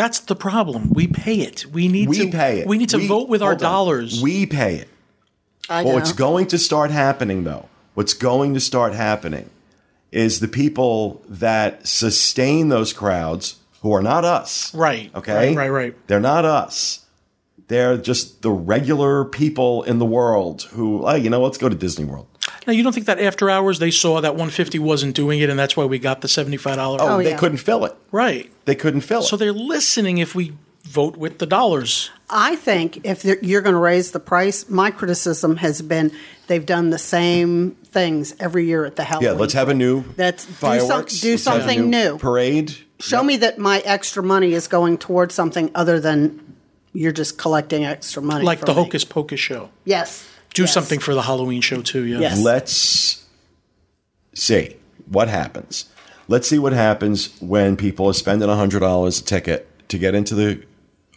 That's 0.00 0.20
the 0.20 0.34
problem. 0.34 0.94
We 0.94 1.08
pay 1.08 1.40
it. 1.40 1.66
We 1.66 1.86
need 1.88 2.08
We 2.08 2.18
to 2.24 2.30
pay 2.30 2.60
it. 2.60 2.66
We 2.66 2.78
need 2.78 2.88
to 2.88 2.96
We- 2.96 3.06
vote 3.06 3.28
with 3.28 3.42
our 3.42 3.52
on. 3.52 3.58
dollars. 3.58 4.22
We 4.22 4.46
pay 4.46 4.76
it. 4.76 4.88
I 5.68 5.84
know. 5.84 5.92
What's 5.92 6.12
going 6.12 6.46
to 6.46 6.58
start 6.58 6.90
happening, 6.90 7.44
though, 7.44 7.66
what's 7.92 8.14
going 8.14 8.54
to 8.54 8.60
start 8.60 8.94
happening 8.94 9.50
is 10.10 10.40
the 10.40 10.48
people 10.48 11.20
that 11.28 11.86
sustain 11.86 12.70
those 12.70 12.94
crowds 12.94 13.56
who 13.82 13.92
are 13.92 14.00
not 14.02 14.24
us. 14.24 14.74
Right, 14.74 15.10
Okay. 15.14 15.48
right, 15.54 15.56
right, 15.56 15.68
right. 15.70 16.06
They're 16.06 16.18
not 16.18 16.46
us. 16.46 17.04
They're 17.68 17.98
just 17.98 18.40
the 18.40 18.50
regular 18.50 19.26
people 19.26 19.82
in 19.82 19.98
the 19.98 20.06
world 20.06 20.62
who, 20.72 21.04
oh, 21.06 21.14
you 21.14 21.28
know, 21.28 21.42
let's 21.42 21.58
go 21.58 21.68
to 21.68 21.76
Disney 21.76 22.06
World. 22.06 22.26
Now, 22.70 22.76
you 22.76 22.82
don't 22.82 22.92
think 22.92 23.06
that 23.06 23.20
after 23.20 23.50
hours 23.50 23.78
they 23.78 23.90
saw 23.90 24.20
that 24.20 24.32
150 24.32 24.78
wasn't 24.78 25.14
doing 25.14 25.40
it, 25.40 25.50
and 25.50 25.58
that's 25.58 25.76
why 25.76 25.84
we 25.84 25.98
got 25.98 26.20
the 26.20 26.28
75 26.28 26.76
dollar? 26.76 26.98
Oh, 27.00 27.08
Oh, 27.14 27.18
they 27.22 27.30
yeah. 27.30 27.36
couldn't 27.36 27.58
fill 27.58 27.84
it. 27.84 27.94
right. 28.12 28.50
They 28.64 28.74
couldn't 28.74 29.00
fill 29.02 29.20
it. 29.20 29.24
So 29.24 29.36
they're 29.36 29.52
listening 29.52 30.18
if 30.18 30.34
we 30.34 30.52
vote 30.84 31.16
with 31.16 31.38
the 31.38 31.46
dollars. 31.46 32.10
I 32.30 32.56
think 32.56 33.04
if 33.04 33.24
you're 33.24 33.60
going 33.60 33.74
to 33.74 33.78
raise 33.80 34.12
the 34.12 34.20
price, 34.20 34.68
my 34.70 34.90
criticism 34.90 35.56
has 35.56 35.82
been 35.82 36.10
they've 36.46 36.64
done 36.64 36.90
the 36.90 36.98
same 36.98 37.72
things 37.86 38.34
every 38.40 38.64
year 38.66 38.84
at 38.86 38.96
the 38.96 39.04
Halloween. 39.04 39.32
Yeah, 39.34 39.38
let's 39.38 39.52
have 39.54 39.68
a 39.68 39.74
new 39.74 40.04
That's 40.16 40.44
do, 40.46 40.52
some, 40.52 40.54
fireworks. 40.54 41.20
do 41.20 41.30
Let's 41.32 41.44
have 41.44 41.56
a 41.56 41.60
something 41.60 41.90
new. 41.90 42.18
Parade. 42.18 42.74
Show 43.00 43.22
me 43.22 43.36
that 43.38 43.58
my 43.58 43.80
extra 43.80 44.22
money 44.22 44.52
is 44.52 44.68
going 44.68 44.96
towards 44.98 45.34
something 45.34 45.70
other 45.74 45.98
than 46.00 46.56
you're 46.92 47.12
just 47.12 47.36
collecting 47.38 47.84
extra 47.84 48.22
money. 48.22 48.44
Like 48.44 48.60
the 48.60 48.68
me. 48.68 48.74
Hocus 48.74 49.04
Pocus 49.04 49.40
show. 49.40 49.70
Yes. 49.84 50.26
Do 50.54 50.62
Yes. 50.62 50.72
something 50.74 50.98
for 51.00 51.14
the 51.14 51.22
Halloween 51.22 51.60
show 51.60 51.80
too. 51.82 52.04
Yeah. 52.04 52.18
Yes. 52.20 52.40
let's 52.40 53.24
see 54.34 54.76
what 55.06 55.28
happens. 55.28 55.86
Let's 56.28 56.48
see 56.48 56.58
what 56.58 56.72
happens 56.72 57.30
when 57.40 57.76
people 57.76 58.06
are 58.06 58.14
spending 58.14 58.48
$100 58.48 59.20
a 59.20 59.24
ticket 59.24 59.68
to 59.88 59.98
get 59.98 60.14
into 60.14 60.34
the 60.34 60.62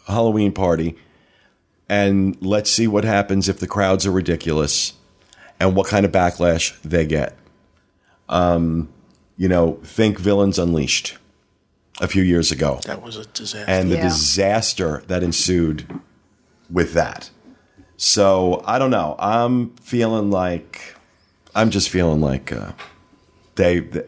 Halloween 0.08 0.52
party. 0.52 0.96
And 1.89 2.36
let's 2.41 2.72
see 2.72 2.88
what 2.88 3.04
happens 3.04 3.48
if 3.50 3.60
the 3.60 3.67
crowds 3.67 4.06
are 4.08 4.12
ridiculous 4.12 4.93
and 5.60 5.76
what 5.76 5.88
kind 5.88 6.06
of 6.06 6.12
backlash 6.12 6.80
they 6.82 7.06
get. 7.06 7.38
Um, 8.30 8.89
you 9.38 9.48
know, 9.48 9.80
think 9.84 10.17
Villains 10.19 10.58
Unleashed 10.58 11.17
a 12.02 12.08
few 12.08 12.24
years 12.24 12.52
ago 12.52 12.80
That 12.86 13.04
was 13.04 13.17
a 13.17 13.26
disaster. 13.26 13.69
and 13.69 13.91
the 13.91 13.96
Yeah. 13.98 14.04
disaster 14.10 15.04
that 15.08 15.22
ensued 15.22 16.00
with 16.72 16.93
that. 16.93 17.30
So 17.97 18.63
I 18.65 18.79
don't 18.79 18.91
know. 18.91 19.15
I'm 19.19 19.69
feeling 19.77 20.32
like 20.32 20.95
I'm 21.56 21.69
just 21.69 21.89
feeling 21.89 22.21
like 22.21 22.52
uh, 22.52 22.71
they 23.56 23.81
th- 23.81 24.06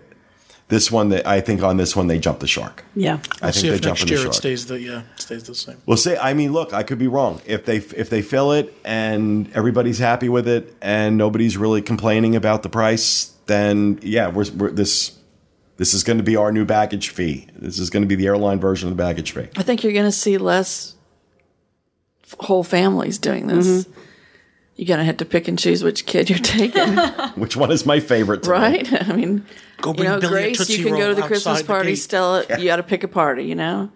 this 0.68 0.92
one 0.92 1.10
that 1.10 1.28
I 1.28 1.42
think 1.42 1.62
on 1.62 1.78
this 1.78 1.96
one 1.96 2.08
they 2.08 2.18
jumped 2.18 2.42
the 2.42 2.48
shark. 2.48 2.84
Yeah. 2.96 3.20
I 3.42 3.52
See 3.52 3.62
think 3.62 3.72
they 3.72 3.76
if 3.76 3.82
jumped 3.82 4.00
next 4.02 4.04
the 4.04 4.08
year 4.10 4.20
it 4.20 4.24
shark. 4.24 4.34
stays 4.34 4.66
the 4.66 4.80
yeah 4.80 5.04
stays 5.18 5.44
the 5.44 5.54
same. 5.56 5.78
We'll 5.86 5.98
see. 5.98 6.18
I 6.18 6.34
mean, 6.34 6.52
look, 6.54 6.74
I 6.74 6.84
could 6.84 6.98
be 6.98 7.08
wrong. 7.08 7.42
If 7.46 7.66
they 7.66 7.78
if 7.78 8.10
they 8.10 8.22
fill 8.22 8.52
it 8.52 8.76
and 8.84 9.52
everybody's 9.54 10.00
happy 10.00 10.28
with 10.30 10.48
it 10.48 10.76
and 10.82 11.18
nobody's 11.18 11.56
really 11.56 11.82
complaining 11.84 12.36
about 12.36 12.64
the 12.64 12.70
price, 12.70 13.32
then 13.46 14.00
yeah, 14.02 14.28
we're, 14.30 14.46
we're 14.58 14.72
this 14.72 15.16
this 15.78 15.94
is 15.94 16.04
going 16.04 16.18
to 16.18 16.24
be 16.24 16.36
our 16.36 16.52
new 16.52 16.66
baggage 16.66 17.10
fee. 17.10 17.48
This 17.56 17.78
is 17.80 17.90
going 17.92 18.02
to 18.02 18.08
be 18.08 18.16
the 18.16 18.26
airline 18.26 18.60
version 18.60 18.90
of 18.90 18.98
the 18.98 19.04
baggage 19.04 19.34
fee. 19.34 19.48
I 19.58 19.62
think 19.62 19.84
you're 19.84 19.94
going 19.94 20.06
to 20.06 20.12
see 20.12 20.38
less 20.40 20.95
f- 20.95 20.95
whole 22.40 22.64
families 22.64 23.18
doing 23.18 23.48
this. 23.48 23.68
Mm-hmm. 23.86 24.00
You're 24.76 24.88
going 24.88 25.00
to 25.00 25.06
have 25.06 25.18
to 25.18 25.26
pick 25.26 25.48
and 25.48 25.58
choose 25.58 25.84
which 25.84 26.06
kid 26.06 26.30
you're 26.30 26.40
taking, 26.40 26.98
Which 27.36 27.56
one 27.56 27.72
is 27.72 27.86
my 27.86 28.02
favorite? 28.02 28.44
today? 28.44 28.52
right? 28.52 29.04
I 29.10 29.14
mean, 29.14 29.46
Go 29.82 29.92
you 29.92 29.96
bring 29.96 30.10
know, 30.10 30.20
Billy 30.20 30.34
Grace, 30.34 30.70
you 30.70 30.84
can 30.84 30.98
go 30.98 31.10
to 31.10 31.16
the 31.16 31.22
Christmas 31.22 31.48
outside 31.48 31.64
the 31.64 31.68
party. 31.68 31.90
gate. 31.92 31.96
Stella, 31.96 32.46
you 32.60 32.66
got 32.66 32.76
to 32.78 32.84
pick 32.84 33.04
a 33.04 33.08
party, 33.08 33.46
you 33.46 33.56
know? 33.56 33.90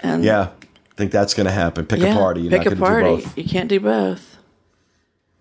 And 0.00 0.24
Yeah, 0.24 0.50
I 0.50 0.94
think 0.96 1.12
that's 1.12 1.34
going 1.34 1.46
to 1.46 1.52
happen. 1.52 1.86
Pick 1.86 2.00
yeah, 2.00 2.14
a 2.14 2.18
party. 2.18 2.40
You're 2.42 2.50
pick 2.50 2.64
not 2.64 2.72
a 2.72 2.76
going 2.76 2.78
do 2.78 2.84
party. 2.84 3.24
both. 3.24 3.38
You 3.38 3.44
can't 3.44 3.68
do 3.68 3.78
both. 3.78 4.38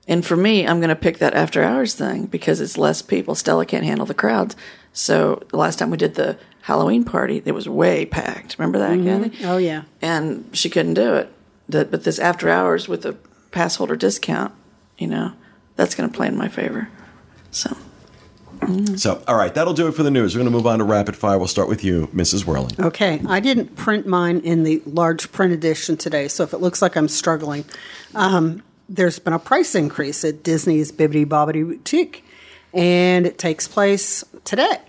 And 0.07 0.25
for 0.25 0.35
me, 0.35 0.67
I'm 0.67 0.79
going 0.79 0.89
to 0.89 0.95
pick 0.95 1.19
that 1.19 1.33
after 1.33 1.63
hours 1.63 1.95
thing 1.95 2.25
because 2.25 2.61
it's 2.61 2.77
less 2.77 3.01
people. 3.01 3.33
Stella 3.35 3.65
can't 3.65 3.85
handle 3.85 4.05
the 4.05 4.13
crowds. 4.13 4.55
So 4.93 5.43
the 5.49 5.57
last 5.57 5.79
time 5.79 5.89
we 5.91 5.97
did 5.97 6.15
the 6.15 6.37
Halloween 6.61 7.03
party, 7.03 7.41
it 7.45 7.51
was 7.51 7.67
way 7.69 8.05
packed. 8.05 8.57
Remember 8.59 8.79
that, 8.79 8.97
mm-hmm. 8.97 9.23
Kathy? 9.23 9.45
Oh 9.45 9.57
yeah. 9.57 9.83
And 10.01 10.49
she 10.51 10.69
couldn't 10.69 10.95
do 10.95 11.15
it. 11.15 11.31
That, 11.69 11.91
but 11.91 12.03
this 12.03 12.19
after 12.19 12.49
hours 12.49 12.87
with 12.87 13.05
a 13.05 13.13
pass 13.51 13.77
holder 13.77 13.95
discount, 13.95 14.53
you 14.97 15.07
know, 15.07 15.33
that's 15.75 15.95
going 15.95 16.09
to 16.09 16.15
play 16.15 16.27
in 16.27 16.37
my 16.37 16.49
favor. 16.49 16.89
So 17.51 17.75
So, 18.97 19.23
all 19.27 19.35
right, 19.35 19.53
that'll 19.53 19.73
do 19.73 19.87
it 19.87 19.93
for 19.93 20.03
the 20.03 20.11
news. 20.11 20.35
We're 20.35 20.39
going 20.39 20.51
to 20.51 20.57
move 20.57 20.67
on 20.67 20.79
to 20.79 20.85
rapid 20.85 21.15
fire. 21.15 21.37
We'll 21.37 21.47
start 21.47 21.69
with 21.69 21.83
you, 21.83 22.07
Mrs. 22.07 22.43
Werling. 22.43 22.79
Okay, 22.79 23.21
I 23.27 23.39
didn't 23.39 23.75
print 23.75 24.05
mine 24.05 24.41
in 24.41 24.63
the 24.63 24.81
large 24.85 25.31
print 25.31 25.53
edition 25.53 25.97
today, 25.97 26.27
so 26.27 26.43
if 26.43 26.53
it 26.53 26.57
looks 26.57 26.81
like 26.81 26.95
I'm 26.95 27.07
struggling, 27.07 27.65
um, 28.15 28.61
there's 28.87 29.19
been 29.19 29.33
a 29.33 29.39
price 29.39 29.75
increase 29.75 30.23
at 30.25 30.43
Disney's 30.43 30.91
Bibbidi 30.91 31.25
Bobbidi 31.25 31.65
Boutique, 31.65 32.23
and 32.73 33.25
it 33.25 33.37
takes 33.37 33.67
place 33.67 34.23
today. 34.43 34.79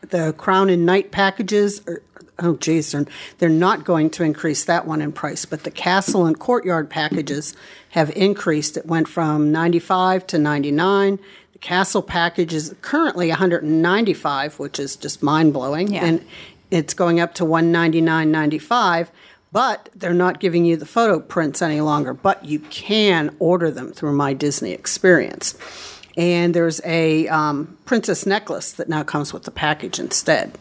The 0.00 0.32
Crown 0.32 0.70
and 0.70 0.86
Knight 0.86 1.10
packages 1.10 1.82
are. 1.86 2.02
Oh, 2.38 2.56
geez, 2.56 2.92
they're, 2.92 3.06
they're 3.38 3.48
not 3.48 3.84
going 3.84 4.10
to 4.10 4.24
increase 4.24 4.64
that 4.64 4.86
one 4.86 5.02
in 5.02 5.12
price, 5.12 5.44
but 5.44 5.64
the 5.64 5.70
Castle 5.70 6.26
and 6.26 6.38
Courtyard 6.38 6.88
packages 6.88 7.54
have 7.90 8.10
increased. 8.16 8.76
It 8.76 8.86
went 8.86 9.08
from 9.08 9.52
95 9.52 10.26
to 10.28 10.38
99. 10.38 11.18
The 11.52 11.58
Castle 11.58 12.02
package 12.02 12.54
is 12.54 12.74
currently 12.80 13.28
195, 13.28 14.58
which 14.58 14.78
is 14.78 14.96
just 14.96 15.22
mind 15.22 15.52
blowing. 15.52 15.92
Yeah. 15.92 16.04
And 16.04 16.24
it's 16.70 16.94
going 16.94 17.20
up 17.20 17.34
to 17.34 17.44
199.95 17.44 19.08
but 19.52 19.88
they're 19.96 20.14
not 20.14 20.38
giving 20.38 20.64
you 20.64 20.76
the 20.76 20.86
photo 20.86 21.18
prints 21.18 21.60
any 21.60 21.80
longer 21.80 22.14
but 22.14 22.44
you 22.44 22.60
can 22.60 23.34
order 23.38 23.70
them 23.70 23.92
through 23.92 24.12
my 24.12 24.32
disney 24.32 24.72
experience 24.72 25.56
and 26.16 26.54
there's 26.54 26.80
a 26.84 27.28
um, 27.28 27.76
princess 27.84 28.26
necklace 28.26 28.72
that 28.72 28.88
now 28.88 29.02
comes 29.02 29.32
with 29.32 29.44
the 29.44 29.50
package 29.50 29.98
instead 29.98 30.56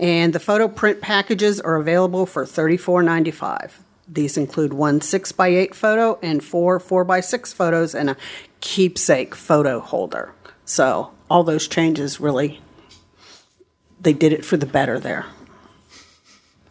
and 0.00 0.32
the 0.32 0.40
photo 0.40 0.68
print 0.68 1.00
packages 1.00 1.60
are 1.60 1.76
available 1.76 2.26
for 2.26 2.44
$34.95 2.44 3.72
these 4.08 4.36
include 4.36 4.72
one 4.72 5.00
6 5.00 5.32
by 5.32 5.48
8 5.48 5.74
photo 5.74 6.18
and 6.22 6.42
four 6.44 6.78
4 6.78 7.04
by 7.04 7.20
6 7.20 7.52
photos 7.52 7.94
and 7.94 8.10
a 8.10 8.16
keepsake 8.60 9.34
photo 9.34 9.80
holder 9.80 10.32
so 10.64 11.10
all 11.30 11.42
those 11.44 11.66
changes 11.68 12.20
really 12.20 12.60
they 14.00 14.12
did 14.12 14.32
it 14.32 14.44
for 14.44 14.56
the 14.56 14.66
better 14.66 14.98
there 14.98 15.26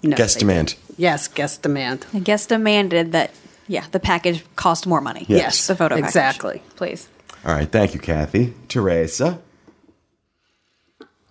no, 0.04 0.18
Guest 0.18 0.40
demand. 0.40 0.70
didn't. 0.70 0.98
Yes, 0.98 1.28
guest 1.28 1.62
demand. 1.62 2.08
I 2.12 2.18
guess 2.20 2.48
demanded 2.48 3.12
that, 3.12 3.30
yeah, 3.68 3.86
the 3.92 4.00
package 4.00 4.44
cost 4.56 4.88
more 4.88 5.00
money. 5.00 5.26
Yes, 5.30 5.68
The 5.68 5.76
photo 5.76 5.94
package. 5.94 6.08
exactly. 6.08 6.64
Please. 6.76 7.08
All 7.46 7.54
right, 7.54 7.70
thank 7.72 7.94
you, 7.94 8.00
Kathy. 8.00 8.54
Teresa. 8.68 9.40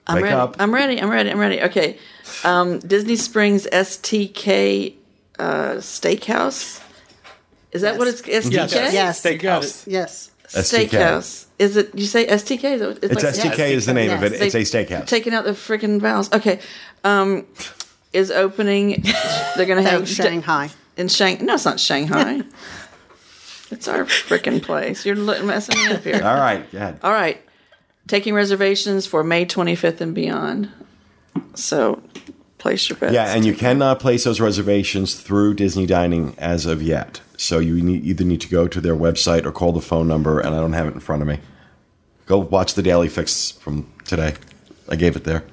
I'm 0.07 0.17
Wake 0.17 0.25
ready. 0.25 0.35
up. 0.37 0.57
I'm 0.59 0.75
ready. 0.75 1.01
I'm 1.01 1.09
ready. 1.11 1.31
I'm 1.31 1.39
ready. 1.39 1.63
Okay. 1.63 1.99
Um, 2.43 2.81
Disney 2.81 3.15
Springs 3.17 3.67
STK 3.71 4.95
uh, 5.39 5.75
Steakhouse. 5.77 6.83
Is 7.71 7.83
that 7.83 7.97
what 7.97 8.09
it's 8.09 8.23
STK? 8.23 8.51
Yes. 8.53 8.73
Yes, 8.75 9.25
You 9.25 9.39
got 9.39 9.65
it. 9.65 9.85
yes. 9.87 10.31
STK. 10.49 10.89
Steakhouse. 10.89 11.47
Is 11.61 11.77
it? 11.77 11.95
You 11.95 12.07
say 12.07 12.27
STK? 12.27 12.65
Is 12.65 12.81
it- 12.83 12.99
It's 13.05 13.15
like- 13.23 13.35
STK 13.55 13.71
is 13.71 13.87
the 13.87 13.95
name 13.95 14.11
of 14.11 14.25
it. 14.25 14.33
Yes. 14.33 14.53
It's 14.53 14.75
a 14.75 14.85
steakhouse. 14.85 15.07
Taking 15.07 15.33
out 15.33 15.45
the 15.45 15.53
freaking 15.53 16.01
vowels. 16.01 16.33
Okay. 16.33 16.59
Um, 17.05 17.47
is 18.13 18.33
opening. 18.33 19.05
They're 19.57 19.67
going 19.67 19.77
to 19.83 19.89
Hey, 19.89 19.91
have 19.97 20.09
Shanghai. 20.09 20.71
in 20.97 21.07
Shanghai. 21.07 21.45
No, 21.45 21.55
it's 21.55 21.65
not 21.65 21.79
Shanghai. 21.79 22.43
it's 23.71 23.89
our 23.89 24.05
freaking 24.05 24.63
place. 24.63 25.05
You're 25.07 25.17
messing 25.17 25.77
me 25.77 25.95
up 25.95 26.03
here. 26.03 26.23
All 26.23 26.37
right, 26.37 26.67
yeah. 26.73 26.97
All 27.03 27.13
right. 27.13 27.41
Taking 28.07 28.35
reservations 28.35 29.07
for 29.07 29.23
May 29.23 29.47
25th 29.47 30.01
and 30.01 30.15
beyond. 30.15 30.71
So 31.55 32.03
place 32.59 32.89
your 32.89 32.99
bets. 32.99 33.13
Yeah, 33.13 33.35
and 33.35 33.45
you 33.45 33.55
cannot 33.55 33.97
uh, 33.97 34.01
place 34.01 34.25
those 34.25 34.41
reservations 34.41 35.15
through 35.15 35.55
Disney 35.55 35.87
Dining 35.87 36.35
as 36.39 36.67
of 36.67 36.83
yet. 36.83 37.21
So 37.37 37.59
you 37.59 37.83
need, 37.83 38.05
either 38.05 38.25
need 38.25 38.41
to 38.43 38.49
go 38.49 38.69
to 38.69 38.81
their 38.81 38.97
website 38.97 39.45
or 39.45 39.53
call 39.53 39.73
the 39.73 39.81
phone 39.81 40.09
number, 40.09 40.41
and 40.41 40.55
I 40.55 40.59
don't 40.59 40.75
have 40.75 40.87
it 40.87 40.95
in 40.95 41.01
front 41.01 41.23
of 41.23 41.29
me. 41.29 41.39
Go 42.27 42.39
watch 42.39 42.75
the 42.75 42.83
Daily 42.83 43.09
Fix 43.09 43.53
from 43.53 43.91
today. 44.05 44.35
I 44.89 44.97
gave 44.97 45.17
it 45.17 45.25
there. 45.25 45.45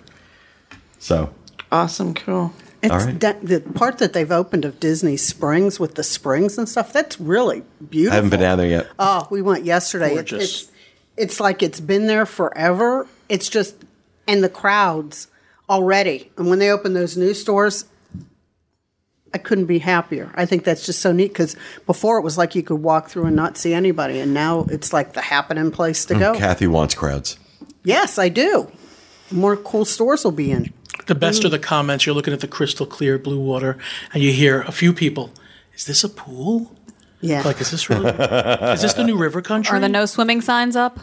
So, 0.99 1.33
Awesome. 1.71 2.13
Cool. 2.13 2.53
It's 2.83 2.91
All 2.91 2.99
right. 2.99 3.19
that- 3.21 3.45
the 3.45 3.59
part 3.61 3.97
that 3.97 4.13
they've 4.13 4.31
opened 4.31 4.63
of 4.65 4.79
Disney 4.79 5.17
Springs 5.17 5.79
with 5.79 5.95
the 5.95 6.03
springs 6.03 6.57
and 6.57 6.69
stuff. 6.69 6.93
That's 6.93 7.19
really 7.19 7.63
beautiful. 7.89 8.13
I 8.13 8.15
haven't 8.15 8.29
been 8.29 8.39
down 8.39 8.57
there 8.59 8.67
yet. 8.67 8.87
Oh, 8.99 9.27
we 9.31 9.41
went 9.41 9.65
yesterday. 9.65 10.11
It- 10.11 10.15
Gorgeous. 10.15 10.43
it's 10.43 10.71
it's 11.17 11.39
like 11.39 11.63
it's 11.63 11.79
been 11.79 12.05
there 12.07 12.25
forever. 12.27 13.07
It's 13.29 13.49
just 13.49 13.75
and 14.27 14.43
the 14.43 14.49
crowds 14.49 15.27
already. 15.69 16.31
And 16.37 16.49
when 16.49 16.59
they 16.59 16.69
open 16.69 16.93
those 16.93 17.17
new 17.17 17.33
stores, 17.33 17.85
I 19.33 19.37
couldn't 19.39 19.65
be 19.65 19.79
happier. 19.79 20.31
I 20.35 20.45
think 20.45 20.63
that's 20.63 20.85
just 20.85 21.01
so 21.01 21.11
neat 21.11 21.29
because 21.29 21.55
before 21.85 22.17
it 22.17 22.21
was 22.21 22.37
like 22.37 22.55
you 22.55 22.63
could 22.63 22.81
walk 22.81 23.09
through 23.09 23.25
and 23.25 23.35
not 23.35 23.57
see 23.57 23.73
anybody, 23.73 24.19
and 24.19 24.33
now 24.33 24.65
it's 24.69 24.93
like 24.93 25.13
the 25.13 25.21
happening 25.21 25.71
place 25.71 26.05
to 26.05 26.13
mm, 26.13 26.19
go. 26.19 26.33
Kathy 26.35 26.67
wants 26.67 26.95
crowds. 26.95 27.37
Yes, 27.83 28.17
I 28.17 28.29
do. 28.29 28.71
More 29.31 29.57
cool 29.57 29.83
stores 29.85 30.23
will 30.23 30.31
be 30.31 30.51
in. 30.51 30.73
The 31.07 31.15
best 31.15 31.43
are 31.45 31.49
the 31.49 31.59
comments. 31.59 32.05
You're 32.05 32.15
looking 32.15 32.33
at 32.33 32.41
the 32.41 32.47
crystal 32.47 32.85
clear 32.85 33.17
blue 33.17 33.39
water, 33.39 33.77
and 34.13 34.21
you 34.21 34.31
hear 34.31 34.61
a 34.61 34.71
few 34.71 34.93
people. 34.93 35.31
Is 35.73 35.85
this 35.85 36.03
a 36.03 36.09
pool? 36.09 36.71
Yeah. 37.21 37.41
Like, 37.41 37.59
is 37.59 37.71
this 37.71 37.89
really? 37.89 38.09
is 38.09 38.81
this 38.81 38.93
the 38.93 39.03
new 39.03 39.17
river 39.17 39.41
country? 39.41 39.75
Are 39.75 39.79
the 39.79 39.89
no 39.89 40.05
swimming 40.05 40.41
signs 40.41 40.75
up? 40.75 40.99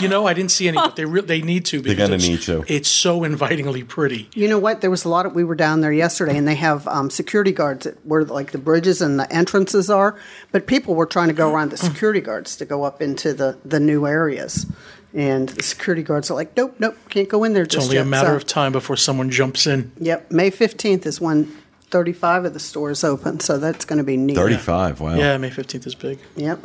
You 0.00 0.08
know, 0.08 0.26
I 0.26 0.34
didn't 0.34 0.52
see 0.52 0.68
any, 0.68 0.76
but 0.76 0.94
they 0.94 1.04
re- 1.04 1.22
they 1.22 1.42
need 1.42 1.64
to. 1.66 1.80
They're 1.80 1.96
gonna 1.96 2.18
need 2.18 2.42
to. 2.42 2.64
It's 2.68 2.88
so 2.88 3.24
invitingly 3.24 3.82
pretty. 3.82 4.28
You 4.34 4.48
know 4.48 4.58
what? 4.58 4.82
There 4.82 4.90
was 4.90 5.04
a 5.04 5.08
lot 5.08 5.26
of. 5.26 5.34
We 5.34 5.42
were 5.42 5.56
down 5.56 5.80
there 5.80 5.92
yesterday, 5.92 6.36
and 6.36 6.46
they 6.46 6.54
have 6.54 6.86
um, 6.86 7.10
security 7.10 7.50
guards 7.50 7.86
at 7.86 7.94
where 8.04 8.24
like 8.24 8.52
the 8.52 8.58
bridges 8.58 9.00
and 9.00 9.18
the 9.18 9.30
entrances 9.32 9.90
are. 9.90 10.16
But 10.52 10.66
people 10.66 10.94
were 10.94 11.06
trying 11.06 11.28
to 11.28 11.34
go 11.34 11.52
around 11.52 11.70
the 11.70 11.76
security 11.76 12.20
guards 12.20 12.56
to 12.58 12.64
go 12.64 12.84
up 12.84 13.02
into 13.02 13.32
the 13.34 13.58
the 13.64 13.80
new 13.80 14.06
areas, 14.06 14.66
and 15.14 15.48
the 15.50 15.62
security 15.62 16.02
guards 16.02 16.30
are 16.30 16.34
like, 16.34 16.56
"Nope, 16.56 16.74
nope, 16.78 16.96
can't 17.08 17.28
go 17.28 17.44
in 17.44 17.52
there." 17.54 17.62
It's 17.62 17.74
just 17.74 17.86
only 17.86 17.96
a 17.98 18.04
matter 18.04 18.28
So- 18.30 18.36
of 18.36 18.46
time 18.46 18.72
before 18.72 18.96
someone 18.96 19.30
jumps 19.30 19.66
in. 19.66 19.92
Yep, 20.00 20.30
May 20.32 20.50
fifteenth 20.50 21.06
is 21.06 21.20
when 21.20 21.50
thirty-five 21.90 22.44
of 22.44 22.52
the 22.54 22.60
stores 22.60 23.04
open, 23.04 23.38
so 23.40 23.56
that's 23.58 23.84
going 23.84 23.98
to 23.98 24.04
be 24.04 24.16
neat. 24.16 24.36
35, 24.36 25.00
wow. 25.00 25.14
Yeah, 25.14 25.36
May 25.38 25.50
15th 25.50 25.86
is 25.86 25.94
big. 25.94 26.18
Yep. 26.34 26.58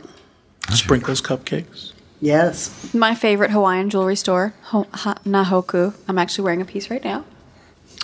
Sprinkles 0.71 1.21
cupcakes. 1.21 1.91
Yes. 2.19 2.93
My 2.93 3.13
favorite 3.15 3.51
Hawaiian 3.51 3.89
jewelry 3.91 4.15
store, 4.15 4.53
Ho- 4.63 4.87
ha- 4.93 5.15
Nahoku. 5.25 5.93
I'm 6.07 6.17
actually 6.17 6.43
wearing 6.45 6.61
a 6.61 6.65
piece 6.65 6.89
right 6.89 7.03
now. 7.03 7.25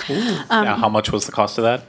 Um, 0.07 0.45
now, 0.65 0.75
how 0.77 0.89
much 0.89 1.11
was 1.11 1.25
the 1.25 1.31
cost 1.31 1.57
of 1.57 1.63
that? 1.63 1.81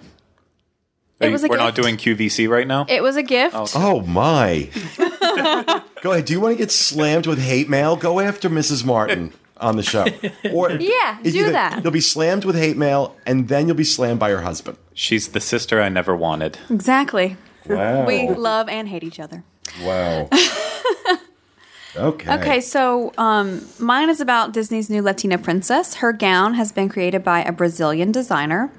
Are 1.21 1.29
It 1.29 1.33
was 1.33 1.43
you- 1.43 1.49
a 1.49 1.51
we're 1.51 1.57
not 1.59 1.75
doing 1.75 1.97
QVC 1.97 2.49
right 2.49 2.67
now. 2.67 2.87
It 2.89 3.03
was 3.03 3.17
a 3.17 3.23
gift. 3.23 3.55
Oh, 3.57 3.67
oh 3.75 4.01
my. 4.03 4.69
go 6.03 6.13
ahead. 6.13 6.25
Do 6.25 6.33
you 6.33 6.41
want 6.41 6.55
to 6.55 6.59
get 6.59 6.71
slammed 6.71 7.27
with 7.27 7.39
hate 7.39 7.69
mail? 7.69 7.97
Go 7.97 8.21
after 8.21 8.49
Mrs. 8.49 8.85
Martin 8.85 9.33
on 9.59 9.77
the 9.77 9.83
show. 9.83 10.07
Or 10.53 10.71
Yeah, 10.71 11.19
do 11.23 11.31
either 11.31 11.53
that. 11.53 11.83
You'll 11.83 11.93
be 11.93 12.01
slammed 12.01 12.45
with 12.45 12.57
hate 12.57 12.77
mail, 12.77 13.17
and 13.27 13.49
then 13.49 13.67
you'll 13.67 13.77
be 13.77 13.85
slammed 13.85 14.21
by 14.21 14.31
your 14.31 14.43
husband. 14.43 14.79
She's 14.95 15.29
the 15.29 15.41
sister 15.41 15.81
I 15.81 15.89
never 15.89 16.15
wanted. 16.15 16.59
Exactly. 16.71 17.37
Wow. 17.67 18.07
We 18.07 18.29
love 18.29 18.69
and 18.69 18.89
hate 18.89 19.03
each 19.03 19.19
other. 19.19 19.43
Wow. 19.83 20.29
okay. 21.97 22.35
Okay, 22.35 22.61
so 22.61 23.13
um, 23.19 23.67
mine 23.79 24.09
is 24.09 24.21
about 24.21 24.53
Disney's 24.53 24.89
new 24.89 25.03
Latina 25.03 25.39
princess. 25.39 25.95
Her 25.97 26.13
gown 26.13 26.55
has 26.55 26.71
been 26.73 26.89
created 26.89 27.25
by 27.25 27.43
a 27.43 27.53
Brazilian 27.53 28.13
designer. 28.13 28.71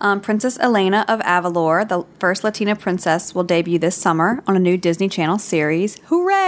Um, 0.00 0.20
princess 0.20 0.58
Elena 0.58 1.04
of 1.08 1.20
Avalor, 1.20 1.86
the 1.86 2.04
first 2.18 2.42
Latina 2.42 2.74
princess, 2.74 3.34
will 3.34 3.44
debut 3.44 3.78
this 3.78 3.96
summer 3.96 4.42
on 4.46 4.56
a 4.56 4.60
new 4.60 4.78
Disney 4.78 5.10
Channel 5.10 5.38
series. 5.38 5.98
Hooray! 6.06 6.39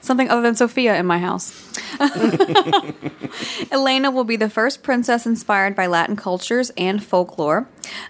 Something 0.00 0.30
other 0.30 0.42
than 0.42 0.54
Sophia 0.54 0.96
in 0.96 1.06
my 1.06 1.18
house. 1.18 1.52
Elena 3.72 4.10
will 4.10 4.24
be 4.24 4.36
the 4.36 4.48
first 4.48 4.82
princess 4.82 5.26
inspired 5.26 5.74
by 5.74 5.86
Latin 5.86 6.16
cultures 6.16 6.70
and 6.76 7.02
folklore. 7.02 7.68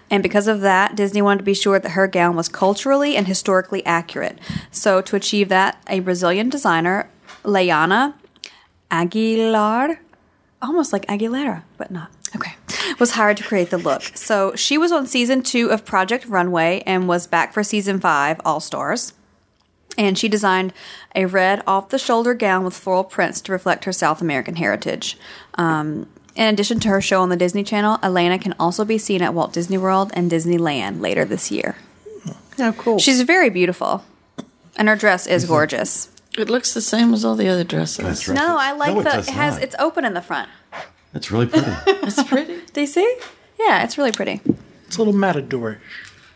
And 0.09 0.21
because 0.21 0.47
of 0.47 0.61
that, 0.61 0.95
Disney 0.95 1.21
wanted 1.21 1.39
to 1.39 1.43
be 1.43 1.53
sure 1.53 1.79
that 1.79 1.91
her 1.91 2.07
gown 2.07 2.35
was 2.35 2.47
culturally 2.47 3.15
and 3.15 3.27
historically 3.27 3.85
accurate. 3.85 4.37
So, 4.71 5.01
to 5.01 5.15
achieve 5.15 5.49
that, 5.49 5.81
a 5.87 5.99
Brazilian 5.99 6.49
designer, 6.49 7.09
Leana 7.43 8.13
Aguilar, 8.91 9.99
almost 10.61 10.93
like 10.93 11.05
Aguilera, 11.07 11.63
but 11.77 11.89
not. 11.89 12.11
Okay. 12.35 12.53
Was 12.99 13.11
hired 13.11 13.37
to 13.37 13.43
create 13.43 13.71
the 13.71 13.77
look. 13.77 14.03
So, 14.15 14.55
she 14.55 14.77
was 14.77 14.91
on 14.91 15.07
season 15.07 15.41
two 15.41 15.71
of 15.71 15.85
Project 15.85 16.25
Runway 16.27 16.83
and 16.85 17.07
was 17.07 17.25
back 17.27 17.53
for 17.53 17.63
season 17.63 17.99
five, 17.99 18.39
All 18.45 18.59
Stars 18.59 19.13
and 19.97 20.17
she 20.17 20.27
designed 20.29 20.73
a 21.15 21.25
red 21.25 21.61
off 21.67 21.89
the 21.89 21.99
shoulder 21.99 22.33
gown 22.33 22.63
with 22.63 22.73
floral 22.73 23.03
prints 23.03 23.41
to 23.41 23.51
reflect 23.51 23.85
her 23.85 23.91
South 23.91 24.21
American 24.21 24.55
heritage. 24.55 25.17
Um, 25.55 26.07
in 26.35 26.47
addition 26.47 26.79
to 26.81 26.89
her 26.89 27.01
show 27.01 27.21
on 27.21 27.29
the 27.29 27.35
Disney 27.35 27.63
Channel, 27.63 27.99
Elena 28.01 28.39
can 28.39 28.53
also 28.59 28.85
be 28.85 28.97
seen 28.97 29.21
at 29.21 29.33
Walt 29.33 29.51
Disney 29.51 29.77
World 29.77 30.11
and 30.13 30.31
Disneyland 30.31 31.01
later 31.01 31.25
this 31.25 31.51
year. 31.51 31.75
Oh, 32.59 32.73
cool. 32.77 32.99
She's 32.99 33.21
very 33.21 33.49
beautiful, 33.49 34.03
and 34.77 34.87
her 34.87 34.95
dress 34.95 35.25
is 35.27 35.45
gorgeous. 35.45 36.09
It 36.37 36.49
looks 36.49 36.73
the 36.73 36.81
same 36.81 37.13
as 37.13 37.25
all 37.25 37.35
the 37.35 37.47
other 37.49 37.63
dresses. 37.63 38.05
That's 38.05 38.27
right. 38.27 38.35
No, 38.35 38.57
I 38.57 38.71
like 38.73 38.93
No, 38.93 38.99
it 38.99 39.03
the. 39.03 39.09
does 39.09 39.27
It 39.27 39.33
has. 39.33 39.53
not. 39.55 39.63
It's 39.63 39.75
open 39.79 40.05
in 40.05 40.13
the 40.13 40.21
front. 40.21 40.47
It's 41.13 41.31
really 41.31 41.47
pretty. 41.47 41.71
It's 42.05 42.23
pretty. 42.23 42.61
Do 42.73 42.81
you 42.81 42.87
see? 42.87 43.17
Yeah, 43.59 43.83
it's 43.83 43.97
really 43.97 44.11
pretty. 44.11 44.41
It's 44.87 44.95
a 44.97 44.99
little 44.99 45.13
matador. 45.13 45.79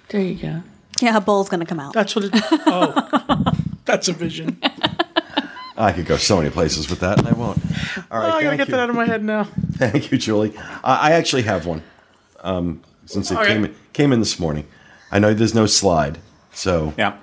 There 0.10 0.20
you 0.22 0.36
go. 0.36 0.64
Yeah, 1.02 1.18
a 1.18 1.22
bull's 1.22 1.50
gonna 1.50 1.66
come 1.66 1.80
out. 1.80 1.94
That's 1.94 2.16
what 2.16 2.26
it. 2.26 2.32
Oh, 2.34 3.52
that's 3.86 4.08
a 4.08 4.14
vision. 4.14 4.60
I 5.76 5.92
could 5.92 6.06
go 6.06 6.18
so 6.18 6.38
many 6.38 6.50
places 6.50 6.90
with 6.90 7.00
that, 7.00 7.18
and 7.20 7.28
I 7.28 7.34
won't. 7.34 7.58
All 8.12 8.20
right, 8.20 8.30
Oh, 8.34 8.38
I 8.38 8.44
gotta 8.44 8.58
get 8.58 8.68
you. 8.68 8.72
that 8.72 8.80
out 8.80 8.90
of 8.90 8.96
my 8.96 9.06
head 9.06 9.24
now. 9.24 9.44
Thank 9.74 10.12
you, 10.12 10.18
Julie. 10.18 10.54
I 10.84 11.10
I 11.10 11.12
actually 11.14 11.42
have 11.44 11.66
one. 11.66 11.82
Um, 12.42 12.82
since 13.06 13.32
it 13.32 13.36
All 13.36 13.42
right. 13.42 13.48
came 13.50 13.66
in, 13.66 13.76
came 13.94 14.14
in 14.14 14.20
this 14.20 14.40
morning, 14.40 14.68
I 15.12 15.20
know 15.20 15.34
there's 15.34 15.56
no 15.56 15.66
slide, 15.66 16.20
so 16.54 16.94
Yeah. 16.98 17.18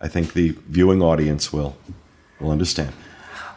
I 0.00 0.08
think 0.08 0.32
the 0.32 0.56
viewing 0.68 1.00
audience 1.02 1.52
will 1.52 1.76
will 2.40 2.50
understand. 2.50 2.92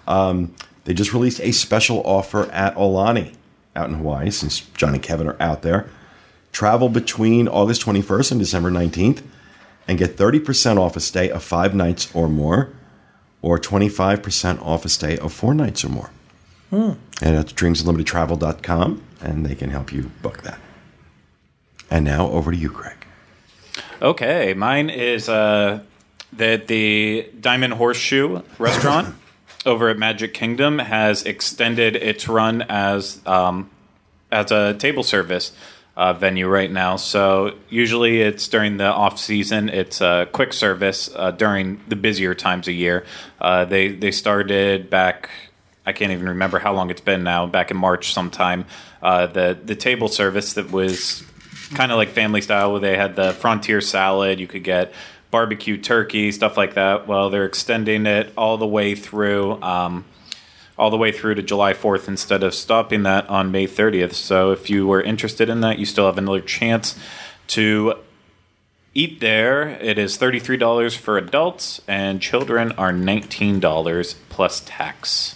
Um, 0.08 0.54
they 0.84 0.94
just 0.94 1.12
released 1.14 1.42
a 1.42 1.52
special 1.52 2.04
offer 2.06 2.50
at 2.52 2.76
Aulani 2.76 3.34
out 3.76 3.90
in 3.90 3.96
Hawaii, 3.96 4.30
since 4.30 4.60
John 4.78 4.94
and 4.94 5.02
Kevin 5.02 5.28
are 5.28 5.36
out 5.42 5.64
there. 5.64 5.90
Travel 6.56 6.88
between 6.88 7.50
August 7.50 7.82
21st 7.82 8.32
and 8.32 8.40
December 8.40 8.72
19th, 8.72 9.22
and 9.90 9.98
get 9.98 10.16
30% 10.16 10.78
off 10.78 10.96
a 10.96 11.02
stay 11.02 11.30
of 11.30 11.44
five 11.44 11.76
nights 11.76 12.10
or 12.16 12.30
more, 12.30 12.72
or 13.42 13.60
25% 13.60 14.62
off 14.62 14.86
a 14.86 14.90
stay 14.90 15.18
of 15.18 15.34
four 15.34 15.54
nights 15.54 15.84
or 15.84 15.90
more. 15.90 16.12
And 16.72 16.98
that's 17.20 17.52
dreamsunlimitedtravel.com, 17.52 19.04
and 19.20 19.46
they 19.46 19.54
can 19.54 19.70
help 19.70 19.92
you 19.92 20.12
book 20.22 20.44
that. 20.44 20.58
And 21.92 22.06
now 22.06 22.30
over 22.30 22.52
to 22.54 22.58
you, 22.58 22.70
Craig. 22.70 23.06
Okay, 24.02 24.54
mine 24.54 24.90
is 24.90 25.28
uh, 25.28 25.82
that 26.32 26.68
the 26.68 27.30
Diamond 27.38 27.74
Horseshoe 27.74 28.44
restaurant 28.58 29.14
over 29.66 29.90
at 29.90 29.98
Magic 29.98 30.34
Kingdom 30.34 30.80
has 30.80 31.24
extended 31.24 31.98
its 31.98 32.30
run 32.30 32.62
as 32.62 33.20
um, 33.26 33.70
as 34.32 34.52
a 34.52 34.74
table 34.76 35.04
service 35.04 35.52
uh, 35.96 36.14
venue 36.14 36.48
right 36.48 36.72
now. 36.72 36.98
So 36.98 37.56
usually 37.70 38.22
it's 38.22 38.48
during 38.48 38.78
the 38.78 38.86
off 38.86 39.20
season. 39.20 39.70
It's 39.70 40.02
a 40.02 40.28
quick 40.32 40.54
service 40.54 41.10
uh, 41.16 41.32
during 41.32 41.82
the 41.88 41.96
busier 41.96 42.34
times 42.34 42.68
of 42.68 42.74
year. 42.74 43.06
Uh, 43.40 43.66
they 43.66 43.90
they 43.90 44.12
started 44.12 44.90
back. 44.90 45.30
I 45.86 45.94
can't 45.94 46.12
even 46.12 46.30
remember 46.30 46.60
how 46.60 46.74
long 46.74 46.90
it's 46.90 47.02
been 47.02 47.24
now. 47.24 47.46
Back 47.46 47.72
in 47.72 47.78
March 47.78 48.14
sometime. 48.14 48.66
Uh, 49.02 49.28
the 49.28 49.58
the 49.64 49.76
table 49.76 50.08
service 50.08 50.54
that 50.54 50.72
was 50.72 51.24
kind 51.74 51.92
of 51.92 51.98
like 51.98 52.10
family 52.10 52.42
style 52.42 52.72
where 52.72 52.82
they 52.82 52.98
had 52.98 53.16
the 53.16 53.34
frontier 53.34 53.82
salad 53.82 54.40
you 54.40 54.46
could 54.46 54.64
get 54.64 54.94
barbecue 55.32 55.78
turkey 55.78 56.32
stuff 56.32 56.58
like 56.58 56.76
that 56.76 57.08
well 57.08 57.32
they're 57.32 57.46
extending 57.46 58.06
it 58.06 58.32
all 58.38 58.58
the 58.58 58.68
way 58.68 58.94
through 58.94 59.60
um, 59.64 60.06
all 60.78 60.90
the 60.90 60.98
way 60.98 61.12
through 61.12 61.36
to 61.36 61.42
july 61.42 61.74
4th 61.74 62.08
instead 62.08 62.44
of 62.44 62.54
stopping 62.54 63.04
that 63.04 63.28
on 63.30 63.52
may 63.52 63.66
30th 63.68 64.14
so 64.14 64.52
if 64.52 64.70
you 64.70 64.86
were 64.88 65.02
interested 65.02 65.50
in 65.50 65.62
that 65.62 65.80
you 65.80 65.86
still 65.86 66.06
have 66.06 66.18
another 66.18 66.42
chance 66.42 66.98
to 67.48 67.94
eat 68.94 69.20
there 69.20 69.70
it 69.82 69.98
is 69.98 70.18
$33 70.18 70.96
for 70.98 71.18
adults 71.18 71.82
and 71.88 72.22
children 72.22 72.72
are 72.74 72.92
$19 72.92 74.16
plus 74.30 74.62
tax 74.66 75.36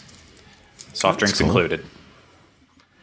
soft 0.93 1.19
drinks 1.19 1.39
cool. 1.39 1.47
included 1.47 1.85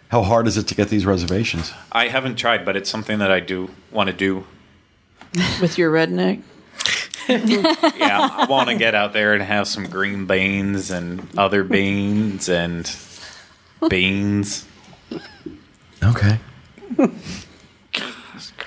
How 0.09 0.23
hard 0.23 0.47
is 0.47 0.57
it 0.57 0.69
to 0.69 0.75
get 0.75 0.89
these 0.89 1.05
reservations? 1.07 1.73
i 1.93 2.09
haven't 2.09 2.37
tried 2.37 2.65
but 2.65 2.77
it's 2.77 2.91
something 2.91 3.19
that 3.19 3.31
i 3.31 3.41
do 3.41 3.71
want 3.91 4.09
to 4.09 4.15
do 4.17 4.45
With 5.61 5.77
your 5.77 5.93
redneck. 5.93 6.43
yeah, 7.97 8.29
I 8.33 8.47
want 8.49 8.69
to 8.69 8.77
get 8.77 8.95
out 8.95 9.13
there 9.13 9.35
and 9.35 9.43
have 9.43 9.67
some 9.69 9.87
green 9.89 10.27
beans 10.27 10.91
and 10.91 11.27
other 11.39 11.65
beans 11.65 12.49
and 12.49 12.91
beans. 13.89 14.65
Okay. 16.03 16.39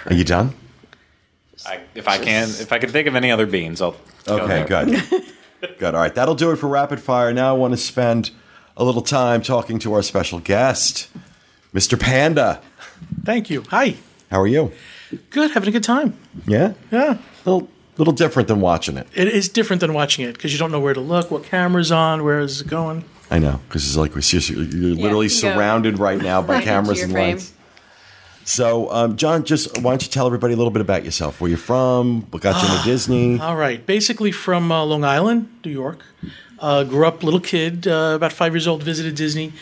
Are 0.05 0.13
you 0.13 0.23
done? 0.23 0.53
I, 1.65 1.81
if 1.93 2.07
I 2.07 2.17
can, 2.17 2.49
if 2.49 2.71
I 2.71 2.79
can 2.79 2.89
think 2.89 3.07
of 3.07 3.15
any 3.15 3.31
other 3.31 3.45
beans, 3.45 3.81
I'll. 3.81 3.95
Okay, 4.27 4.63
there. 4.63 4.85
good. 4.85 5.23
good. 5.79 5.95
All 5.95 6.01
right, 6.01 6.13
that'll 6.13 6.35
do 6.35 6.51
it 6.51 6.57
for 6.57 6.67
rapid 6.67 6.99
fire. 6.99 7.33
Now 7.33 7.53
I 7.53 7.57
want 7.57 7.73
to 7.73 7.77
spend 7.77 8.31
a 8.77 8.83
little 8.83 9.01
time 9.01 9.41
talking 9.41 9.79
to 9.79 9.93
our 9.93 10.01
special 10.01 10.39
guest, 10.39 11.09
Mr. 11.73 11.99
Panda. 11.99 12.61
Thank 13.23 13.49
you. 13.49 13.63
Hi. 13.69 13.95
How 14.31 14.39
are 14.41 14.47
you? 14.47 14.71
Good. 15.31 15.51
Having 15.51 15.69
a 15.69 15.71
good 15.71 15.83
time. 15.83 16.17
Yeah, 16.45 16.73
Yeah. 16.91 17.17
little 17.45 17.67
little 17.99 18.13
different 18.13 18.47
than 18.47 18.61
watching 18.61 18.97
it. 18.97 19.07
It 19.13 19.27
is 19.27 19.49
different 19.49 19.81
than 19.81 19.93
watching 19.93 20.25
it 20.25 20.33
because 20.33 20.51
you 20.51 20.57
don't 20.57 20.71
know 20.71 20.79
where 20.79 20.93
to 20.93 21.01
look, 21.01 21.29
what 21.29 21.43
camera's 21.43 21.91
on, 21.91 22.23
where 22.23 22.39
is 22.39 22.61
it 22.61 22.67
going. 22.67 23.03
I 23.29 23.37
know 23.37 23.59
because 23.67 23.85
it's 23.85 23.97
like 23.97 24.15
we're 24.15 24.21
seriously, 24.21 24.55
you're 24.55 24.95
literally 24.95 25.27
you 25.27 25.41
go 25.41 25.53
surrounded 25.53 25.99
right 25.99 26.19
now 26.19 26.41
by 26.41 26.61
cameras 26.63 27.03
and 27.03 27.11
frame. 27.11 27.35
lights. 27.35 27.53
So, 28.45 28.91
um, 28.91 29.15
John, 29.15 29.43
just 29.43 29.77
why 29.77 29.91
don't 29.91 30.01
you 30.01 30.09
tell 30.09 30.25
everybody 30.25 30.55
a 30.55 30.57
little 30.57 30.71
bit 30.71 30.81
about 30.81 31.05
yourself? 31.05 31.39
Where 31.39 31.49
you're 31.49 31.59
from? 31.59 32.21
What 32.31 32.41
got 32.41 32.63
you 32.63 32.73
into 32.73 32.83
Disney? 32.83 33.39
All 33.39 33.55
right. 33.55 33.85
Basically 33.85 34.31
from 34.31 34.71
uh, 34.71 34.83
Long 34.85 35.03
Island, 35.03 35.49
New 35.63 35.71
York. 35.71 36.03
Uh, 36.57 36.83
grew 36.83 37.05
up, 37.05 37.23
little 37.23 37.39
kid, 37.39 37.87
uh, 37.87 38.13
about 38.15 38.33
five 38.33 38.53
years 38.53 38.67
old, 38.67 38.81
visited 38.81 39.15
Disney, 39.15 39.53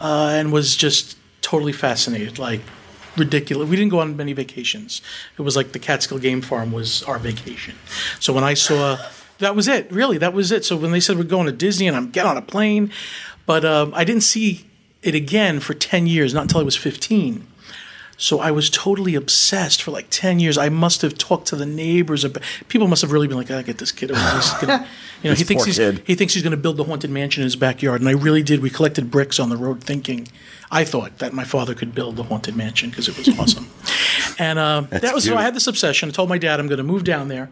uh, 0.00 0.30
and 0.32 0.52
was 0.52 0.76
just 0.76 1.18
totally 1.42 1.72
fascinated. 1.72 2.38
Like, 2.38 2.60
ridiculous. 3.18 3.68
We 3.68 3.76
didn't 3.76 3.90
go 3.90 4.00
on 4.00 4.16
many 4.16 4.32
vacations. 4.32 5.02
It 5.38 5.42
was 5.42 5.56
like 5.56 5.72
the 5.72 5.78
Catskill 5.78 6.18
Game 6.18 6.40
Farm 6.40 6.72
was 6.72 7.02
our 7.04 7.18
vacation. 7.18 7.74
So 8.20 8.32
when 8.32 8.44
I 8.44 8.54
saw, 8.54 8.98
that 9.38 9.54
was 9.54 9.68
it. 9.68 9.90
Really, 9.90 10.18
that 10.18 10.32
was 10.32 10.52
it. 10.52 10.64
So 10.64 10.76
when 10.76 10.90
they 10.90 11.00
said 11.00 11.16
we're 11.16 11.24
going 11.24 11.46
to 11.46 11.52
Disney 11.52 11.88
and 11.88 11.96
I'm 11.96 12.10
get 12.10 12.26
on 12.26 12.36
a 12.36 12.42
plane, 12.42 12.92
but 13.46 13.64
um, 13.64 13.92
I 13.94 14.04
didn't 14.04 14.22
see 14.22 14.66
it 15.02 15.14
again 15.14 15.60
for 15.60 15.74
ten 15.74 16.06
years, 16.06 16.34
not 16.34 16.42
until 16.42 16.60
I 16.60 16.64
was 16.64 16.76
fifteen. 16.76 17.46
So 18.20 18.40
I 18.40 18.50
was 18.50 18.68
totally 18.68 19.14
obsessed 19.14 19.80
for 19.80 19.92
like 19.92 20.08
10 20.10 20.40
years. 20.40 20.58
I 20.58 20.68
must 20.68 21.02
have 21.02 21.16
talked 21.16 21.46
to 21.48 21.56
the 21.56 21.64
neighbors. 21.64 22.24
About, 22.24 22.42
people 22.66 22.88
must 22.88 23.00
have 23.02 23.12
really 23.12 23.28
been 23.28 23.36
like, 23.36 23.48
I 23.52 23.62
get 23.62 23.78
this 23.78 23.92
kid. 23.92 24.10
gonna-" 24.10 24.86
you 25.22 25.30
know, 25.30 25.36
he 25.36 25.44
thinks 25.44 25.64
he 25.64 26.14
thinks 26.16 26.34
he's 26.34 26.42
going 26.42 26.50
to 26.50 26.56
build 26.56 26.78
the 26.78 26.84
haunted 26.84 27.10
mansion 27.10 27.42
in 27.42 27.46
his 27.46 27.54
backyard, 27.54 28.00
and 28.00 28.08
I 28.08 28.12
really 28.12 28.42
did. 28.42 28.60
We 28.60 28.70
collected 28.70 29.08
bricks 29.08 29.38
on 29.38 29.50
the 29.50 29.56
road, 29.56 29.84
thinking 29.84 30.26
I 30.68 30.84
thought 30.84 31.18
that 31.18 31.32
my 31.32 31.44
father 31.44 31.76
could 31.76 31.94
build 31.94 32.16
the 32.16 32.24
haunted 32.24 32.56
mansion 32.56 32.90
because 32.90 33.08
it 33.08 33.16
was 33.16 33.38
awesome. 33.38 33.70
and 34.38 34.58
uh, 34.58 34.80
that 34.90 35.14
was 35.14 35.24
so. 35.24 35.36
I 35.36 35.42
had 35.42 35.54
this 35.54 35.68
obsession. 35.68 36.08
I 36.08 36.12
told 36.12 36.28
my 36.28 36.38
dad 36.38 36.58
I'm 36.58 36.66
going 36.66 36.78
to 36.78 36.84
move 36.84 37.04
down 37.04 37.28
there, 37.28 37.48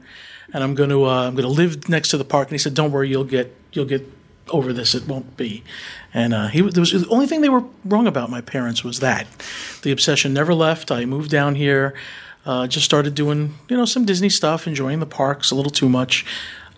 and 0.52 0.64
I'm 0.64 0.74
going 0.74 0.90
to 0.90 1.04
uh, 1.04 1.28
I'm 1.28 1.36
going 1.36 1.46
to 1.46 1.52
live 1.52 1.88
next 1.88 2.08
to 2.08 2.18
the 2.18 2.24
park. 2.24 2.48
And 2.48 2.52
he 2.52 2.58
said, 2.58 2.74
Don't 2.74 2.90
worry, 2.90 3.08
you'll 3.08 3.22
get 3.22 3.54
you'll 3.72 3.84
get 3.84 4.04
over 4.48 4.72
this. 4.72 4.94
It 4.94 5.06
won't 5.06 5.36
be. 5.36 5.62
And 6.14 6.32
uh, 6.34 6.48
he 6.48 6.60
there 6.60 6.80
was 6.80 6.92
the 6.92 7.08
only 7.08 7.26
thing 7.26 7.40
they 7.40 7.48
were 7.48 7.64
wrong 7.84 8.06
about. 8.06 8.30
My 8.30 8.40
parents 8.40 8.84
was 8.84 9.00
that 9.00 9.26
the 9.82 9.92
obsession 9.92 10.32
never 10.32 10.54
left. 10.54 10.90
I 10.90 11.04
moved 11.04 11.30
down 11.30 11.54
here, 11.54 11.94
uh, 12.44 12.66
just 12.66 12.84
started 12.84 13.14
doing 13.14 13.54
you 13.68 13.76
know 13.76 13.84
some 13.84 14.04
Disney 14.04 14.28
stuff, 14.28 14.66
enjoying 14.66 15.00
the 15.00 15.06
parks 15.06 15.50
a 15.50 15.54
little 15.54 15.72
too 15.72 15.88
much. 15.88 16.24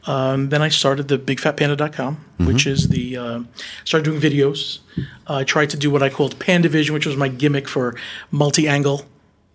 Um, 0.06 0.48
then 0.48 0.62
I 0.62 0.70
started 0.70 1.08
the 1.08 1.18
BigFatPanda.com, 1.18 2.24
which 2.38 2.66
is 2.66 2.88
the 2.88 3.16
uh, 3.16 3.40
started 3.84 4.04
doing 4.04 4.20
videos. 4.20 4.78
I 5.26 5.44
tried 5.44 5.68
to 5.70 5.76
do 5.76 5.90
what 5.90 6.02
I 6.02 6.08
called 6.08 6.38
Pandavision, 6.38 6.90
which 6.90 7.04
was 7.04 7.16
my 7.16 7.28
gimmick 7.28 7.68
for 7.68 7.94
multi-angle. 8.30 9.04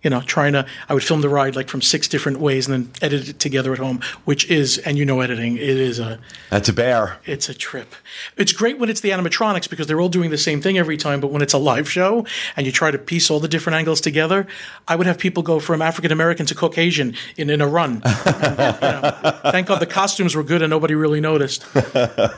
You 0.04 0.10
know, 0.10 0.20
trying 0.20 0.52
to 0.52 0.64
I 0.88 0.94
would 0.94 1.02
film 1.02 1.22
the 1.22 1.28
ride 1.28 1.56
like 1.56 1.68
from 1.68 1.82
six 1.82 2.06
different 2.06 2.38
ways 2.38 2.68
and 2.68 2.72
then 2.86 2.92
edit 3.02 3.28
it 3.28 3.38
together 3.40 3.72
at 3.72 3.78
home, 3.80 4.00
which 4.24 4.48
is 4.48 4.78
and 4.78 4.96
you 4.96 5.04
know 5.04 5.20
editing 5.20 5.56
it 5.56 5.62
is 5.62 5.98
a 5.98 6.20
That's 6.50 6.68
a 6.68 6.72
bear. 6.72 7.18
it's 7.24 7.48
a 7.48 7.54
trip. 7.54 7.94
It's 8.36 8.52
great 8.52 8.78
when 8.78 8.88
it's 8.88 9.00
the 9.00 9.10
animatronics 9.10 9.68
because 9.68 9.86
they're 9.88 10.00
all 10.00 10.08
doing 10.08 10.30
the 10.30 10.38
same 10.38 10.60
thing 10.60 10.78
every 10.78 10.96
time, 10.96 11.18
but 11.20 11.32
when 11.32 11.42
it's 11.42 11.54
a 11.54 11.58
live 11.58 11.90
show 11.90 12.24
and 12.56 12.64
you 12.66 12.70
try 12.72 12.92
to 12.92 12.98
piece 12.98 13.30
all 13.30 13.40
the 13.40 13.48
different 13.48 13.76
angles 13.76 14.00
together, 14.00 14.46
I 14.86 14.94
would 14.94 15.06
have 15.06 15.18
people 15.18 15.42
go 15.42 15.58
from 15.58 15.82
African 15.82 16.12
American 16.12 16.46
to 16.46 16.54
Caucasian 16.54 17.16
in, 17.36 17.50
in 17.50 17.60
a 17.60 17.66
run. 17.66 18.02
And, 18.04 18.04
you 18.82 18.88
know, 18.88 19.40
thank 19.50 19.66
God 19.68 19.80
the 19.80 19.86
costumes 19.86 20.36
were 20.36 20.44
good 20.44 20.62
and 20.62 20.70
nobody 20.70 20.94
really 20.94 21.20
noticed. 21.20 21.64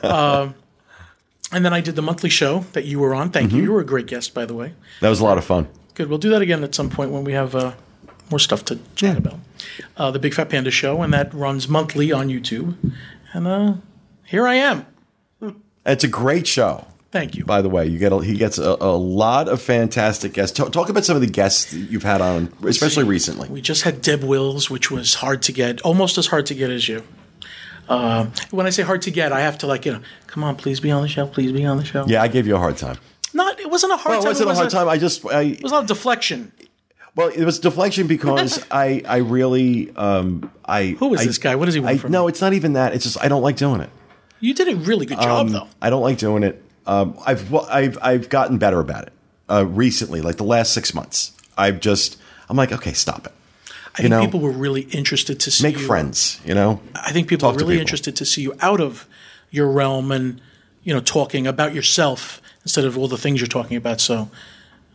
Um, 0.03 0.55
and 1.51 1.63
then 1.63 1.73
I 1.73 1.81
did 1.81 1.95
the 1.95 2.01
monthly 2.01 2.29
show 2.29 2.65
that 2.73 2.85
you 2.85 2.99
were 2.99 3.13
on. 3.15 3.29
Thank 3.29 3.51
you. 3.51 3.61
You 3.63 3.71
were 3.71 3.79
a 3.79 3.85
great 3.85 4.05
guest, 4.07 4.33
by 4.33 4.45
the 4.45 4.53
way. 4.53 4.73
That 5.01 5.09
was 5.09 5.19
a 5.19 5.23
lot 5.23 5.37
of 5.37 5.45
fun. 5.45 5.67
Good. 5.97 6.09
We'll 6.09 6.19
do 6.19 6.29
that 6.29 6.43
again 6.43 6.63
at 6.63 6.75
some 6.75 6.91
point 6.91 7.09
when 7.09 7.23
we 7.23 7.33
have 7.33 7.55
uh, 7.55 7.73
more 8.29 8.37
stuff 8.37 8.63
to 8.65 8.77
chat 8.93 9.17
about. 9.17 9.39
Uh, 9.97 10.11
the 10.11 10.19
Big 10.19 10.35
Fat 10.35 10.47
Panda 10.47 10.69
Show, 10.69 11.01
and 11.01 11.11
that 11.11 11.33
runs 11.33 11.67
monthly 11.67 12.11
on 12.11 12.27
YouTube. 12.27 12.75
And 13.33 13.47
uh, 13.47 13.73
here 14.23 14.47
I 14.47 14.53
am. 14.53 14.85
It's 15.87 16.03
a 16.03 16.07
great 16.07 16.45
show. 16.45 16.85
Thank 17.09 17.33
you. 17.33 17.45
By 17.45 17.63
the 17.63 17.69
way, 17.69 17.87
you 17.87 17.97
get 17.97 18.11
a, 18.11 18.19
he 18.19 18.37
gets 18.37 18.59
a, 18.59 18.77
a 18.79 18.95
lot 18.95 19.49
of 19.49 19.59
fantastic 19.59 20.33
guests. 20.33 20.55
Talk, 20.55 20.71
talk 20.71 20.89
about 20.89 21.03
some 21.03 21.15
of 21.15 21.21
the 21.21 21.27
guests 21.27 21.73
you've 21.73 22.03
had 22.03 22.21
on, 22.21 22.53
especially 22.63 23.05
recently. 23.05 23.49
We 23.49 23.61
just 23.61 23.81
had 23.81 24.03
Deb 24.03 24.23
Wills, 24.23 24.69
which 24.69 24.91
was 24.91 25.15
hard 25.15 25.41
to 25.43 25.51
get, 25.51 25.81
almost 25.81 26.19
as 26.19 26.27
hard 26.27 26.45
to 26.45 26.53
get 26.53 26.69
as 26.69 26.87
you. 26.87 27.01
Uh, 27.89 28.27
when 28.51 28.67
I 28.67 28.69
say 28.69 28.83
hard 28.83 29.01
to 29.01 29.11
get, 29.11 29.31
I 29.31 29.39
have 29.39 29.57
to 29.59 29.67
like 29.67 29.83
you 29.87 29.93
know, 29.93 30.01
come 30.27 30.43
on, 30.43 30.57
please 30.57 30.79
be 30.79 30.91
on 30.91 31.01
the 31.01 31.07
show, 31.07 31.25
please 31.25 31.51
be 31.51 31.65
on 31.65 31.77
the 31.77 31.85
show. 31.85 32.05
Yeah, 32.05 32.21
I 32.21 32.27
gave 32.27 32.45
you 32.45 32.55
a 32.55 32.59
hard 32.59 32.77
time. 32.77 32.97
Not, 33.37 33.59
it 33.59 33.69
wasn't 33.69 33.93
a 33.93 33.97
hard 33.97 34.11
Well, 34.11 34.19
it 34.19 34.23
time. 34.23 34.29
wasn't 34.29 34.47
a 34.47 34.49
was 34.49 34.57
hard 34.57 34.69
time. 34.71 34.89
I 34.89 34.97
just, 34.97 35.25
I, 35.25 35.41
It 35.43 35.63
was 35.63 35.71
not 35.71 35.77
a 35.77 35.81
lot 35.81 35.81
of 35.83 35.87
deflection. 35.87 36.51
well, 37.15 37.29
it 37.29 37.43
was 37.45 37.59
deflection 37.59 38.07
because 38.07 38.63
I, 38.71 39.01
I 39.07 39.17
really, 39.17 39.95
um, 39.95 40.51
I. 40.65 40.95
Who 40.99 41.13
is 41.13 41.21
I- 41.21 41.25
this 41.25 41.37
guy? 41.37 41.55
What 41.55 41.65
does 41.65 41.73
he 41.75 41.79
want 41.79 41.95
I, 41.95 41.97
from 41.97 42.11
No, 42.11 42.25
me? 42.25 42.29
it's 42.29 42.41
not 42.41 42.53
even 42.53 42.73
that. 42.73 42.93
It's 42.93 43.03
just 43.05 43.17
I 43.23 43.27
don't 43.29 43.41
like 43.41 43.55
doing 43.55 43.79
it. 43.81 43.89
You 44.39 44.53
did 44.53 44.67
a 44.67 44.75
really 44.75 45.05
good 45.05 45.19
job, 45.19 45.49
though. 45.49 45.67
I 45.81 45.89
don't 45.89 46.01
like 46.03 46.17
doing 46.19 46.43
it. 46.43 46.61
Um, 46.85 47.17
I've 47.25 47.49
well, 47.51 47.67
I've 47.69 47.97
I've 48.01 48.29
gotten 48.29 48.57
better 48.59 48.79
about 48.79 49.07
it 49.07 49.13
uh, 49.49 49.65
recently, 49.65 50.21
like 50.21 50.37
the 50.37 50.43
last 50.45 50.73
six 50.73 50.93
months. 50.93 51.31
I've 51.57 51.79
just 51.79 52.17
I'm 52.49 52.55
like, 52.55 52.71
okay, 52.71 52.93
stop 52.93 53.25
it. 53.25 53.33
I 53.95 54.03
think 54.03 54.13
people 54.21 54.39
were 54.39 54.51
really 54.51 54.81
interested 54.81 55.39
to 55.39 55.49
see 55.51 55.63
Make 55.63 55.77
you. 55.79 55.85
friends. 55.87 56.39
You 56.45 56.53
know, 56.53 56.81
I 56.95 57.11
think 57.11 57.27
people 57.29 57.49
Talk 57.49 57.55
are 57.55 57.63
really 57.65 57.73
people. 57.75 57.81
interested 57.81 58.15
to 58.17 58.25
see 58.25 58.41
you 58.43 58.53
out 58.61 58.79
of 58.79 59.07
your 59.49 59.67
realm 59.71 60.11
and 60.11 60.39
you 60.83 60.93
know 60.93 60.99
talking 61.01 61.47
about 61.47 61.73
yourself 61.73 62.39
instead 62.67 62.85
of 62.85 62.97
all 62.97 63.07
the 63.07 63.17
things 63.17 63.39
you're 63.39 63.47
talking 63.47 63.77
about. 63.77 64.01
So, 64.01 64.29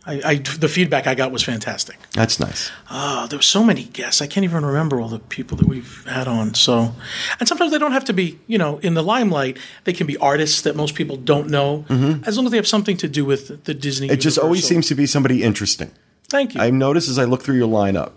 I, 0.05 0.21
I 0.25 0.35
the 0.35 0.67
feedback 0.67 1.07
I 1.07 1.15
got 1.15 1.31
was 1.31 1.43
fantastic. 1.43 1.97
that's 2.11 2.39
nice. 2.39 2.71
Oh, 2.91 3.25
there 3.27 3.39
were 3.39 3.43
so 3.43 3.63
many 3.63 3.85
guests. 3.85 4.21
I 4.21 4.27
can't 4.27 4.43
even 4.43 4.65
remember 4.65 4.99
all 4.99 5.07
the 5.07 5.19
people 5.19 5.57
that 5.57 5.67
we've 5.67 6.05
had 6.05 6.27
on. 6.27 6.53
So, 6.55 6.93
and 7.39 7.47
sometimes 7.47 7.71
they 7.71 7.79
don't 7.79 7.93
have 7.93 8.05
to 8.05 8.13
be, 8.13 8.39
you 8.45 8.57
know, 8.57 8.79
in 8.79 8.95
the 8.95 9.01
limelight. 9.01 9.57
They 9.85 9.93
can 9.93 10.05
be 10.05 10.17
artists 10.17 10.61
that 10.61 10.75
most 10.75 10.95
people 10.95 11.15
don't 11.15 11.49
know, 11.49 11.85
as 12.25 12.35
long 12.37 12.45
as 12.45 12.51
they 12.51 12.57
have 12.57 12.67
something 12.67 12.97
to 12.97 13.07
do 13.07 13.23
with 13.23 13.63
the 13.63 13.73
Disney. 13.73 14.07
Mm-hmm. 14.07 14.13
It 14.13 14.17
just 14.21 14.37
always 14.37 14.67
seems 14.67 14.87
to 14.87 14.95
be 14.95 15.05
somebody 15.05 15.41
interesting. 15.41 15.91
Thank 16.27 16.55
you. 16.55 16.61
I 16.61 16.69
notice 16.69 17.09
as 17.09 17.17
I 17.17 17.23
look 17.23 17.41
through 17.41 17.57
your 17.57 17.69
lineup, 17.69 18.11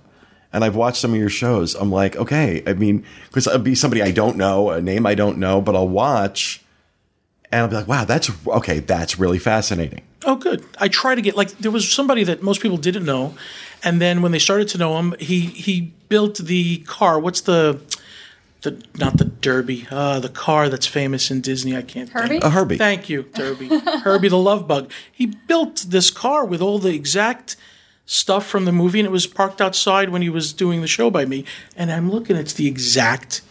and 0.53 0.65
I've 0.65 0.75
watched 0.75 0.99
some 0.99 1.13
of 1.13 1.19
your 1.19 1.29
shows. 1.29 1.75
I'm 1.75 1.93
like, 1.93 2.17
okay. 2.17 2.63
I 2.67 2.73
mean, 2.73 3.05
because 3.29 3.47
I'll 3.47 3.59
be 3.59 3.75
somebody 3.75 4.03
I 4.03 4.11
don't 4.11 4.37
know, 4.37 4.71
a 4.71 4.81
name 4.81 5.07
I 5.07 5.15
don't 5.15 5.39
know, 5.39 5.61
but 5.61 5.77
I'll 5.77 5.89
watch, 5.89 6.65
and 7.53 7.63
I'll 7.63 7.69
be 7.69 7.77
like, 7.77 7.89
wow, 7.89 8.05
that's 8.05 8.31
okay. 8.47 8.81
That's 8.81 9.19
really 9.19 9.39
fascinating. 9.39 10.03
Oh, 10.25 10.37
good. 10.37 10.65
I 10.79 10.89
try 10.89 11.15
to 11.15 11.23
get 11.23 11.37
like 11.37 11.51
there 11.59 11.71
was 11.71 11.91
somebody 11.91 12.25
that 12.25 12.43
most 12.43 12.61
people 12.61 12.77
didn't 12.77 13.05
know, 13.05 13.35
and 13.83 14.01
then 14.01 14.23
when 14.23 14.33
they 14.33 14.39
started 14.39 14.69
to 14.69 14.79
know 14.79 14.99
him, 14.99 15.15
he 15.19 15.41
he 15.41 15.93
built 16.09 16.39
the 16.39 16.79
car. 16.79 17.19
What's 17.19 17.43
the 17.43 17.81
the 18.63 18.83
not 18.99 19.19
the 19.19 19.27
Derby? 19.27 19.87
Uh, 19.91 20.19
the 20.21 20.29
car 20.29 20.69
that's 20.69 20.87
famous 20.87 21.31
in 21.31 21.41
Disney. 21.41 21.77
I 21.77 21.83
can't. 21.83 22.11
think. 22.11 22.23
Herbie? 22.23 22.39
A 22.43 22.51
Herbie. 22.51 22.79
Thank 22.79 23.09
you, 23.09 23.23
Derby. 23.35 23.69
Herbie 23.69 24.29
the 24.29 24.39
Love 24.39 24.67
Bug. 24.67 24.91
He 25.13 25.27
built 25.27 25.87
this 25.89 26.11
car 26.11 26.45
with 26.45 26.61
all 26.61 26.79
the 26.79 26.95
exact 26.95 27.57
stuff 28.07 28.47
from 28.47 28.65
the 28.65 28.73
movie, 28.73 29.01
and 29.01 29.07
it 29.07 29.13
was 29.13 29.27
parked 29.27 29.61
outside 29.61 30.11
when 30.11 30.23
he 30.23 30.31
was 30.31 30.53
doing 30.53 30.81
the 30.81 30.87
show 30.87 31.11
by 31.11 31.25
me. 31.25 31.45
And 31.77 31.93
I'm 31.93 32.11
looking, 32.11 32.37
it's 32.37 32.55
the 32.55 32.69
exact 32.69 33.43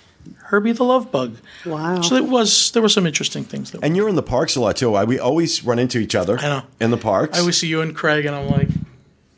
Herbie 0.48 0.74
the 0.74 0.84
Love 0.84 1.12
Bug. 1.12 1.38
Wow. 1.66 2.02
So 2.02 2.16
it 2.16 2.26
was 2.26 2.72
there 2.72 2.82
were 2.82 2.90
some 2.90 3.06
interesting 3.08 3.44
things. 3.44 3.72
That 3.72 3.84
And 3.84 3.96
you're 3.96 4.10
in 4.10 4.16
the 4.16 4.24
parks 4.24 4.56
a 4.56 4.62
lot 4.62 4.78
too. 4.78 4.94
I, 4.96 5.04
we 5.04 5.20
always 5.20 5.64
run 5.64 5.80
into 5.80 5.98
each 6.00 6.16
other. 6.16 6.38
I 6.40 6.44
know. 6.44 6.62
in 6.80 6.92
the 6.92 6.98
parks. 6.98 7.38
I 7.38 7.42
always 7.42 7.58
see 7.58 7.68
you 7.68 7.82
and 7.82 7.96
Craig, 7.96 8.26
and 8.26 8.36
I'm 8.36 8.48
like, 8.50 8.70
you 8.70 8.82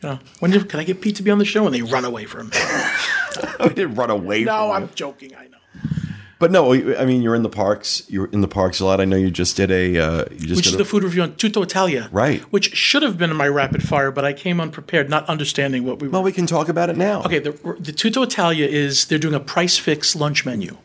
know, 0.04 0.20
when 0.40 0.52
did, 0.52 0.70
can 0.70 0.80
I 0.80 0.84
get 0.84 1.02
Pete 1.02 1.16
to 1.18 1.24
be 1.24 1.32
on 1.32 1.40
the 1.40 1.46
show? 1.46 1.66
And 1.66 1.74
they 1.74 1.82
run 1.82 2.06
away 2.06 2.26
from 2.26 2.48
me. 2.50 2.54
I 2.58 3.70
didn't 3.74 3.96
run 3.96 4.10
away. 4.10 4.44
no, 4.44 4.68
from 4.68 4.72
I'm 4.72 4.82
you. 4.84 4.90
joking. 4.96 5.36
I 5.36 5.48
know. 5.48 5.58
But 6.40 6.52
no, 6.52 6.72
I 6.72 7.06
mean 7.06 7.24
you're 7.24 7.34
in 7.34 7.42
the 7.42 7.50
parks. 7.50 8.04
You're 8.10 8.28
in 8.28 8.42
the 8.42 8.48
parks 8.48 8.80
a 8.80 8.86
lot. 8.86 9.02
I 9.02 9.06
know 9.06 9.16
you 9.16 9.32
just 9.32 9.58
did 9.58 9.72
a. 9.72 9.98
Uh, 9.98 10.26
you 10.32 10.38
just 10.48 10.56
Which 10.58 10.66
did 10.66 10.68
is 10.68 10.74
a, 10.76 10.78
the 10.78 10.86
food 10.86 11.04
review 11.04 11.24
on 11.24 11.36
Tutto 11.36 11.64
Italia. 11.64 12.10
Right. 12.12 12.42
Which 12.52 12.76
should 12.76 13.02
have 13.02 13.18
been 13.18 13.32
in 13.32 13.38
my 13.38 13.48
rapid 13.48 13.82
fire, 13.82 14.12
but 14.12 14.24
I 14.24 14.34
came 14.34 14.62
unprepared, 14.62 15.10
not 15.10 15.28
understanding 15.28 15.84
what 15.84 16.00
we 16.00 16.08
were. 16.08 16.12
Well, 16.12 16.24
we 16.24 16.32
can 16.32 16.46
talk 16.46 16.70
about 16.70 16.92
it 16.92 16.98
now. 16.98 17.24
Okay, 17.24 17.40
the, 17.40 17.52
the 17.80 17.92
Tutto 17.92 18.22
Italia 18.22 18.68
is 18.68 19.06
they're 19.06 19.18
doing 19.18 19.34
a 19.34 19.40
price 19.40 19.80
fix 19.80 20.16
lunch 20.16 20.46
menu, 20.46 20.78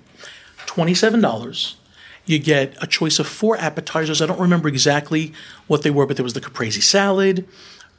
twenty 0.75 0.95
seven 0.95 1.21
dollars. 1.21 1.77
You 2.25 2.39
get 2.39 2.77
a 2.81 2.87
choice 2.87 3.19
of 3.19 3.27
four 3.27 3.57
appetizers. 3.59 4.23
I 4.23 4.27
don't 4.27 4.41
remember 4.41 4.69
exactly 4.69 5.33
what 5.67 5.83
they 5.83 5.91
were, 5.91 6.07
but 6.07 6.17
there 6.17 6.25
was 6.25 6.35
the 6.35 6.41
caprese 6.41 6.81
salad, 6.81 7.47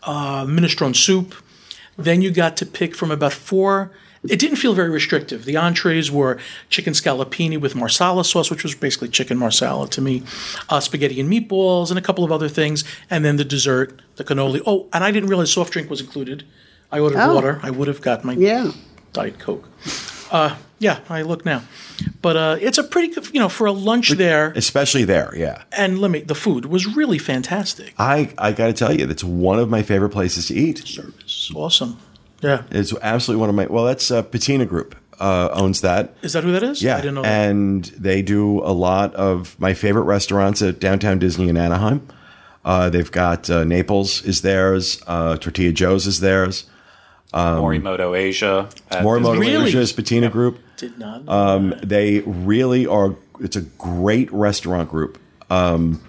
uh, 0.04 0.46
minestrone 0.46 0.96
soup. 0.96 1.36
Then 1.98 2.22
you 2.22 2.32
got 2.32 2.56
to 2.58 2.66
pick 2.66 2.96
from 2.96 3.12
about 3.12 3.34
four. 3.34 3.92
It 4.28 4.40
didn't 4.40 4.56
feel 4.56 4.74
very 4.74 4.90
restrictive. 4.90 5.44
The 5.44 5.58
entrees 5.58 6.10
were 6.10 6.40
chicken 6.70 6.94
scallopini 6.94 7.60
with 7.60 7.76
marsala 7.76 8.24
sauce, 8.24 8.50
which 8.50 8.64
was 8.64 8.74
basically 8.74 9.10
chicken 9.10 9.38
marsala 9.38 9.90
to 9.90 10.00
me, 10.02 10.24
uh, 10.70 10.80
spaghetti 10.80 11.20
and 11.20 11.30
meatballs, 11.30 11.90
and 11.90 12.00
a 12.00 12.02
couple 12.02 12.24
of 12.24 12.32
other 12.32 12.48
things. 12.48 12.86
And 13.10 13.26
then 13.26 13.36
the 13.36 13.44
dessert, 13.44 14.02
the 14.16 14.24
cannoli. 14.24 14.62
Oh, 14.66 14.88
and 14.94 15.04
I 15.04 15.12
didn't 15.12 15.28
realize 15.30 15.52
soft 15.52 15.74
drink 15.74 15.90
was 15.90 16.00
included. 16.00 16.46
I 16.92 17.00
ordered 17.00 17.20
Oh. 17.20 17.36
water. 17.36 17.60
I 17.62 17.70
would 17.70 17.90
have 17.90 18.00
got 18.02 18.24
my 18.24 18.34
Yeah. 18.34 18.72
Diet 19.12 19.38
Coke. 19.40 19.68
Uh, 20.34 20.56
yeah, 20.80 21.00
I 21.10 21.22
look 21.22 21.46
now, 21.46 21.62
but 22.22 22.36
uh, 22.36 22.58
it's 22.60 22.78
a 22.80 22.84
pretty 22.84 23.14
good, 23.14 23.26
you 23.34 23.40
know 23.40 23.50
for 23.50 23.68
a 23.68 23.72
lunch 23.72 24.10
there. 24.18 24.52
especially 24.56 25.06
there. 25.06 25.32
Yeah, 25.38 25.64
And 25.72 26.00
let 26.00 26.10
me, 26.12 26.22
the 26.22 26.36
food 26.36 26.66
was 26.66 26.88
really 26.96 27.20
fantastic. 27.20 27.94
I 27.98 28.34
I 28.38 28.52
got 28.52 28.68
to 28.68 28.74
tell 28.74 28.92
you, 28.92 29.06
that's 29.06 29.24
one 29.24 29.60
of 29.60 29.70
my 29.70 29.84
favorite 29.84 30.10
places 30.10 30.48
to 30.48 30.56
eat. 30.56 30.82
It's 30.82 31.52
awesome. 31.56 31.98
Yeah, 32.42 32.64
It's 32.72 32.94
absolutely 33.02 33.40
one 33.42 33.50
of 33.50 33.56
my. 33.56 33.68
Well, 33.68 33.86
that's 33.86 34.12
uh, 34.12 34.24
Patina 34.24 34.66
Group 34.66 34.96
uh, 35.20 35.50
owns 35.54 35.80
that. 35.82 36.16
is 36.24 36.34
that 36.34 36.44
who 36.44 36.52
that 36.52 36.64
is? 36.64 36.82
Yeah, 36.82 36.98
I 36.98 37.02
didn't 37.02 37.16
know. 37.16 37.22
that. 37.22 37.50
and 37.50 37.86
they 37.98 38.22
do 38.22 38.60
a 38.66 38.74
lot 38.74 39.14
of 39.16 39.56
my 39.60 39.74
favorite 39.74 40.04
restaurants 40.04 40.62
at 40.62 40.80
downtown 40.80 41.20
Disney 41.20 41.48
in 41.48 41.56
Anaheim. 41.58 42.02
Uh, 42.66 42.90
they've 42.90 43.12
got 43.12 43.50
uh, 43.50 43.64
Naples 43.64 44.24
is 44.26 44.42
theirs, 44.42 45.02
uh, 45.08 45.38
Tortilla 45.38 45.72
Joe's 45.72 46.08
is 46.08 46.20
theirs, 46.22 46.66
Morimoto 47.34 48.18
Asia. 48.18 48.70
Morimoto 48.92 49.34
Disney. 49.34 49.52
Really? 49.54 49.68
Asia's 49.70 49.92
Patina 49.94 50.30
Group. 50.30 50.60
Did 50.78 50.98
not. 51.00 51.26
know 51.26 51.32
Um, 51.32 51.70
that. 51.72 51.90
they 51.90 52.20
really 52.22 52.86
are. 52.88 53.16
It's 53.40 53.56
a 53.56 53.62
great 53.62 54.32
restaurant 54.32 54.90
group, 54.90 55.18
um, 55.50 56.02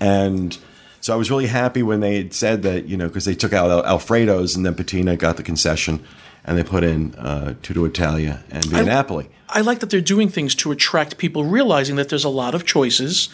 and 0.00 0.56
so 1.00 1.12
I 1.12 1.16
was 1.16 1.30
really 1.30 1.46
happy 1.46 1.82
when 1.82 2.00
they 2.00 2.16
had 2.16 2.34
said 2.34 2.62
that 2.62 2.86
you 2.86 2.96
know 2.96 3.08
because 3.08 3.24
they 3.24 3.34
took 3.34 3.52
out 3.52 3.84
Alfredo's 3.84 4.56
and 4.56 4.64
then 4.64 4.74
Patina 4.74 5.16
got 5.16 5.36
the 5.36 5.42
concession, 5.42 6.02
and 6.44 6.56
they 6.56 6.64
put 6.64 6.84
in 6.84 7.14
uh, 7.16 7.54
Tutto 7.62 7.84
Italia 7.84 8.42
and 8.50 8.64
Via 8.66 8.84
Napoli. 8.84 9.28
I 9.48 9.60
like 9.62 9.80
that 9.80 9.90
they're 9.90 10.00
doing 10.00 10.28
things 10.28 10.54
to 10.56 10.70
attract 10.72 11.18
people, 11.18 11.44
realizing 11.44 11.96
that 11.96 12.08
there's 12.08 12.24
a 12.24 12.28
lot 12.30 12.54
of 12.54 12.64
choices 12.64 13.28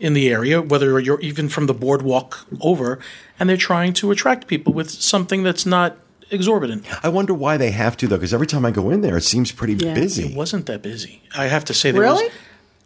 in 0.00 0.14
the 0.14 0.28
area, 0.30 0.60
whether 0.60 0.98
you're 0.98 1.20
even 1.20 1.48
from 1.48 1.66
the 1.66 1.74
boardwalk 1.74 2.46
over, 2.60 2.98
and 3.38 3.48
they're 3.48 3.56
trying 3.56 3.92
to 3.94 4.10
attract 4.10 4.46
people 4.48 4.72
with 4.72 4.90
something 4.90 5.42
that's 5.42 5.64
not 5.66 5.98
exorbitant. 6.30 6.84
I 7.04 7.08
wonder 7.08 7.34
why 7.34 7.56
they 7.56 7.70
have 7.70 7.96
to 7.98 8.06
though, 8.08 8.16
because 8.16 8.34
every 8.34 8.46
time 8.46 8.64
I 8.64 8.70
go 8.70 8.90
in 8.90 9.00
there, 9.00 9.16
it 9.16 9.22
seems 9.24 9.52
pretty 9.52 9.74
Yeah. 9.74 9.94
busy. 9.94 10.26
It 10.26 10.36
wasn't 10.36 10.66
that 10.66 10.82
busy. 10.82 11.22
I 11.36 11.46
have 11.46 11.64
to 11.66 11.74
say, 11.74 11.90
there 11.90 12.02
Really? 12.02 12.24
was 12.24 12.32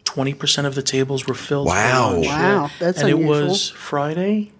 twenty 0.05 0.34
percent 0.34 0.66
of 0.66 0.74
the 0.74 0.82
tables 0.82 1.26
were 1.26 1.34
filled. 1.34 1.66
Wow. 1.66 2.20
Wow, 2.20 2.70
that's 2.78 3.01
and 3.01 3.11
unusual. 3.11 3.34
it 3.34 3.49
was 3.49 3.68
Friday, 3.70 4.51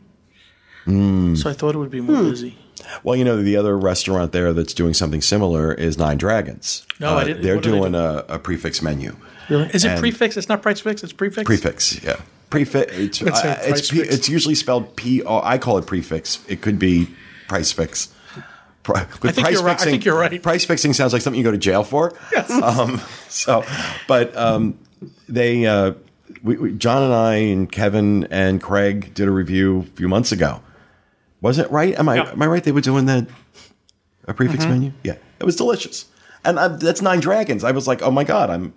Hmm. 0.85 1.35
so 1.35 1.49
I 1.49 1.53
thought 1.53 1.75
it 1.75 1.79
would 1.79 1.91
be 1.91 2.01
more 2.01 2.23
busy. 2.23 2.59
Well, 3.03 3.17
you 3.17 3.25
know, 3.25 3.43
the 3.43 3.57
other 3.57 3.79
restaurant 3.79 4.33
there 4.33 4.53
that's 4.53 4.75
doing 4.75 4.93
something 4.93 5.23
similar 5.23 5.73
is 5.73 5.97
Nine 5.97 6.19
Dragons. 6.19 6.85
Uh, 6.91 6.95
No, 7.01 7.17
I 7.17 7.25
didn't- 7.25 7.43
They're 7.43 7.55
what 7.55 7.65
do 7.65 7.71
they 7.71 7.79
doing 7.79 7.93
do? 7.93 7.99
a, 7.99 8.25
a 8.29 8.39
prefix 8.39 8.83
menu. 8.83 9.17
Really? 9.49 9.71
Is 9.73 9.85
it 9.85 9.93
And- 9.93 10.01
prefix? 10.01 10.37
It's 10.37 10.49
not 10.49 10.61
price 10.63 10.81
fix. 10.81 11.03
It's 11.03 11.13
prefix. 11.13 11.45
Prefix, 11.47 12.03
yeah. 12.03 12.17
Prefix. 12.51 12.93
It's, 12.97 13.23
Let's 13.23 13.41
uh, 13.45 13.59
it's, 13.63 13.91
P, 13.91 13.99
fix. 14.01 14.15
it's 14.15 14.29
usually 14.29 14.55
spelled 14.55 14.97
P. 14.97 15.23
O- 15.23 15.41
I 15.43 15.57
call 15.59 15.79
it 15.79 15.87
prefix. 15.87 16.39
It 16.47 16.61
could 16.61 16.79
be 16.79 17.09
price 17.49 17.73
fix. 17.73 18.09
I 18.89 19.05
think 19.33 19.51
you're 19.51 19.63
right. 19.63 19.81
I 19.81 19.85
think 19.85 20.05
you're 20.05 20.19
right. 20.19 20.43
Price 20.43 20.65
fixing 20.65 20.93
sounds 20.93 21.13
like 21.13 21.23
something 21.23 21.39
you 21.39 21.45
go 21.45 21.51
to 21.51 21.59
jail 21.59 21.85
for. 21.85 22.13
Yes. 22.33 22.51
Um, 22.63 23.01
so, 23.29 23.65
but 24.09 24.37
um, 24.37 24.79
they, 25.29 25.67
uh, 25.67 25.95
we, 26.43 26.57
we, 26.57 26.73
John 26.75 27.03
and 27.03 27.13
I 27.15 27.35
and 27.37 27.71
Kevin 27.71 28.25
and 28.31 28.61
Craig 28.63 29.15
did 29.15 29.29
a 29.29 29.31
review 29.31 29.81
a 29.81 29.97
few 29.97 30.09
months 30.09 30.33
ago. 30.33 30.61
Was 31.41 31.59
it 31.59 31.71
right? 31.71 31.99
Am 31.99 32.09
I 32.09 32.17
Yeah. 32.17 32.31
am 32.33 32.41
I 32.43 32.47
right? 32.47 32.65
They 32.65 32.73
were 32.73 32.81
doing 32.81 33.07
that 33.07 33.25
a 33.25 33.27
Mm-hmm. 33.27 34.33
prefix 34.37 34.65
menu. 34.67 34.93
Yeah, 35.03 35.17
it 35.39 35.45
was 35.45 35.57
delicious, 35.57 36.07
and 36.45 36.59
I, 36.59 36.69
that's 36.69 37.03
Nine 37.03 37.21
Dragons. 37.21 37.65
I 37.65 37.71
was 37.73 37.87
like, 37.87 38.01
oh 38.03 38.11
my 38.11 38.25
god, 38.25 38.49
I'm 38.51 38.73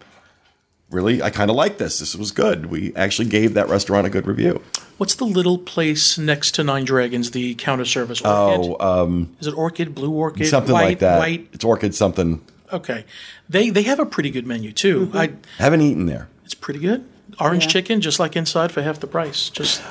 really 0.89 1.21
I 1.21 1.29
kind 1.29 1.49
of 1.49 1.55
like 1.55 1.77
this. 1.77 1.99
This 1.99 2.15
was 2.15 2.31
good. 2.31 2.67
We 2.67 2.95
actually 2.95 3.29
gave 3.29 3.53
that 3.55 3.67
restaurant 3.69 4.07
a 4.07 4.09
good 4.09 4.27
review. 4.27 4.61
What's 4.97 5.15
the 5.15 5.25
little 5.25 5.57
place 5.59 6.17
next 6.17 6.51
to 6.55 6.63
Nine 6.63 6.85
Dragons? 6.85 7.31
The 7.31 7.53
counter 7.55 7.85
service. 7.85 8.21
Orchid? 8.21 8.75
Oh, 8.79 9.03
um, 9.03 9.35
is 9.39 9.47
it 9.47 9.53
Orchid? 9.55 9.93
Blue 9.93 10.11
Orchid? 10.11 10.47
something 10.47 10.73
white, 10.73 10.83
like 10.85 10.99
that. 10.99 11.19
White. 11.19 11.49
It's 11.53 11.63
Orchid 11.63 11.93
something. 11.93 12.41
Okay, 12.73 13.05
they 13.47 13.69
they 13.69 13.83
have 13.83 13.99
a 13.99 14.05
pretty 14.05 14.29
good 14.31 14.45
menu 14.47 14.71
too. 14.71 15.07
Mm-hmm. 15.07 15.17
I 15.17 15.31
Haven't 15.57 15.81
eaten 15.81 16.05
there. 16.05 16.27
it's 16.43 16.53
pretty 16.55 16.79
good. 16.79 17.07
Orange 17.39 17.65
Yeah. 17.65 17.69
chicken, 17.71 18.01
just 18.01 18.19
like 18.19 18.35
inside, 18.35 18.71
for 18.71 18.81
half 18.81 18.99
the 18.99 19.07
price. 19.07 19.49
Just 19.49 19.81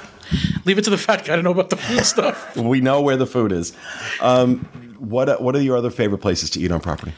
leave 0.64 0.76
it 0.78 0.82
to 0.84 0.90
the 0.90 0.98
fat 0.98 1.24
guy 1.24 1.36
to 1.36 1.42
know 1.42 1.52
about 1.52 1.70
the 1.70 1.76
food 1.76 2.04
stuff. 2.14 2.56
We 2.56 2.80
know 2.80 3.00
where 3.00 3.16
the 3.16 3.26
food 3.26 3.52
is. 3.52 3.72
Um, 4.20 4.60
what 4.98 5.40
What 5.40 5.54
are 5.54 5.60
your 5.62 5.76
other 5.76 5.90
favorite 5.90 6.18
places 6.18 6.50
to 6.50 6.60
eat 6.60 6.72
on 6.72 6.80
property? 6.80 7.12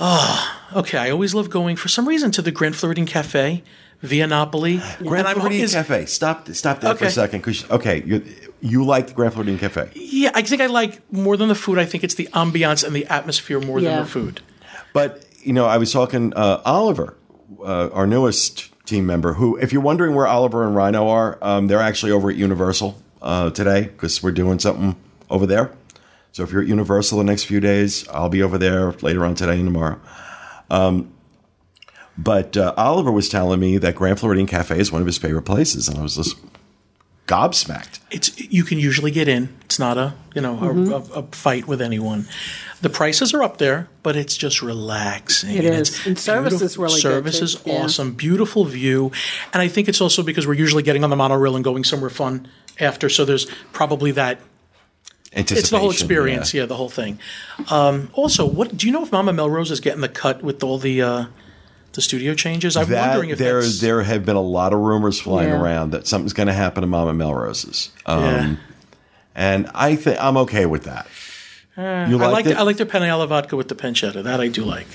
Okay, 0.00 0.98
I 0.98 1.10
always 1.10 1.34
love 1.34 1.50
going 1.50 1.76
for 1.76 1.88
some 1.88 2.08
reason 2.08 2.30
to 2.32 2.42
the 2.42 2.50
Grand 2.50 2.76
Floridian 2.76 3.06
Cafe, 3.06 3.62
Via 4.02 4.26
Napoli. 4.26 4.80
Grand 5.04 5.26
And 5.26 5.34
Floridian 5.36 5.64
is- 5.64 5.72
Cafe. 5.74 6.06
Stop. 6.06 6.48
Stop 6.52 6.80
there 6.80 6.94
for 6.94 7.04
a 7.04 7.06
Okay. 7.08 7.14
second. 7.14 7.42
'cause- 7.42 7.64
okay, 7.70 8.02
you 8.06 8.22
you 8.62 8.84
like 8.84 9.06
the 9.08 9.14
Grand 9.14 9.32
Floridian 9.32 9.58
Cafe. 9.58 9.88
Yeah, 9.94 10.30
I 10.34 10.42
think 10.42 10.60
I 10.62 10.66
like 10.66 11.00
more 11.12 11.36
than 11.36 11.48
the 11.48 11.54
food. 11.54 11.78
I 11.78 11.84
think 11.86 12.04
it's 12.04 12.14
the 12.14 12.28
ambiance 12.34 12.84
and 12.84 12.94
the 12.94 13.06
atmosphere 13.06 13.58
more 13.60 13.80
Yeah. 13.80 13.90
than 13.90 13.98
the 14.04 14.10
food. 14.10 14.40
But 14.92 15.24
you 15.42 15.52
know, 15.52 15.66
I 15.66 15.76
was 15.78 15.92
talking 15.92 16.32
uh, 16.36 16.60
Oliver, 16.64 17.14
uh, 17.64 17.88
our 17.92 18.06
newest 18.06 18.68
team 18.86 19.06
member. 19.06 19.34
Who, 19.34 19.56
if 19.56 19.72
you're 19.72 19.82
wondering 19.82 20.14
where 20.14 20.26
Oliver 20.26 20.66
and 20.66 20.74
Rhino 20.76 21.08
are, 21.08 21.38
um, 21.42 21.66
they're 21.68 21.80
actually 21.80 22.12
over 22.12 22.30
at 22.30 22.36
Universal 22.36 22.96
uh, 23.22 23.50
today 23.50 23.82
because 23.82 24.22
we're 24.22 24.32
doing 24.32 24.58
something 24.58 24.96
over 25.30 25.46
there. 25.46 25.70
So 26.32 26.42
if 26.44 26.52
you're 26.52 26.62
at 26.62 26.68
Universal 26.68 27.18
the 27.18 27.24
next 27.24 27.44
few 27.44 27.60
days, 27.60 28.06
I'll 28.08 28.28
be 28.28 28.42
over 28.42 28.56
there 28.58 28.92
later 29.02 29.24
on 29.24 29.34
today 29.34 29.56
and 29.56 29.66
tomorrow. 29.66 30.00
Um, 30.70 31.12
But 32.18 32.56
uh, 32.56 32.74
Oliver 32.76 33.10
was 33.10 33.28
telling 33.28 33.60
me 33.60 33.78
that 33.78 33.94
Grand 33.94 34.20
Floridian 34.20 34.46
Cafe 34.46 34.78
is 34.78 34.92
one 34.92 35.00
of 35.00 35.06
his 35.06 35.16
favorite 35.18 35.42
places, 35.46 35.88
and 35.88 35.96
I 35.98 36.02
was 36.02 36.16
just 36.16 36.36
gobsmacked. 37.26 38.00
It's 38.10 38.38
you 38.38 38.64
can 38.64 38.78
usually 38.78 39.10
get 39.10 39.28
in. 39.28 39.48
It's 39.64 39.78
not 39.78 39.96
a 39.96 40.14
you 40.34 40.42
know 40.42 40.58
a, 40.58 40.90
a, 40.94 41.20
a 41.20 41.22
fight 41.32 41.66
with 41.66 41.80
anyone. 41.80 42.26
The 42.82 42.90
prices 42.90 43.32
are 43.34 43.42
up 43.42 43.58
there, 43.58 43.88
but 44.02 44.16
it's 44.16 44.36
just 44.36 44.60
relaxing. 44.62 45.54
It 45.56 45.64
and 45.64 45.74
is. 45.76 45.88
it's 45.90 46.06
And 46.06 46.18
service 46.18 46.50
beautiful- 46.54 46.66
is 46.66 46.78
really 46.78 46.94
good, 46.94 47.00
Service 47.00 47.38
too. 47.38 47.44
is 47.44 47.60
Yeah. 47.64 47.84
awesome. 47.84 48.12
Beautiful 48.12 48.64
view, 48.64 49.12
and 49.52 49.62
I 49.62 49.68
think 49.68 49.88
it's 49.88 50.00
also 50.00 50.22
because 50.22 50.46
we're 50.46 50.54
usually 50.54 50.82
getting 50.82 51.04
on 51.04 51.10
the 51.10 51.16
monorail 51.16 51.54
and 51.56 51.64
going 51.64 51.84
somewhere 51.84 52.10
fun 52.10 52.48
after. 52.78 53.08
So 53.08 53.24
there's 53.24 53.46
probably 53.72 54.10
that. 54.12 54.40
It's 55.32 55.70
the 55.70 55.78
whole 55.78 55.90
experience. 55.90 56.52
Yeah, 56.52 56.66
the 56.66 56.74
whole 56.76 56.88
thing. 56.88 57.18
Um, 57.70 58.10
also, 58.14 58.44
what 58.44 58.76
do 58.76 58.86
you 58.86 58.92
know 58.92 59.02
if 59.04 59.12
Mama 59.12 59.32
Melrose 59.32 59.70
is 59.70 59.80
getting 59.80 60.00
the 60.00 60.08
cut 60.08 60.42
with 60.42 60.64
all 60.64 60.76
the 60.78 61.02
uh, 61.02 61.24
the 61.92 62.02
studio 62.02 62.34
changes? 62.34 62.76
I'm 62.76 62.88
That 62.88 63.08
wondering 63.10 63.30
if 63.30 63.38
there 63.38 63.60
that's, 63.62 63.80
there 63.80 64.02
have 64.02 64.24
been 64.24 64.36
a 64.36 64.40
lot 64.42 64.72
of 64.72 64.80
rumors 64.80 65.20
flying 65.20 65.50
Yeah. 65.50 65.60
around 65.60 65.90
that 65.92 66.06
something's 66.08 66.32
going 66.32 66.48
to 66.48 66.52
happen 66.52 66.80
to 66.80 66.86
Mama 66.88 67.14
Melrose's, 67.14 67.90
um, 68.06 68.22
Yeah. 68.24 68.56
and 69.36 69.70
I 69.74 69.94
think 69.96 70.20
I'm 70.20 70.36
okay 70.38 70.66
with 70.66 70.84
that. 70.84 71.06
you 71.76 71.82
Uh, 71.84 72.24
I 72.24 72.26
like 72.30 72.46
it? 72.46 72.56
I 72.56 72.62
like 72.62 72.76
their 72.78 72.86
penne 72.86 73.04
alla 73.08 73.26
vodka 73.28 73.54
with 73.56 73.68
the 73.68 73.76
pancetta. 73.76 74.24
That 74.24 74.40
I 74.40 74.48
do 74.48 74.64
like. 74.64 74.88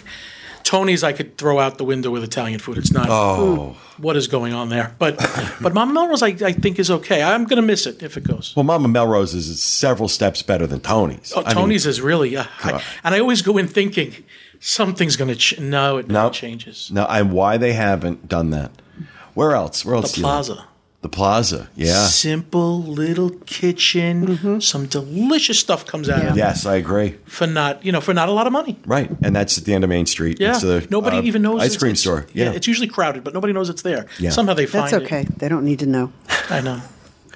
Tony's 0.65 1.03
I 1.03 1.13
could 1.13 1.37
throw 1.37 1.59
out 1.59 1.77
the 1.77 1.85
window 1.85 2.09
with 2.09 2.23
Italian 2.23 2.59
food. 2.59 2.79
It's 2.79 2.91
not. 2.91 3.07
Oh. 3.07 3.77
What 3.97 4.17
is 4.17 4.27
going 4.27 4.51
on 4.53 4.69
there? 4.69 4.95
But 4.97 5.17
but 5.61 5.73
Mama 5.75 5.93
Melrose 5.93 6.23
I, 6.23 6.29
I 6.29 6.53
think 6.53 6.79
is 6.79 6.89
okay. 6.89 7.21
I'm 7.21 7.45
going 7.45 7.57
to 7.57 7.65
miss 7.65 7.85
it 7.85 8.01
if 8.01 8.17
it 8.17 8.23
goes. 8.23 8.53
Well, 8.55 8.63
Mama 8.63 8.87
Melrose 8.87 9.35
is 9.35 9.61
several 9.61 10.09
steps 10.09 10.41
better 10.41 10.65
than 10.65 10.79
Tony's. 10.81 11.31
Oh, 11.35 11.41
I 11.41 11.45
mean, 11.49 11.53
Tony's 11.53 11.85
is 11.85 12.01
really. 12.01 12.35
Uh, 12.35 12.45
I, 12.63 12.83
and 13.03 13.13
I 13.13 13.19
always 13.19 13.43
go 13.43 13.57
in 13.59 13.67
thinking 13.67 14.15
something's 14.59 15.15
going 15.15 15.29
to. 15.29 15.35
Ch- 15.35 15.59
no, 15.59 15.97
it 15.97 16.07
no, 16.07 16.23
never 16.23 16.33
changes. 16.33 16.89
No, 16.91 17.05
and 17.05 17.31
why 17.31 17.57
they 17.57 17.73
haven't 17.73 18.27
done 18.27 18.49
that? 18.49 18.71
Where 19.35 19.53
else? 19.53 19.85
Where 19.85 19.95
else? 19.95 20.11
The 20.11 20.15
do 20.15 20.21
you- 20.21 20.25
plaza. 20.25 20.65
The 21.05 21.09
plaza. 21.09 21.69
Yeah. 21.75 22.07
Simple 22.07 22.81
little 22.81 23.29
kitchen. 23.45 24.59
Some 24.59 24.87
delicious 24.87 25.59
stuff 25.59 25.85
comes 25.85 26.09
out 26.09 26.25
of 26.25 26.31
it 26.31 26.35
Yes, 26.35 26.65
I 26.65 26.77
agree. 26.77 27.11
for 27.27 27.45
not 27.45 27.85
you 27.85 27.91
know 27.91 28.01
for 28.01 28.11
not 28.15 28.27
a 28.27 28.31
lot 28.31 28.47
of 28.47 28.53
money. 28.53 28.79
Right, 28.87 29.11
and 29.21 29.35
that's 29.35 29.55
at 29.59 29.65
the 29.65 29.75
end 29.75 29.83
of 29.83 29.89
Main 29.91 30.07
Street. 30.07 30.39
Yeah, 30.39 30.53
It's 30.53 30.61
the, 30.63 30.87
nobody 30.89 31.17
uh, 31.17 31.21
even 31.21 31.43
knows 31.43 31.59
ice 31.61 31.65
it's- 31.67 31.77
cream 31.77 31.91
it's- 31.91 32.01
store. 32.01 32.25
Yeah, 32.33 32.53
it's 32.53 32.65
usually 32.65 32.87
crowded, 32.87 33.23
but 33.23 33.35
nobody 33.35 33.53
knows 33.53 33.69
it's 33.69 33.83
there. 33.83 34.07
Yeah. 34.17 34.31
Somehow 34.31 34.55
they 34.55 34.65
find 34.65 34.85
That's 34.85 34.93
it. 34.93 35.03
okay. 35.05 35.27
They 35.37 35.47
don't 35.47 35.63
need 35.63 35.77
to 35.79 35.85
know. 35.85 36.11
I 36.49 36.61
know. 36.61 36.81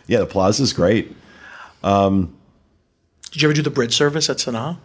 yeah. 0.08 0.18
The 0.18 0.26
plaza's 0.26 0.74
great. 0.74 1.16
Did 1.84 2.32
you 3.36 3.48
ever 3.50 3.54
do 3.54 3.62
the 3.62 3.70
bread 3.70 3.94
service 3.94 4.32
at 4.32 4.38
Sanaa? 4.38 4.80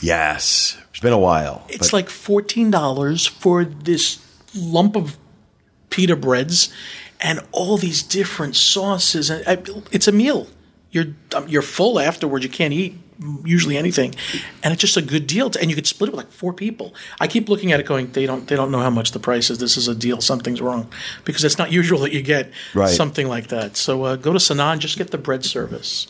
Yes, 0.00 0.78
it's 0.90 1.00
been 1.00 1.12
a 1.12 1.18
while. 1.18 1.64
It's 1.68 1.88
but- 1.90 1.92
like 1.92 2.08
fourteen 2.08 2.70
dollars 2.70 3.26
for 3.26 3.64
this 3.64 4.20
lump 4.54 4.94
of 4.94 5.16
pita 5.90 6.14
breads 6.16 6.72
and 7.24 7.40
all 7.50 7.76
these 7.78 8.02
different 8.04 8.54
sauces, 8.54 9.30
and 9.30 9.42
it's 9.90 10.06
a 10.06 10.12
meal. 10.12 10.46
You're 10.92 11.06
um, 11.34 11.48
you're 11.48 11.62
full 11.62 11.98
afterwards. 11.98 12.44
You 12.44 12.50
can't 12.50 12.72
eat 12.72 12.94
usually 13.44 13.76
anything, 13.76 14.14
and 14.62 14.72
it's 14.72 14.80
just 14.80 14.96
a 14.96 15.02
good 15.02 15.26
deal. 15.26 15.48
To, 15.50 15.60
and 15.60 15.70
you 15.70 15.74
could 15.76 15.86
split 15.86 16.08
it 16.08 16.12
with 16.14 16.24
like 16.24 16.32
four 16.32 16.52
people. 16.52 16.94
I 17.20 17.26
keep 17.26 17.48
looking 17.48 17.72
at 17.72 17.80
it, 17.80 17.86
going, 17.86 18.12
they 18.12 18.26
don't 18.26 18.46
they 18.46 18.54
don't 18.56 18.70
know 18.70 18.80
how 18.80 18.90
much 18.90 19.10
the 19.12 19.18
price 19.18 19.50
is. 19.50 19.58
This 19.58 19.76
is 19.76 19.88
a 19.88 19.94
deal. 19.94 20.20
Something's 20.20 20.60
wrong 20.60 20.88
because 21.24 21.42
it's 21.44 21.58
not 21.58 21.72
usual 21.72 21.98
that 22.00 22.12
you 22.12 22.22
get 22.22 22.50
Right. 22.74 22.90
something 22.90 23.26
like 23.26 23.48
that. 23.48 23.76
So 23.76 24.04
uh, 24.04 24.16
go 24.16 24.32
to 24.32 24.38
Sanaa 24.38 24.72
and 24.72 24.80
just 24.80 24.96
get 24.98 25.10
the 25.10 25.18
bread 25.18 25.44
service. 25.44 26.06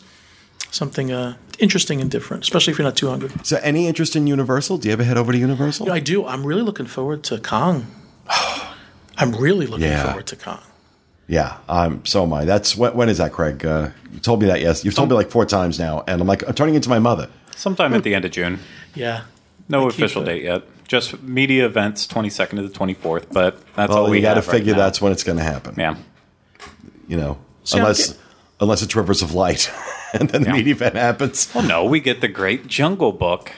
Something 0.71 1.11
uh, 1.11 1.35
interesting 1.57 2.01
and 2.01 2.11
different, 2.11 2.43
especially 2.43 2.73
if 2.73 2.77
you're 2.79 2.87
not 2.87 2.97
too 2.97 3.07
hungry. 3.07 3.29
so, 3.43 3.57
any 3.63 3.87
interest 3.87 4.15
in 4.17 4.27
Universal? 4.27 4.79
Do 4.79 4.89
you 4.89 4.93
ever 4.93 5.05
head 5.05 5.17
over 5.17 5.31
to 5.31 5.37
Universal? 5.37 5.85
You 5.85 5.91
know, 5.91 5.95
I 5.95 5.99
do. 6.01 6.25
I'm 6.25 6.45
really 6.45 6.63
looking 6.63 6.85
forward 6.87 7.23
to 7.25 7.39
Kong. 7.39 7.87
I'm 9.17 9.31
really 9.35 9.65
looking 9.67 9.87
Yeah. 9.87 10.03
forward 10.07 10.27
to 10.27 10.35
Kong. 10.35 10.59
Yeah, 11.27 11.57
um, 11.67 12.05
so 12.05 12.23
am 12.23 12.33
I. 12.33 12.45
That's 12.45 12.75
when, 12.75 12.93
when 12.93 13.09
is 13.09 13.17
that, 13.17 13.31
Craig? 13.31 13.65
Uh, 13.65 13.89
you 14.13 14.19
told 14.19 14.41
me 14.41 14.47
that. 14.47 14.61
Yes, 14.61 14.85
you've 14.85 14.93
told 14.93 15.09
me 15.09 15.15
like 15.15 15.29
four 15.31 15.45
times 15.45 15.79
now, 15.79 16.03
and 16.07 16.21
I'm 16.21 16.27
like, 16.27 16.47
I'm 16.47 16.53
turning 16.53 16.75
into 16.75 16.89
my 16.89 16.99
mother. 16.99 17.29
Sometime 17.55 17.93
at 17.93 18.03
the 18.03 18.13
end 18.13 18.25
of 18.25 18.31
June. 18.31 18.59
Yeah. 18.93 19.21
No 19.67 19.85
I 19.85 19.89
official 19.89 20.23
date 20.23 20.43
yet. 20.43 20.61
Just 20.87 21.21
media 21.23 21.65
events, 21.65 22.05
22nd 22.05 22.49
to 22.57 22.67
the 22.67 22.69
24th, 22.69 23.25
but 23.31 23.59
that's 23.75 23.89
Well, 23.89 24.05
all 24.05 24.09
we 24.11 24.21
got 24.21 24.35
to 24.35 24.41
have 24.41 24.47
right 24.47 24.57
figure 24.57 24.75
that's 24.75 25.01
when 25.01 25.11
it's 25.11 25.23
going 25.23 25.39
to 25.39 25.43
happen. 25.43 25.73
Yeah. 25.77 25.95
You 27.07 27.17
know, 27.17 27.37
See, 27.63 27.79
unless 27.79 28.09
get- 28.09 28.17
unless 28.59 28.81
it's 28.83 28.95
Rivers 28.95 29.23
of 29.23 29.33
Light, 29.33 29.71
and 30.13 30.29
then 30.29 30.43
the 30.43 30.49
Yeah. 30.49 30.53
media 30.55 30.73
event 30.75 30.95
happens. 30.95 31.49
Well, 31.55 31.63
no, 31.67 31.85
we 31.85 31.99
get 31.99 32.21
the 32.21 32.27
Great 32.27 32.67
Jungle 32.67 33.11
Book 33.11 33.51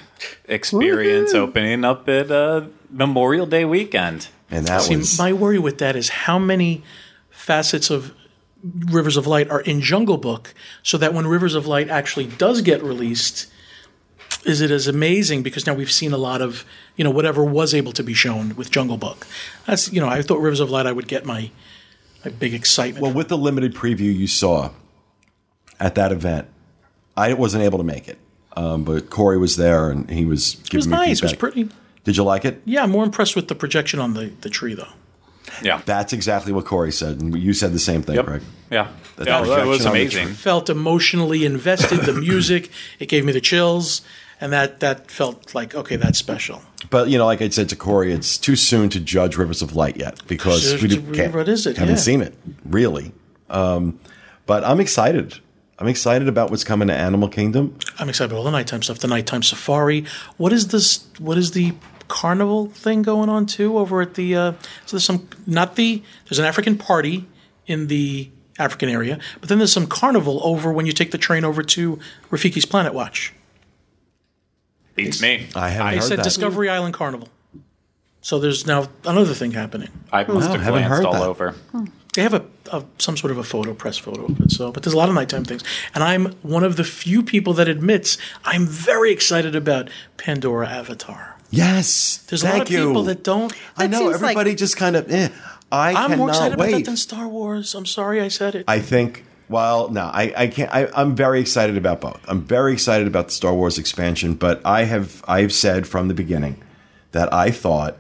experience 0.47 1.33
opening 1.33 1.83
up 1.83 2.07
at 2.07 2.31
uh, 2.31 2.61
Memorial 2.89 3.45
Day 3.45 3.65
weekend. 3.65 4.29
And 4.49 4.65
that 4.67 4.83
See, 4.83 4.95
was 4.95 5.17
my 5.17 5.33
worry 5.33 5.59
with 5.59 5.79
that 5.79 5.95
is 5.97 6.07
how 6.09 6.39
many 6.39 6.83
facets 7.47 7.89
of 7.89 8.13
Rivers 8.61 9.15
of 9.15 9.25
Light 9.25 9.49
are 9.49 9.61
in 9.61 9.79
Jungle 9.79 10.17
Book, 10.17 10.53
so 10.83 10.97
that 10.97 11.13
when 11.13 11.25
Rivers 11.25 11.55
of 11.55 11.65
Light 11.65 11.87
actually 11.87 12.25
does 12.25 12.61
get 12.61 12.83
released, 12.83 13.47
is 14.43 14.59
it 14.59 14.69
as 14.69 14.87
amazing? 14.87 15.43
Because 15.43 15.65
now 15.65 15.73
we've 15.73 15.91
seen 15.91 16.11
a 16.11 16.17
lot 16.17 16.41
of 16.41 16.65
you 16.97 17.05
know 17.05 17.09
whatever 17.09 17.43
was 17.43 17.73
able 17.73 17.93
to 17.93 18.03
be 18.03 18.13
shown 18.13 18.55
with 18.57 18.69
Jungle 18.69 18.97
Book. 18.97 19.25
That's 19.65 19.91
you 19.93 20.01
know 20.01 20.09
I 20.09 20.21
thought 20.21 20.39
Rivers 20.39 20.59
of 20.59 20.69
Light 20.69 20.85
I 20.85 20.91
would 20.91 21.07
get 21.07 21.25
my 21.25 21.49
my 22.25 22.31
big 22.31 22.53
excitement. 22.53 23.01
well 23.01 23.13
with 23.13 23.29
the 23.29 23.37
limited 23.37 23.73
preview 23.73 24.13
you 24.13 24.27
saw 24.27 24.71
at 25.79 25.95
that 25.95 26.11
event. 26.11 26.49
I 27.15 27.33
wasn't 27.33 27.63
able 27.63 27.77
to 27.77 27.83
make 27.83 28.07
it, 28.09 28.19
um, 28.57 28.83
but 28.83 29.09
Corey 29.09 29.37
was 29.37 29.55
there, 29.55 29.89
and 29.89 30.09
he 30.09 30.25
was 30.25 30.55
giving 30.69 30.73
it 30.73 30.77
was 30.77 30.87
nice. 30.87 31.19
It 31.19 31.23
was 31.23 31.33
pretty. 31.33 31.69
Did 32.03 32.17
you 32.17 32.23
like 32.23 32.43
it? 32.43 32.61
Yeah, 32.65 32.83
I'm 32.83 32.91
more 32.91 33.05
impressed 33.05 33.35
with 33.35 33.47
the 33.47 33.55
projection 33.55 33.99
on 33.99 34.13
the, 34.13 34.31
the 34.41 34.49
tree 34.49 34.73
though. 34.73 34.93
Yeah. 35.63 35.81
That's 35.85 36.13
exactly 36.13 36.51
what 36.53 36.65
Corey 36.65 36.91
said, 36.91 37.19
and 37.21 37.37
you 37.37 37.53
said 37.53 37.73
the 37.73 37.79
same 37.79 38.01
thing, 38.01 38.15
Yep. 38.15 38.25
Craig. 38.25 38.41
Yeah. 38.69 38.87
That 39.15 39.27
yeah, 39.27 39.39
that 39.39 39.47
projection 39.47 39.69
was 39.69 39.85
on 39.85 39.93
the 39.93 40.01
amazing. 40.01 40.27
felt 40.29 40.69
emotionally 40.69 41.45
invested. 41.45 42.01
The 42.01 42.13
music, 42.29 42.69
it 42.99 43.07
gave 43.07 43.25
me 43.25 43.31
the 43.31 43.41
chills, 43.41 44.01
and 44.39 44.53
that 44.53 44.79
that 44.81 45.09
felt 45.09 45.55
like 45.55 45.73
okay, 45.73 45.95
that's 45.95 46.19
special. 46.19 46.61
But 46.91 47.09
you 47.09 47.17
know, 47.17 47.25
like 47.25 47.41
I 47.41 47.49
said 47.49 47.69
to 47.69 47.75
Corey, 47.75 48.11
it's 48.11 48.37
too 48.37 48.55
soon 48.55 48.89
to 48.89 48.99
judge 48.99 49.35
Rivers 49.37 49.61
of 49.63 49.75
Light 49.75 49.97
yet 49.97 50.21
because 50.27 50.61
Just 50.71 50.83
we 50.83 50.89
do, 50.89 51.01
can't, 51.13 51.33
what 51.33 51.47
is 51.49 51.65
it? 51.65 51.77
haven't 51.77 51.95
Yeah. 51.95 52.01
seen 52.01 52.21
it 52.21 52.35
really. 52.65 53.11
Um, 53.49 53.99
but 54.45 54.63
I'm 54.63 54.79
excited. 54.79 55.39
I'm 55.79 55.87
excited 55.87 56.27
about 56.27 56.49
what's 56.51 56.63
coming 56.63 56.87
to 56.89 56.93
Animal 56.93 57.29
Kingdom. 57.29 57.77
I'm 57.99 58.09
excited 58.09 58.31
about 58.31 58.39
all 58.39 58.43
the 58.43 58.51
nighttime 58.51 58.81
stuff. 58.83 58.99
The 58.99 59.07
nighttime 59.07 59.43
safari. 59.43 60.05
What 60.37 60.51
is 60.53 60.67
this? 60.67 61.07
What 61.19 61.37
is 61.37 61.51
the 61.51 61.73
carnival 62.07 62.67
thing 62.67 63.01
going 63.01 63.29
on 63.29 63.45
too 63.45 63.77
over 63.77 64.01
at 64.01 64.13
the? 64.15 64.35
Uh, 64.35 64.51
so 64.85 64.97
there's 64.97 65.05
some 65.05 65.27
not 65.45 65.75
the. 65.75 66.03
There's 66.25 66.39
an 66.39 66.45
African 66.45 66.77
party 66.77 67.25
in 67.65 67.87
the 67.87 68.29
African 68.59 68.89
area, 68.89 69.19
but 69.39 69.49
then 69.49 69.57
there's 69.59 69.73
some 69.73 69.87
carnival 69.87 70.39
over 70.43 70.71
when 70.71 70.85
you 70.85 70.91
take 70.91 71.11
the 71.11 71.17
train 71.17 71.45
over 71.45 71.61
to 71.63 71.99
Rafiki's 72.31 72.65
Planet 72.65 72.93
Watch. 72.93 73.33
Beats 74.95 75.21
me. 75.21 75.47
I 75.55 75.69
haven't 75.69 75.91
They 75.91 75.97
heard 75.97 76.03
said 76.07 76.19
that. 76.19 76.23
Discovery 76.23 76.69
Island 76.69 76.95
Carnival. 76.95 77.29
So 78.21 78.39
there's 78.39 78.65
now 78.65 78.87
another 79.05 79.33
thing 79.33 79.51
happening. 79.51 79.89
I 80.11 80.23
must 80.23 80.49
have 80.49 80.61
haven't 80.61 80.81
glanced 80.81 80.97
heard 80.97 81.05
all 81.05 81.13
that. 81.13 81.21
over. 81.21 81.55
They 82.15 82.23
have 82.23 82.33
a, 82.33 82.43
a 82.71 82.83
some 82.97 83.15
sort 83.15 83.29
of 83.31 83.37
a 83.37 83.43
photo, 83.43 83.75
press 83.75 83.97
photo 83.97 84.25
of 84.25 84.41
it. 84.41 84.51
So, 84.51 84.71
but 84.71 84.81
there's 84.81 84.95
a 84.95 84.97
lot 84.97 85.07
of 85.07 85.13
nighttime 85.13 85.45
things, 85.45 85.63
and 85.93 86.03
I'm 86.03 86.33
one 86.41 86.63
of 86.63 86.75
the 86.75 86.83
few 86.83 87.21
people 87.21 87.53
that 87.53 87.69
admits 87.69 88.17
I'm 88.43 88.65
very 88.65 89.11
excited 89.11 89.55
about 89.55 89.89
Pandora 90.17 90.67
Avatar. 90.67 91.36
Yes, 91.49 92.17
There's 92.27 92.41
thank 92.41 92.53
a 92.55 92.57
lot 92.59 92.67
of 92.67 92.71
you. 92.73 92.87
people 92.87 93.03
that 93.03 93.23
don't. 93.23 93.53
I 93.77 93.83
That 93.83 93.91
know 93.91 93.99
seems 93.99 94.21
like- 94.21 94.31
everybody 94.37 94.55
just 94.55 94.77
kind 94.77 94.95
of. 94.95 95.11
Eh, 95.11 95.29
I 95.71 95.93
I'm 95.93 96.17
more 96.17 96.27
cannot 96.27 96.29
excited 96.29 96.53
about 96.55 96.71
that 96.71 96.85
than 96.85 96.97
Star 96.97 97.27
Wars. 97.27 97.75
I'm 97.75 97.85
sorry 97.85 98.21
I 98.21 98.27
said 98.29 98.55
it. 98.55 98.65
I 98.67 98.79
think. 98.79 99.25
Well, 99.49 99.89
no, 99.89 100.01
I, 100.01 100.33
I 100.35 100.47
can't. 100.47 100.73
I, 100.73 100.89
I'm 100.93 101.15
very 101.15 101.39
excited 101.39 101.77
about 101.77 102.01
both. 102.01 102.19
I'm 102.27 102.41
very 102.41 102.73
excited 102.73 103.07
about 103.07 103.27
the 103.27 103.33
Star 103.33 103.53
Wars 103.53 103.77
expansion, 103.77 104.33
but 104.35 104.61
I 104.65 104.83
have 104.83 105.23
I've 105.27 105.53
said 105.53 105.87
from 105.87 106.09
the 106.09 106.13
beginning 106.13 106.61
that 107.13 107.33
I 107.33 107.51
thought 107.51 107.97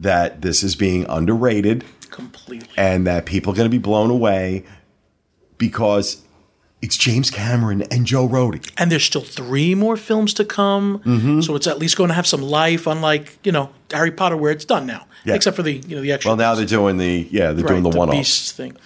that 0.00 0.42
this 0.42 0.62
is 0.62 0.76
being 0.76 1.06
underrated 1.08 1.84
completely. 2.10 2.68
and 2.76 3.06
that 3.06 3.24
people 3.24 3.52
are 3.52 3.56
going 3.56 3.64
to 3.70 3.70
be 3.70 3.78
blown 3.78 4.10
away 4.10 4.64
because 5.58 6.21
it's 6.82 6.96
James 6.96 7.30
Cameron 7.30 7.82
and 7.90 8.04
Joe 8.04 8.28
Rohde. 8.28 8.70
And 8.76 8.90
there's 8.90 9.04
still 9.04 9.22
three 9.22 9.74
more 9.74 9.96
films 9.96 10.34
to 10.34 10.44
come, 10.44 10.98
Mm-hmm. 11.06 11.40
so 11.40 11.54
it's 11.54 11.66
at 11.66 11.78
least 11.78 11.96
going 11.96 12.08
to 12.08 12.14
have 12.14 12.26
some 12.26 12.42
life. 12.42 12.86
Unlike 12.86 13.38
you 13.44 13.52
know 13.52 13.70
Harry 13.92 14.10
Potter, 14.10 14.36
where 14.36 14.50
it's 14.52 14.64
done 14.64 14.84
now, 14.86 15.06
Yeah. 15.24 15.34
except 15.34 15.56
for 15.56 15.62
the 15.62 15.74
you 15.74 15.96
know 15.96 16.02
the 16.02 16.12
extra. 16.12 16.30
Well, 16.30 16.36
now 16.36 16.54
they're 16.54 16.66
doing 16.66 16.98
the 16.98 17.26
yeah 17.30 17.52
they're 17.52 17.66
doing 17.66 17.82
the, 17.84 17.90
one 17.90 18.08
off. 18.08 18.14
Beasts 18.14 18.52
thing. 18.52 18.76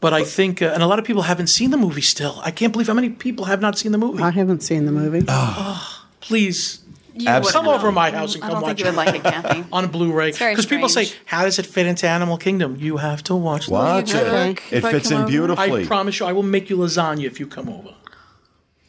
but 0.00 0.12
I 0.12 0.24
think, 0.24 0.60
uh, 0.60 0.66
and 0.74 0.82
a 0.82 0.86
lot 0.86 0.98
of 0.98 1.04
people 1.04 1.22
haven't 1.22 1.46
seen 1.48 1.70
the 1.70 1.76
movie 1.78 2.02
still. 2.02 2.38
I 2.42 2.50
can't 2.50 2.72
believe 2.72 2.86
how 2.88 2.94
many 2.94 3.08
people 3.10 3.46
have 3.46 3.60
not 3.60 3.78
seen 3.78 3.92
the 3.92 3.98
movie. 3.98 4.22
I 4.22 4.30
haven't 4.30 4.62
seen 4.62 4.84
the 4.86 4.92
movie. 4.92 5.24
oh 5.28 6.04
Please 6.20 6.80
You 7.18 7.28
Absolutely. 7.28 7.52
come 7.52 7.68
over 7.68 7.90
my 7.92 8.10
house 8.10 8.34
and 8.34 8.44
I 8.44 8.48
come 8.48 8.60
don't 8.60 8.76
think 8.76 8.78
watch 8.78 8.80
you 8.80 8.84
would 8.86 8.92
it. 8.92 8.96
like 8.96 9.14
it, 9.14 9.22
Kathy. 9.22 9.64
on 9.72 9.84
a 9.84 9.88
Blu-ray 9.88 10.32
because 10.32 10.66
people 10.66 10.88
say, 10.88 11.08
"How 11.24 11.44
does 11.44 11.58
it 11.58 11.64
fit 11.66 11.86
into 11.86 12.06
Animal 12.08 12.36
Kingdom?" 12.36 12.76
You 12.78 12.98
have 12.98 13.22
to 13.24 13.34
watch. 13.34 13.68
Watch 13.68 14.12
it. 14.14 14.30
look 14.30 14.62
It 14.70 14.84
I 14.84 14.90
fits 14.92 15.10
in 15.10 15.18
over? 15.18 15.26
beautifully. 15.26 15.84
I 15.84 15.86
promise 15.86 16.20
you, 16.20 16.26
I 16.26 16.32
will 16.32 16.42
make 16.42 16.68
you 16.68 16.76
lasagna 16.76 17.24
if 17.24 17.40
you 17.40 17.46
come 17.46 17.68
over. 17.70 17.94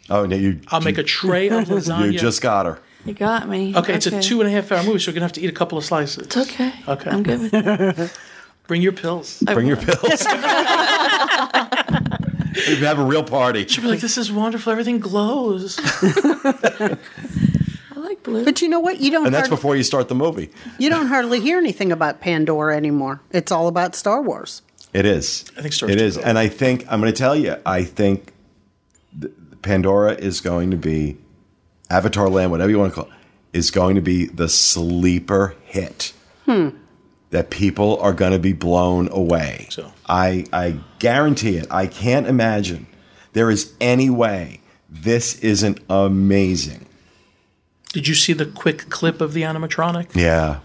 oh 0.10 0.26
no, 0.26 0.36
you 0.36 0.60
I'll 0.68 0.82
make 0.82 0.98
a 0.98 1.04
tray 1.04 1.48
of 1.50 1.66
lasagna. 1.70 2.12
you 2.12 2.20
just 2.20 2.42
got 2.42 2.66
her. 2.66 2.80
You 3.06 3.14
got 3.14 3.48
me. 3.48 3.74
Okay, 3.76 3.94
it's 3.94 4.08
a 4.08 4.22
two 4.22 4.42
and 4.42 4.50
a 4.50 4.52
half 4.52 4.70
hour 4.74 4.84
movie, 4.84 5.00
so 5.00 5.10
you're 5.12 5.14
gonna 5.14 5.24
have 5.26 5.32
to 5.34 5.42
eat 5.42 5.50
a 5.50 5.54
couple 5.54 5.78
of 5.78 5.86
slices. 5.86 6.18
It's 6.26 6.36
okay. 6.36 6.74
Okay. 6.88 7.10
I'm 7.10 7.24
good 7.24 7.50
with. 7.52 8.20
Bring 8.68 8.82
your 8.82 8.92
pills. 8.92 9.42
I 9.48 9.54
Bring 9.54 9.68
your 9.68 9.78
pills. 9.78 10.26
we 12.68 12.76
have 12.86 13.00
a 13.00 13.06
real 13.06 13.24
party. 13.24 13.66
She'll 13.66 13.84
be 13.84 13.90
like, 13.92 14.02
"This 14.02 14.18
is 14.18 14.30
wonderful. 14.30 14.72
Everything 14.74 15.00
glows." 15.00 15.80
I 18.28 18.30
like 18.30 18.44
blue. 18.44 18.46
But 18.46 18.62
you 18.62 18.70
know 18.70 18.80
what? 18.80 19.00
You 19.00 19.12
don't. 19.12 19.26
And 19.26 19.34
that's 19.34 19.48
hardly, 19.48 19.56
before 19.56 19.76
you 19.76 19.84
start 19.84 20.10
the 20.10 20.16
movie. 20.16 20.50
you 20.78 20.90
don't 20.90 21.08
hardly 21.08 21.40
hear 21.40 21.58
anything 21.58 21.92
about 21.92 22.22
Pandora 22.22 22.76
anymore. 22.76 23.22
It's 23.32 23.52
all 23.52 23.68
about 23.68 23.96
Star 23.96 24.22
Wars. 24.22 24.62
It 24.94 25.06
is. 25.06 25.46
I 25.58 25.62
think 25.62 25.74
Star 25.74 25.88
Wars 25.88 25.96
It 25.96 26.02
is, 26.02 26.18
and 26.18 26.38
I 26.38 26.48
think 26.48 26.86
I'm 26.92 27.00
going 27.00 27.12
to 27.12 27.18
tell 27.18 27.36
you. 27.36 27.56
I 27.66 27.84
think 27.84 28.34
th- 29.20 29.34
Pandora 29.62 30.14
is 30.14 30.42
going 30.42 30.72
to 30.72 30.78
be 30.78 31.18
Avatar 31.90 32.30
Land, 32.30 32.52
whatever 32.52 32.70
you 32.70 32.80
want 32.80 32.94
to 32.94 33.02
call 33.02 33.12
it, 33.12 33.18
is 33.58 33.72
going 33.72 33.96
to 33.96 34.02
be 34.02 34.26
the 34.26 34.50
sleeper 34.50 35.56
hit 35.64 36.14
hmm. 36.46 36.70
that 37.32 37.50
people 37.50 37.98
are 38.00 38.14
going 38.14 38.34
to 38.34 38.40
be 38.40 38.54
blown 38.54 39.10
away. 39.12 39.68
So. 39.70 39.92
I 40.08 40.46
I 40.52 40.80
guarantee 41.00 41.58
it. 41.58 41.68
I 41.72 41.88
can't 41.88 42.28
imagine 42.28 42.88
there 43.34 43.50
is 43.50 43.74
any 43.80 44.10
way 44.10 44.62
this 44.90 45.38
isn't 45.40 45.80
amazing. 45.90 46.88
Did 47.94 48.08
you 48.08 48.16
see 48.16 48.34
the 48.34 48.46
quick 48.46 48.90
clip 48.90 49.22
of 49.22 49.34
the 49.34 49.44
animatronic? 49.44 50.16
Yeah. 50.16 50.60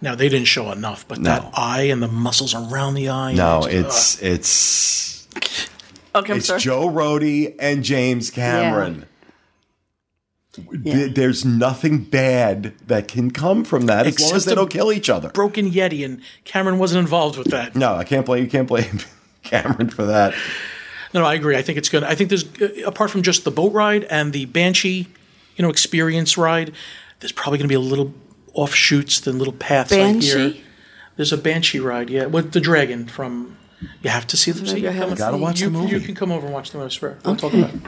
Now 0.00 0.14
they 0.14 0.28
didn't 0.28 0.46
show 0.48 0.70
enough, 0.72 1.06
but 1.08 1.22
that 1.24 1.50
eye 1.54 1.84
and 1.84 2.02
the 2.02 2.08
muscles 2.08 2.54
around 2.54 2.94
the 2.94 3.08
eye. 3.08 3.32
No, 3.32 3.64
it's, 3.64 4.20
it's 4.22 5.26
it's 5.34 5.68
okay, 6.14 6.32
I'm 6.34 6.38
it's 6.38 6.46
sorry. 6.48 6.60
Joe 6.60 6.88
Rohde 6.88 7.54
and 7.58 7.82
James 7.82 8.30
Cameron. 8.30 9.06
Th- 10.84 11.12
There's 11.14 11.44
nothing 11.44 12.04
bad 12.04 12.74
that 12.86 13.08
can 13.08 13.30
come 13.30 13.62
from 13.64 13.86
that 13.86 14.06
as 14.06 14.18
long 14.20 14.34
as 14.34 14.46
they 14.46 14.54
don't 14.54 14.70
kill 14.70 14.90
each 14.90 15.10
other. 15.10 15.28
broken 15.30 15.70
Yeti, 15.70 16.02
and 16.04 16.20
Cameron 16.44 16.78
wasn't 16.78 17.00
involved 17.00 17.36
with 17.36 17.48
that. 17.48 17.74
No, 17.76 17.94
I 17.94 18.04
can't 18.04 18.24
blame 18.24 18.44
you. 18.44 18.50
Can't 18.50 18.66
blame 18.68 19.00
Cameron 19.42 19.90
for 19.90 20.06
that. 20.06 20.34
No, 21.12 21.20
no, 21.20 21.26
I 21.26 21.34
agree. 21.34 21.56
I 21.56 21.62
think 21.62 21.76
it's 21.78 21.88
good. 21.90 22.04
I 22.04 22.14
think 22.14 22.30
there's 22.30 22.44
uh, 22.60 22.86
apart 22.86 23.10
from 23.10 23.22
just 23.22 23.44
the 23.44 23.50
boat 23.50 23.72
ride 23.72 24.04
and 24.04 24.32
the 24.32 24.46
Banshee, 24.46 25.08
you 25.56 25.62
know, 25.62 25.70
experience 25.70 26.36
ride. 26.38 26.72
There's 27.20 27.32
probably 27.32 27.58
going 27.58 27.64
to 27.68 27.72
be 27.72 27.74
a 27.74 27.80
little 27.80 28.14
offshoots, 28.54 29.20
the 29.20 29.32
little 29.32 29.52
paths 29.54 29.92
I 29.92 29.96
hear. 29.96 30.04
Banshee? 30.12 30.62
There's 31.16 31.32
a 31.32 31.38
Banshee 31.38 31.80
ride, 31.80 32.10
yeah, 32.10 32.26
with 32.26 32.52
the 32.52 32.60
dragon 32.60 33.06
from. 33.06 33.56
You 34.02 34.10
have 34.10 34.26
to 34.28 34.36
see 34.36 34.50
the. 34.52 34.66
See, 34.66 34.74
Maybe 34.74 34.88
I 34.88 34.90
come- 34.92 34.98
haven't 35.00 35.18
Gotta 35.18 35.36
watch 35.36 35.60
you, 35.60 35.66
the 35.70 35.78
movie. 35.78 35.92
you 35.94 36.00
can 36.00 36.14
come 36.14 36.30
over 36.32 36.46
and 36.46 36.54
watch 36.54 36.70
the 36.70 36.78
movie. 36.78 36.86
I 36.86 36.90
swear. 36.90 37.18
We'll 37.24 37.36
talk 37.36 37.52
Okay. 37.54 37.62
about 37.62 37.74
it. 37.74 37.80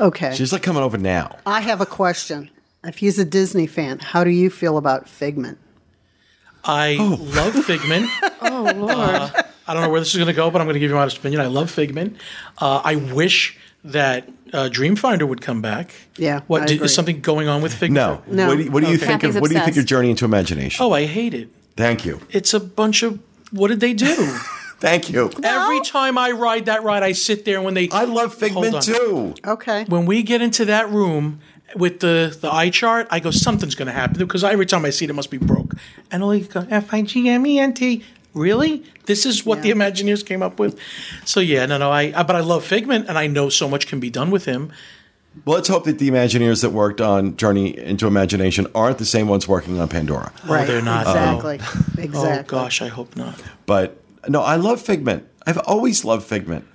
Okay. 0.00 0.34
She's 0.34 0.52
like 0.52 0.62
coming 0.62 0.82
over 0.82 0.98
now. 0.98 1.36
I 1.46 1.60
have 1.60 1.80
a 1.80 1.86
question. 1.86 2.50
If 2.84 2.98
he's 2.98 3.18
a 3.18 3.24
Disney 3.24 3.66
fan, 3.66 3.98
how 3.98 4.22
do 4.24 4.30
you 4.30 4.50
feel 4.50 4.76
about 4.76 5.08
Figment? 5.08 5.58
I 6.64 6.96
love 6.96 7.54
Figment. 7.64 8.08
oh 8.42 8.72
Lord. 8.76 9.44
I 9.66 9.72
don't 9.72 9.82
know 9.82 9.88
where 9.90 10.00
this 10.00 10.10
is 10.10 10.16
going 10.16 10.26
to 10.26 10.34
go, 10.34 10.50
but 10.50 10.60
I'm 10.60 10.66
going 10.66 10.74
to 10.74 10.80
give 10.80 10.90
you 10.90 10.94
my 10.96 11.02
honest 11.02 11.16
opinion. 11.18 11.40
I 11.40 11.46
love 11.46 11.70
Figment. 11.70 12.16
Uh, 12.58 12.82
I 12.84 12.96
wish 12.96 13.58
that 13.84 14.28
uh, 14.52 14.68
Dreamfinder 14.72 15.28
would 15.28 15.40
come 15.40 15.60
back. 15.60 15.92
Yeah, 16.16 16.40
What 16.46 16.62
I 16.62 16.66
did- 16.66 16.74
agree. 16.76 16.84
is 16.86 16.94
something 16.94 17.20
going 17.20 17.48
on 17.48 17.60
with 17.62 17.74
Figment? 17.74 18.26
No. 18.28 18.34
No. 18.34 18.48
What 18.48 18.56
do 18.58 18.64
you, 18.64 18.70
what 18.70 18.82
do 18.82 18.88
you 18.90 18.96
Okay. 18.96 19.06
think 19.06 19.22
of 19.24 19.34
what 19.40 19.48
do 19.50 19.54
you 19.54 19.60
think 19.60 19.72
of 19.72 19.78
obsessed. 19.78 19.88
Journey 19.88 20.10
into 20.10 20.24
Imagination? 20.24 20.84
Oh, 20.84 20.92
I 20.92 21.04
hate 21.06 21.34
it. 21.34 21.48
Thank 21.76 22.04
you. 22.04 22.20
It's 22.30 22.54
a 22.54 22.60
bunch 22.60 23.02
of. 23.02 23.18
What 23.50 23.68
did 23.68 23.80
they 23.80 23.92
do? 23.92 24.14
Thank 24.78 25.08
you. 25.10 25.30
Every 25.42 25.80
time 25.80 26.18
I 26.18 26.30
ride 26.32 26.66
that 26.66 26.82
ride, 26.82 27.02
I 27.02 27.12
sit 27.12 27.44
there 27.44 27.60
when 27.62 27.74
they. 27.74 27.88
I 27.90 28.04
love 28.04 28.30
Hold 28.30 28.34
Figment 28.34 28.82
too. 28.82 29.34
Okay. 29.46 29.84
When 29.88 30.06
we 30.06 30.22
get 30.22 30.40
into 30.42 30.64
that 30.66 30.88
room 30.90 31.40
with 31.76 32.00
the 32.00 32.36
the 32.40 32.52
eye 32.52 32.70
chart, 32.70 33.06
I 33.10 33.20
go 33.20 33.30
something's 33.30 33.74
going 33.74 33.86
to 33.86 33.92
happen 33.92 34.18
because 34.18 34.44
every 34.44 34.66
time 34.66 34.84
I 34.84 34.90
see 34.90 35.04
it, 35.04 35.10
it 35.10 35.14
must 35.14 35.30
be 35.30 35.38
broke. 35.38 35.74
And 36.10 36.22
I 36.24 36.40
go 36.40 36.66
F 36.70 36.92
I 36.92 37.02
G 37.02 37.28
M 37.28 37.46
E 37.46 37.58
N 37.58 37.72
T. 37.74 38.04
Really? 38.34 38.84
This 39.06 39.24
is 39.24 39.46
what 39.46 39.62
the 39.62 39.70
Imagineers 39.70 40.26
came 40.26 40.42
up 40.42 40.58
with. 40.58 40.78
So 41.24 41.40
yeah, 41.40 41.66
no, 41.66 41.78
no. 41.78 41.90
I, 41.90 42.12
I 42.14 42.24
but 42.24 42.34
I 42.34 42.40
love 42.40 42.64
Figment, 42.64 43.08
and 43.08 43.16
I 43.16 43.28
know 43.28 43.48
so 43.48 43.68
much 43.68 43.86
can 43.86 44.00
be 44.00 44.10
done 44.10 44.30
with 44.30 44.44
him. 44.44 44.72
Well, 45.44 45.56
let's 45.56 45.68
hope 45.68 45.84
that 45.84 45.98
the 45.98 46.08
Imagineers 46.10 46.62
that 46.62 46.70
worked 46.70 47.00
on 47.00 47.36
Journey 47.36 47.76
into 47.76 48.06
Imagination 48.06 48.66
aren't 48.74 48.98
the 48.98 49.04
same 49.04 49.26
ones 49.26 49.48
working 49.48 49.80
on 49.80 49.88
Pandora. 49.88 50.32
Oh, 50.44 50.52
right. 50.52 50.66
they're 50.66 50.82
not. 50.82 51.06
Exactly. 51.06 51.58
Oh, 51.60 51.84
oh 51.98 52.02
Exactly. 52.02 52.58
Oh, 52.58 52.60
gosh, 52.62 52.82
I 52.82 52.88
hope 52.88 53.16
not. 53.16 53.40
But 53.66 54.00
no, 54.28 54.42
I 54.42 54.56
love 54.56 54.80
Figment. 54.80 55.26
I've 55.46 55.58
always 55.58 56.04
loved 56.04 56.24
Figment. 56.26 56.66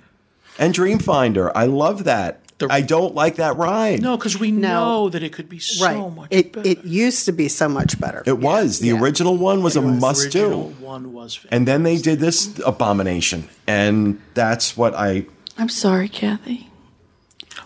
And 0.58 0.74
Dreamfinder. 0.74 1.52
I 1.54 1.64
love 1.64 2.04
that. 2.04 2.40
The- 2.60 2.68
I 2.70 2.82
don't 2.82 3.14
like 3.14 3.36
that 3.36 3.56
ride. 3.56 4.00
No, 4.02 4.16
because 4.16 4.38
we 4.38 4.50
No. 4.52 4.68
know 4.68 5.08
that 5.10 5.22
it 5.22 5.32
could 5.32 5.48
be 5.48 5.58
so 5.58 5.84
Right. 5.84 6.14
much 6.14 6.28
it 6.30 6.52
better. 6.52 6.68
it 6.68 6.84
used 6.84 7.24
to 7.24 7.32
be 7.32 7.48
so 7.48 7.68
much 7.68 7.98
better. 8.00 8.22
It 8.26 8.38
was. 8.38 8.78
The 8.78 8.88
yeah. 8.88 9.00
original 9.00 9.36
one 9.36 9.62
was 9.62 9.76
a 9.76 9.82
must 9.82 10.26
original 10.26 10.68
do. 10.78 10.84
one 10.84 11.12
was. 11.12 11.40
And 11.50 11.66
then 11.66 11.82
they 11.82 11.96
did 11.96 12.20
this 12.20 12.50
abomination. 12.64 13.48
And 13.66 14.20
that's 14.34 14.76
what 14.76 14.94
I 14.94 15.26
I'm 15.58 15.68
sorry, 15.68 16.08
Kathy. 16.08 16.68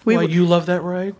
We 0.04 0.16
Why 0.16 0.22
were- 0.24 0.28
you 0.30 0.44
love 0.46 0.66
that 0.66 0.80
ride? 0.82 1.14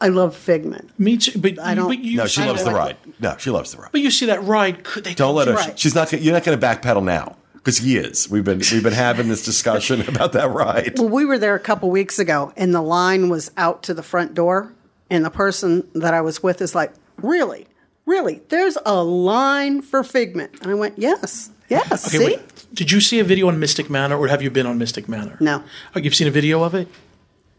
I 0.00 0.08
love 0.08 0.36
Figment. 0.36 0.90
Me 0.98 1.16
too. 1.16 1.38
But 1.38 1.58
I 1.58 1.74
don't- 1.74 1.88
But 1.88 1.98
you 2.04 2.16
No, 2.18 2.26
she 2.26 2.44
loves 2.44 2.62
the 2.64 2.70
ride. 2.70 2.96
No, 3.20 3.34
she 3.38 3.50
loves 3.50 3.72
the 3.72 3.78
ride. 3.78 3.88
But 3.92 4.00
you 4.00 4.10
see 4.10 4.26
that 4.26 4.44
ride? 4.44 4.84
Could 4.84 5.04
they 5.04 5.14
Don't 5.14 5.34
let 5.34 5.48
her. 5.48 5.54
Right. 5.54 5.78
She's 5.78 5.94
not. 5.94 6.12
You're 6.12 6.32
not 6.34 6.44
going 6.44 6.58
to 6.58 6.66
backpedal 6.66 7.02
now 7.04 7.36
because 7.68 7.84
he 7.84 7.98
is. 7.98 8.30
We've 8.30 8.44
been 8.44 8.60
we've 8.72 8.82
been 8.82 8.94
having 8.94 9.28
this 9.28 9.44
discussion 9.44 10.00
about 10.08 10.32
that 10.32 10.50
ride. 10.50 10.98
Well, 10.98 11.10
we 11.10 11.26
were 11.26 11.38
there 11.38 11.54
a 11.54 11.60
couple 11.60 11.90
weeks 11.90 12.18
ago, 12.18 12.50
and 12.56 12.74
the 12.74 12.80
line 12.80 13.28
was 13.28 13.50
out 13.58 13.82
to 13.82 13.94
the 13.94 14.02
front 14.02 14.32
door, 14.32 14.72
and 15.10 15.22
the 15.22 15.30
person 15.30 15.86
that 15.94 16.14
I 16.14 16.22
was 16.22 16.42
with 16.42 16.62
is 16.62 16.74
like, 16.74 16.94
"Really, 17.18 17.66
really? 18.06 18.40
There's 18.48 18.78
a 18.86 19.04
line 19.04 19.82
for 19.82 20.02
Figment?" 20.02 20.62
And 20.62 20.70
I 20.70 20.74
went, 20.74 20.98
"Yes, 20.98 21.50
yes." 21.68 22.06
Okay, 22.06 22.16
see, 22.16 22.24
wait. 22.24 22.64
Did 22.72 22.90
you 22.90 23.02
see 23.02 23.18
a 23.18 23.24
video 23.24 23.48
on 23.48 23.60
Mystic 23.60 23.90
Manor, 23.90 24.16
or 24.16 24.28
have 24.28 24.40
you 24.40 24.50
been 24.50 24.64
on 24.64 24.78
Mystic 24.78 25.06
Manor? 25.06 25.36
No. 25.38 25.62
Oh, 25.94 25.98
you've 25.98 26.14
seen 26.14 26.26
a 26.26 26.30
video 26.30 26.62
of 26.62 26.74
it. 26.74 26.88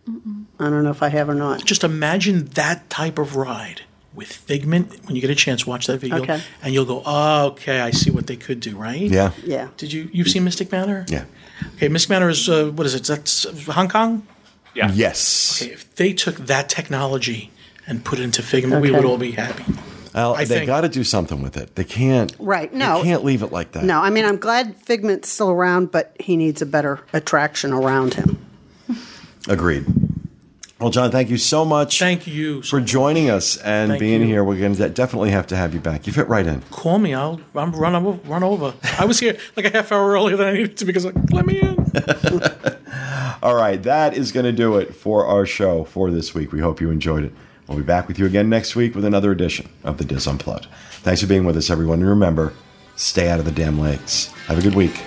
I 0.07 0.72
don't 0.72 0.84
know 0.84 0.89
if 0.89 1.03
I 1.03 1.10
have 1.10 1.30
or 1.30 1.36
not. 1.36 1.64
Just 1.66 1.84
imagine 1.84 2.45
that 2.55 2.89
type 2.89 3.20
of 3.20 3.36
ride 3.36 3.82
with 4.20 4.32
Figment. 4.32 5.06
When 5.06 5.16
you 5.16 5.22
get 5.22 5.30
a 5.32 5.36
chance, 5.36 5.66
watch 5.66 5.88
that 5.88 5.98
video, 6.00 6.22
Okay. 6.22 6.42
and 6.62 6.74
you'll 6.74 6.86
go, 6.86 7.02
oh, 7.06 7.48
"Okay, 7.48 7.80
I 7.80 7.92
see 7.92 8.12
what 8.12 8.28
they 8.28 8.36
could 8.36 8.60
do." 8.60 8.76
Right? 8.78 9.10
Yeah. 9.10 9.32
Yeah. 9.44 9.70
Did 9.78 9.92
you? 9.94 10.10
You've 10.12 10.28
seen 10.28 10.44
Mystic 10.44 10.72
Manor? 10.72 11.06
Yeah. 11.08 11.24
Okay, 11.76 11.88
Mystic 11.88 12.10
Manor 12.12 12.30
is 12.30 12.48
uh, 12.50 12.70
what 12.76 12.86
is 12.86 12.94
it? 12.96 13.06
That's 13.06 13.46
Hong 13.68 13.88
Kong. 13.88 14.28
Yeah. 14.76 14.92
Yes. 14.94 15.62
Okay, 15.62 15.72
if 15.72 15.96
they 15.96 16.14
took 16.14 16.36
that 16.46 16.70
technology 16.70 17.50
and 17.88 18.04
put 18.04 18.20
it 18.20 18.24
into 18.24 18.44
Figment, 18.44 18.82
we 18.82 18.92
would 18.92 19.06
all 19.06 19.18
be 19.18 19.32
happy. 19.32 19.64
Well, 20.14 20.36
I 20.36 20.44
they 20.46 20.66
got 20.66 20.82
to 20.82 20.90
do 20.90 21.04
something 21.04 21.42
with 21.42 21.56
it. 21.56 21.76
They 21.76 21.84
can't. 21.86 22.36
Right, 22.40 22.74
No. 22.74 22.80
They 22.80 22.98
no. 23.00 23.04
can't 23.04 23.24
leave 23.24 23.42
it 23.44 23.52
like 23.52 23.72
that. 23.72 23.84
No, 23.84 24.00
I 24.02 24.10
mean 24.10 24.26
I'm 24.26 24.38
glad 24.38 24.76
Figment's 24.76 25.30
still 25.30 25.50
around, 25.52 25.92
but 25.92 26.16
he 26.20 26.36
needs 26.36 26.62
a 26.62 26.66
better 26.66 27.00
attraction 27.14 27.72
around 27.74 28.16
him. 28.16 28.38
Agreed. 29.48 29.86
Well, 30.80 30.92
John, 30.92 31.12
thank 31.12 31.30
you 31.30 31.38
so 31.38 31.66
much 31.66 32.00
Thank 32.00 32.26
you. 32.26 32.62
So 32.62 32.78
for 32.78 32.82
joining 32.82 33.30
us 33.30 33.58
and 33.58 33.90
Thank 33.92 34.00
being 34.00 34.22
you. 34.22 34.28
here. 34.28 34.46
We're 34.46 34.58
going 34.58 34.76
to 34.76 34.90
definitely 34.90 35.32
have 35.32 35.48
to 35.48 35.58
have 35.58 35.74
you 35.74 35.82
back. 35.82 36.08
You 36.08 36.14
fit 36.14 36.30
right 36.30 36.48
in. 36.48 36.62
call 36.72 37.00
me. 37.00 37.14
I'll 37.14 37.42
I'm 37.54 37.74
run 37.74 37.96
over. 37.96 38.12
Run 38.30 38.44
over. 38.44 38.74
I 38.98 39.04
was 39.04 39.20
here 39.20 39.38
like 39.58 39.66
a 39.66 39.72
half 39.72 39.92
hour 39.92 40.12
earlier 40.12 40.38
than 40.38 40.48
I 40.48 40.54
needed 40.54 40.78
to 40.78 40.86
because 40.86 41.04
like, 41.04 41.16
let 41.32 41.46
me 41.46 41.60
in. 41.60 41.76
All 43.44 43.56
right, 43.56 43.82
that 43.84 44.16
is 44.16 44.32
going 44.32 44.46
to 44.46 44.52
do 44.54 44.78
it 44.78 44.96
for 44.96 45.26
our 45.26 45.46
show 45.46 45.84
for 45.84 46.12
this 46.12 46.34
week. 46.34 46.54
We 46.54 46.60
hope 46.62 46.80
you 46.80 46.92
enjoyed 46.92 47.24
it. 47.26 47.34
We'll 47.68 47.78
be 47.78 47.84
back 47.84 48.08
with 48.08 48.18
you 48.18 48.26
again 48.26 48.50
next 48.50 48.76
week 48.76 48.96
with 48.96 49.06
another 49.06 49.32
edition 49.32 49.70
of 49.84 49.98
the 49.98 50.06
DIS 50.06 50.28
Unplugged. 50.28 50.68
Thanks 51.02 51.22
for 51.22 51.28
being 51.28 51.46
with 51.46 51.56
us, 51.58 51.70
everyone. 51.70 52.00
And 52.00 52.10
remember, 52.10 52.54
stay 52.96 53.30
out 53.30 53.40
of 53.40 53.46
the 53.46 53.52
damn 53.52 53.80
lakes. 53.80 54.28
Have 54.48 54.58
a 54.58 54.62
good 54.62 54.76
week. 54.76 55.00